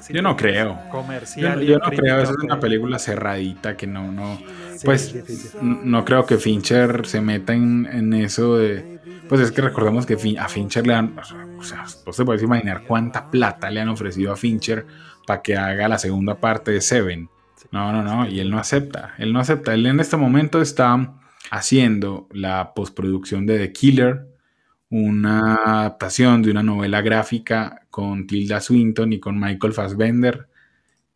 yo 0.08 0.22
no 0.22 0.36
creo. 0.36 0.78
Comercial. 0.90 1.60
Yo, 1.60 1.72
yo 1.72 1.78
no 1.78 1.90
creo, 1.90 2.22
es 2.22 2.30
una 2.30 2.58
película 2.58 2.98
cerradita 2.98 3.76
que 3.76 3.86
no, 3.86 4.10
no, 4.10 4.38
pues 4.84 5.14
no 5.62 6.04
creo 6.04 6.26
que 6.26 6.38
Fincher 6.38 7.06
se 7.06 7.20
meta 7.20 7.52
en, 7.52 7.86
en, 7.90 8.12
eso 8.14 8.56
de, 8.56 9.00
pues 9.28 9.40
es 9.40 9.52
que 9.52 9.62
recordemos 9.62 10.06
que 10.06 10.16
a 10.38 10.48
Fincher 10.48 10.86
le 10.86 10.94
han, 10.94 11.18
o 11.58 11.62
sea, 11.62 11.84
vos 12.04 12.16
te 12.16 12.24
puedes 12.24 12.42
imaginar 12.42 12.84
cuánta 12.86 13.30
plata 13.30 13.70
le 13.70 13.80
han 13.80 13.88
ofrecido 13.88 14.32
a 14.32 14.36
Fincher 14.36 14.86
para 15.26 15.42
que 15.42 15.56
haga 15.56 15.88
la 15.88 15.98
segunda 15.98 16.34
parte 16.36 16.70
de 16.72 16.80
Seven. 16.80 17.28
No, 17.70 17.92
no, 17.92 18.02
no, 18.02 18.28
y 18.28 18.40
él 18.40 18.50
no 18.50 18.58
acepta, 18.58 19.14
él 19.18 19.32
no 19.32 19.40
acepta. 19.40 19.74
Él 19.74 19.86
en 19.86 20.00
este 20.00 20.16
momento 20.16 20.60
está 20.60 21.14
haciendo 21.50 22.26
la 22.32 22.74
postproducción 22.74 23.46
de 23.46 23.58
The 23.58 23.72
Killer, 23.72 24.26
una 24.90 25.54
adaptación 25.64 26.42
de 26.42 26.50
una 26.50 26.62
novela 26.62 27.00
gráfica 27.00 27.86
con 27.90 28.26
Tilda 28.26 28.60
Swinton 28.60 29.12
y 29.12 29.20
con 29.20 29.38
Michael 29.38 29.72
Fassbender, 29.72 30.48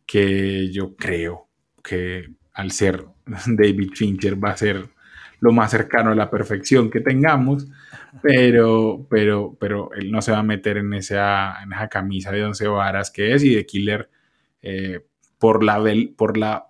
que 0.05 0.71
yo 0.71 0.95
creo 0.95 1.49
que 1.83 2.33
al 2.53 2.71
ser 2.71 3.05
David 3.45 3.91
Fincher 3.93 4.43
va 4.43 4.51
a 4.51 4.57
ser 4.57 4.89
lo 5.39 5.51
más 5.51 5.71
cercano 5.71 6.11
a 6.11 6.15
la 6.15 6.29
perfección 6.29 6.89
que 6.89 7.01
tengamos, 7.01 7.67
pero, 8.21 9.05
pero, 9.09 9.57
pero 9.59 9.91
él 9.93 10.11
no 10.11 10.21
se 10.21 10.31
va 10.31 10.39
a 10.39 10.43
meter 10.43 10.77
en 10.77 10.93
esa, 10.93 11.61
en 11.61 11.73
esa 11.73 11.89
camisa 11.89 12.31
de 12.31 12.43
once 12.43 12.67
varas 12.67 13.11
que 13.11 13.33
es 13.33 13.43
y 13.43 13.53
The 13.55 13.65
Killer 13.65 14.09
eh, 14.61 15.05
por 15.37 15.63
la, 15.63 15.83
por 16.17 16.37
la 16.37 16.67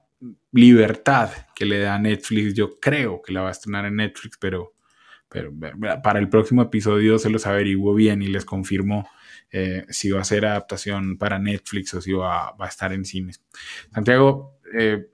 libertad 0.52 1.30
que 1.56 1.66
le 1.66 1.80
da 1.80 2.00
Netflix. 2.00 2.54
Yo 2.54 2.80
creo 2.80 3.22
que 3.22 3.32
la 3.32 3.42
va 3.42 3.50
a 3.50 3.52
estrenar 3.52 3.86
en 3.86 3.98
Netflix, 3.98 4.38
pero, 4.38 4.74
pero 5.36 6.02
para 6.02 6.20
el 6.20 6.30
próximo 6.30 6.62
episodio 6.62 7.20
se 7.20 7.30
los 7.30 7.46
averiguo 7.46 7.94
bien 7.94 8.22
y 8.22 8.28
les 8.28 8.46
confirmo 8.46 9.06
eh, 9.52 9.86
si 9.90 10.10
va 10.10 10.22
a 10.22 10.24
ser 10.24 10.46
adaptación 10.46 11.18
para 11.18 11.40
Netflix 11.40 11.94
o 11.94 12.02
si 12.02 12.14
va, 12.14 12.52
va 12.54 12.66
a 12.66 12.70
estar 12.70 12.94
en 12.94 13.04
cines. 13.04 13.44
Santiago, 13.94 14.60
eh, 14.74 15.08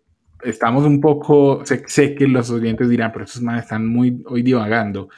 estamos 0.44 0.86
un 0.86 1.02
poco, 1.02 1.64
sé, 1.66 2.16
que 2.16 2.28
los 2.28 2.52
oyentes 2.52 2.88
dirán, 2.88 3.12
pero 3.12 3.26
estos 3.26 3.42
manes 3.42 3.64
están 3.64 3.88
muy 3.88 4.22
hoy 4.28 4.44
divagando. 4.44 5.10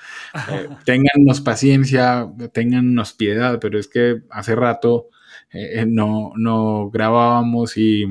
Eh, 0.49 0.69
téngannos 0.85 1.41
paciencia, 1.41 2.29
téngannos 2.53 3.11
piedad, 3.13 3.59
pero 3.59 3.77
es 3.77 3.89
que 3.89 4.21
hace 4.29 4.55
rato 4.55 5.09
eh, 5.51 5.85
no, 5.85 6.31
no 6.37 6.89
grabábamos 6.89 7.75
y, 7.75 8.05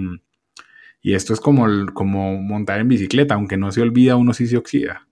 y 1.00 1.14
esto 1.14 1.32
es 1.32 1.40
como, 1.40 1.66
como 1.94 2.36
montar 2.36 2.80
en 2.80 2.88
bicicleta, 2.88 3.34
aunque 3.34 3.56
no 3.56 3.72
se 3.72 3.80
olvida, 3.80 4.16
uno 4.16 4.34
sí 4.34 4.46
se 4.46 4.58
oxida. 4.58 5.08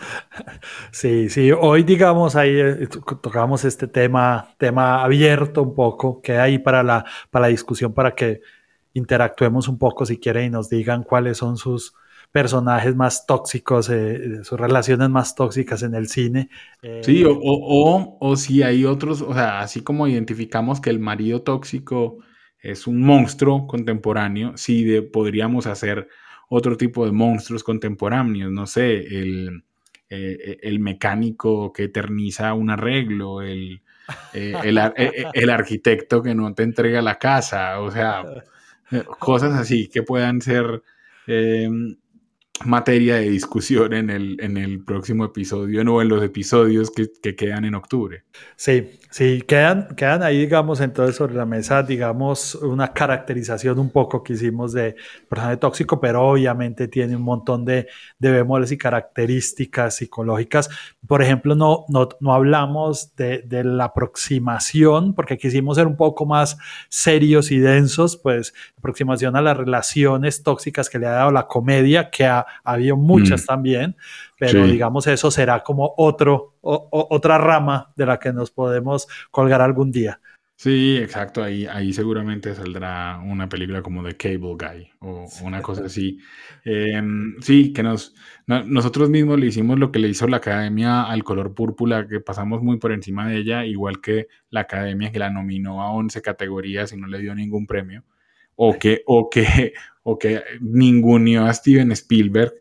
Sí, 0.92 1.28
sí, 1.28 1.50
hoy 1.52 1.82
digamos 1.82 2.36
ahí 2.36 2.58
eh, 2.58 2.88
tocamos 3.22 3.64
este 3.64 3.86
tema, 3.86 4.54
tema 4.58 5.02
abierto 5.04 5.62
un 5.62 5.74
poco, 5.74 6.20
queda 6.20 6.44
ahí 6.44 6.58
para 6.58 6.82
la, 6.82 7.04
para 7.30 7.46
la 7.46 7.48
discusión, 7.48 7.94
para 7.94 8.14
que 8.14 8.40
interactuemos 8.94 9.68
un 9.68 9.78
poco 9.78 10.04
si 10.04 10.18
quieren 10.18 10.46
y 10.46 10.50
nos 10.50 10.68
digan 10.68 11.04
cuáles 11.04 11.38
son 11.38 11.56
sus, 11.56 11.94
personajes 12.32 12.94
más 12.94 13.26
tóxicos, 13.26 13.90
eh, 13.90 14.44
sus 14.44 14.58
relaciones 14.58 15.10
más 15.10 15.34
tóxicas 15.34 15.82
en 15.82 15.94
el 15.94 16.08
cine. 16.08 16.48
Eh, 16.82 17.00
sí, 17.04 17.24
o, 17.24 17.36
o, 17.40 18.18
o, 18.20 18.36
si 18.36 18.62
hay 18.62 18.84
otros, 18.84 19.20
o 19.22 19.34
sea, 19.34 19.60
así 19.60 19.82
como 19.82 20.06
identificamos 20.06 20.80
que 20.80 20.90
el 20.90 21.00
marido 21.00 21.42
tóxico 21.42 22.18
es 22.60 22.86
un 22.86 23.00
monstruo 23.00 23.66
contemporáneo, 23.66 24.52
sí 24.56 24.84
de, 24.84 25.02
podríamos 25.02 25.66
hacer 25.66 26.08
otro 26.48 26.76
tipo 26.76 27.04
de 27.04 27.12
monstruos 27.12 27.64
contemporáneos, 27.64 28.52
no 28.52 28.66
sé, 28.66 28.98
el, 28.98 29.64
eh, 30.10 30.58
el 30.62 30.80
mecánico 30.80 31.72
que 31.72 31.84
eterniza 31.84 32.52
un 32.54 32.70
arreglo, 32.70 33.42
el, 33.42 33.80
el, 34.32 34.80
el, 35.34 35.50
arquitecto 35.50 36.22
que 36.22 36.34
no 36.34 36.52
te 36.52 36.64
entrega 36.64 37.00
la 37.00 37.18
casa, 37.18 37.80
o 37.80 37.90
sea, 37.90 38.24
cosas 39.18 39.54
así 39.54 39.88
que 39.88 40.02
puedan 40.02 40.40
ser 40.40 40.82
materia 42.64 43.16
de 43.16 43.30
discusión 43.30 43.94
en 43.94 44.10
el, 44.10 44.36
en 44.40 44.56
el 44.56 44.84
próximo 44.84 45.24
episodio 45.24 45.80
o 45.80 46.02
en 46.02 46.08
los 46.08 46.22
episodios 46.22 46.90
que, 46.90 47.10
que, 47.22 47.34
quedan 47.34 47.64
en 47.64 47.74
octubre. 47.74 48.24
Sí, 48.56 48.98
sí, 49.10 49.42
quedan, 49.46 49.88
quedan 49.96 50.22
ahí, 50.22 50.40
digamos, 50.40 50.80
entonces 50.80 51.16
sobre 51.16 51.34
la 51.34 51.46
mesa, 51.46 51.82
digamos, 51.82 52.54
una 52.56 52.92
caracterización 52.92 53.78
un 53.78 53.90
poco 53.90 54.22
que 54.22 54.34
hicimos 54.34 54.72
de 54.72 54.94
personaje 55.28 55.56
tóxico, 55.56 56.00
pero 56.00 56.22
obviamente 56.28 56.88
tiene 56.88 57.16
un 57.16 57.22
montón 57.22 57.64
de, 57.64 57.88
de 58.18 58.30
bemoles 58.30 58.72
y 58.72 58.78
características 58.78 59.96
psicológicas. 59.96 60.68
Por 61.06 61.22
ejemplo, 61.22 61.54
no, 61.54 61.86
no, 61.88 62.10
no 62.20 62.34
hablamos 62.34 63.16
de, 63.16 63.42
de, 63.46 63.64
la 63.64 63.86
aproximación, 63.86 65.14
porque 65.14 65.38
quisimos 65.38 65.76
ser 65.76 65.86
un 65.86 65.96
poco 65.96 66.26
más 66.26 66.58
serios 66.90 67.50
y 67.50 67.58
densos, 67.58 68.18
pues 68.18 68.52
aproximación 68.76 69.34
a 69.36 69.42
las 69.42 69.56
relaciones 69.56 70.42
tóxicas 70.42 70.90
que 70.90 70.98
le 70.98 71.06
ha 71.06 71.12
dado 71.12 71.30
la 71.30 71.46
comedia, 71.46 72.10
que 72.10 72.26
ha 72.26 72.46
ha 72.64 72.72
habido 72.72 72.96
muchas 72.96 73.42
mm. 73.42 73.46
también, 73.46 73.96
pero 74.38 74.64
sí. 74.64 74.72
digamos 74.72 75.06
eso 75.06 75.30
será 75.30 75.60
como 75.60 75.94
otro, 75.96 76.54
o, 76.60 76.88
o, 76.90 77.14
otra 77.14 77.38
rama 77.38 77.92
de 77.96 78.06
la 78.06 78.18
que 78.18 78.32
nos 78.32 78.50
podemos 78.50 79.08
colgar 79.30 79.60
algún 79.60 79.90
día. 79.90 80.20
Sí, 80.62 80.98
exacto. 80.98 81.42
Ahí, 81.42 81.64
ahí 81.64 81.90
seguramente 81.94 82.54
saldrá 82.54 83.18
una 83.24 83.48
película 83.48 83.80
como 83.80 84.04
The 84.04 84.14
Cable 84.18 84.56
Guy 84.58 84.90
o 84.98 85.26
una 85.42 85.62
cosa 85.62 85.86
así. 85.86 86.18
Em, 86.66 87.34
sí, 87.40 87.72
que 87.72 87.82
nos, 87.82 88.14
nosotros 88.46 89.08
mismos 89.08 89.40
le 89.40 89.46
hicimos 89.46 89.78
lo 89.78 89.90
que 89.90 89.98
le 89.98 90.08
hizo 90.08 90.28
la 90.28 90.36
academia 90.36 91.04
al 91.04 91.24
color 91.24 91.54
púrpura, 91.54 92.06
que 92.06 92.20
pasamos 92.20 92.62
muy 92.62 92.76
por 92.78 92.92
encima 92.92 93.26
de 93.26 93.38
ella, 93.38 93.64
igual 93.64 94.02
que 94.02 94.28
la 94.50 94.60
academia 94.60 95.10
que 95.10 95.18
la 95.18 95.30
nominó 95.30 95.80
a 95.82 95.92
11 95.92 96.20
categorías 96.20 96.92
y 96.92 96.98
no 96.98 97.06
le 97.06 97.20
dio 97.20 97.34
ningún 97.34 97.66
premio. 97.66 98.04
O 98.62 98.78
que, 98.78 99.02
o 99.06 99.30
que, 99.30 99.72
o 100.02 100.18
que 100.18 100.42
ninguneó 100.60 101.46
a 101.46 101.54
Steven 101.54 101.92
Spielberg, 101.92 102.52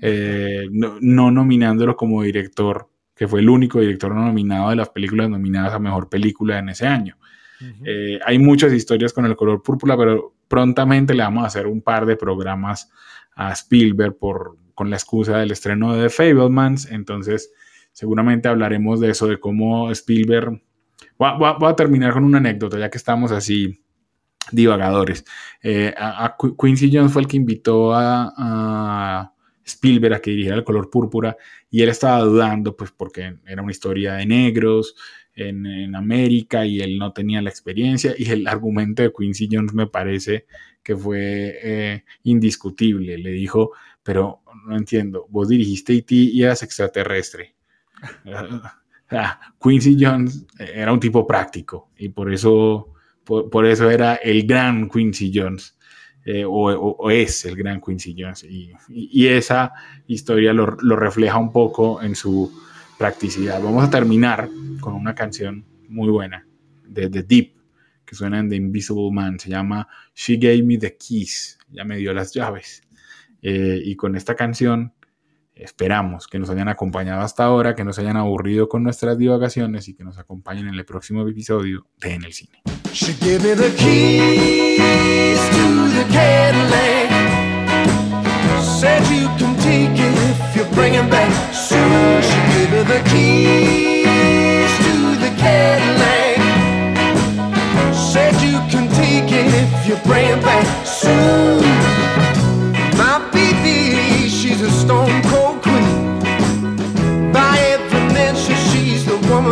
eh, 0.00 0.66
no, 0.70 0.96
no 1.00 1.30
nominándolo 1.30 1.94
como 1.94 2.22
director, 2.22 2.88
que 3.14 3.28
fue 3.28 3.40
el 3.40 3.50
único 3.50 3.78
director 3.78 4.14
no 4.14 4.24
nominado 4.24 4.70
de 4.70 4.76
las 4.76 4.88
películas 4.88 5.28
nominadas 5.28 5.74
a 5.74 5.78
mejor 5.78 6.08
película 6.08 6.58
en 6.58 6.70
ese 6.70 6.86
año. 6.86 7.18
Eh, 7.84 8.18
hay 8.24 8.38
muchas 8.38 8.72
historias 8.72 9.12
con 9.12 9.26
el 9.26 9.36
color 9.36 9.62
púrpura, 9.62 9.94
pero 9.94 10.34
prontamente 10.48 11.14
le 11.14 11.22
vamos 11.22 11.44
a 11.44 11.48
hacer 11.48 11.66
un 11.66 11.82
par 11.82 12.06
de 12.06 12.16
programas 12.16 12.90
a 13.36 13.52
Spielberg 13.52 14.16
por, 14.18 14.56
con 14.74 14.88
la 14.88 14.96
excusa 14.96 15.38
del 15.38 15.50
estreno 15.50 15.94
de 15.94 16.04
The 16.04 16.08
Fablemans. 16.08 16.90
Entonces, 16.90 17.52
seguramente 17.92 18.48
hablaremos 18.48 19.00
de 19.00 19.10
eso, 19.10 19.26
de 19.26 19.38
cómo 19.38 19.90
Spielberg. 19.90 20.62
Voy 21.18 21.68
a, 21.68 21.76
terminar 21.76 22.14
con 22.14 22.24
una 22.24 22.38
anécdota, 22.38 22.78
ya 22.78 22.90
que 22.90 22.98
estamos 22.98 23.30
así 23.32 23.81
divagadores. 24.50 25.24
Eh, 25.62 25.94
a, 25.96 26.36
Quincy 26.60 26.90
Jones 26.92 27.12
fue 27.12 27.22
el 27.22 27.28
que 27.28 27.36
invitó 27.36 27.92
a, 27.94 29.32
Spielberg 29.64 30.14
a 30.14 30.20
que 30.20 30.32
dirigiera 30.32 30.56
el 30.56 30.64
color 30.64 30.90
púrpura 30.90 31.36
y 31.70 31.82
él 31.82 31.88
estaba 31.88 32.20
dudando, 32.20 32.76
pues 32.76 32.90
porque 32.90 33.36
era 33.46 33.62
una 33.62 33.70
historia 33.70 34.14
de 34.14 34.26
negros, 34.26 34.96
en, 35.34 35.94
América 35.94 36.66
y 36.66 36.80
él 36.80 36.98
no 36.98 37.12
tenía 37.12 37.40
la 37.42 37.50
experiencia 37.50 38.14
y 38.16 38.30
el 38.30 38.46
argumento 38.46 39.02
de 39.02 39.12
Quincy 39.12 39.48
Jones 39.50 39.72
me 39.72 39.86
parece 39.86 40.46
que 40.82 40.96
fue 40.96 41.58
eh, 41.62 42.04
indiscutible. 42.24 43.18
Le 43.18 43.30
dijo, 43.30 43.72
pero 44.02 44.42
no 44.66 44.76
entiendo, 44.76 45.26
vos 45.30 45.48
dirigiste 45.48 45.92
IT 45.94 46.12
y 46.12 46.42
eras 46.42 46.62
extraterrestre. 46.62 47.54
Quincy 49.62 49.96
Jones 50.00 50.46
era 50.58 50.92
un 50.92 51.00
tipo 51.00 51.26
práctico 51.26 51.90
y 51.96 52.08
por 52.08 52.32
eso, 52.32 52.94
por, 53.24 53.66
eso 53.66 53.90
era 53.90 54.16
el 54.16 54.46
gran 54.46 54.88
Quincy 54.88 55.32
Jones. 55.34 55.76
Eh, 56.24 56.44
o, 56.46 57.10
es 57.10 57.44
el 57.46 57.56
gran 57.56 57.80
Quincy 57.80 58.14
Jones 58.16 58.44
y, 58.44 59.26
esa 59.26 59.72
historia 60.06 60.52
lo, 60.52 60.66
refleja 60.96 61.36
un 61.36 61.52
poco 61.52 62.00
en 62.00 62.14
su, 62.14 62.52
practicidad. 63.02 63.60
Vamos 63.60 63.82
a 63.82 63.90
terminar 63.90 64.48
con 64.78 64.94
una 64.94 65.12
canción 65.12 65.64
muy 65.88 66.08
buena 66.08 66.46
de 66.86 67.10
The 67.10 67.24
Deep, 67.24 67.54
que 68.04 68.14
suena 68.14 68.38
en 68.38 68.48
The 68.48 68.54
Invisible 68.54 69.10
Man. 69.10 69.40
Se 69.40 69.50
llama 69.50 69.88
She 70.14 70.36
Gave 70.36 70.62
Me 70.62 70.78
the 70.78 70.96
Keys. 70.96 71.58
Ya 71.72 71.84
me 71.84 71.96
dio 71.96 72.14
las 72.14 72.32
llaves. 72.32 72.84
Eh, 73.42 73.80
y 73.84 73.96
con 73.96 74.14
esta 74.14 74.36
canción 74.36 74.92
esperamos 75.54 76.26
que 76.26 76.38
nos 76.38 76.50
hayan 76.50 76.68
acompañado 76.68 77.20
hasta 77.22 77.44
ahora, 77.44 77.74
que 77.74 77.84
nos 77.84 77.98
hayan 77.98 78.16
aburrido 78.16 78.68
con 78.68 78.82
nuestras 78.82 79.18
divagaciones 79.18 79.88
y 79.88 79.94
que 79.94 80.04
nos 80.04 80.18
acompañen 80.18 80.68
en 80.68 80.74
el 80.74 80.84
próximo 80.84 81.26
episodio 81.26 81.86
de 82.00 82.14
En 82.14 82.24
el 82.24 82.32
Cine. 82.32 82.62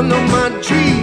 She's 0.01 0.09
the 0.09 0.15
woman 0.15 0.25
of 0.25 0.31
my 0.31 0.49
dreams. 0.63 1.00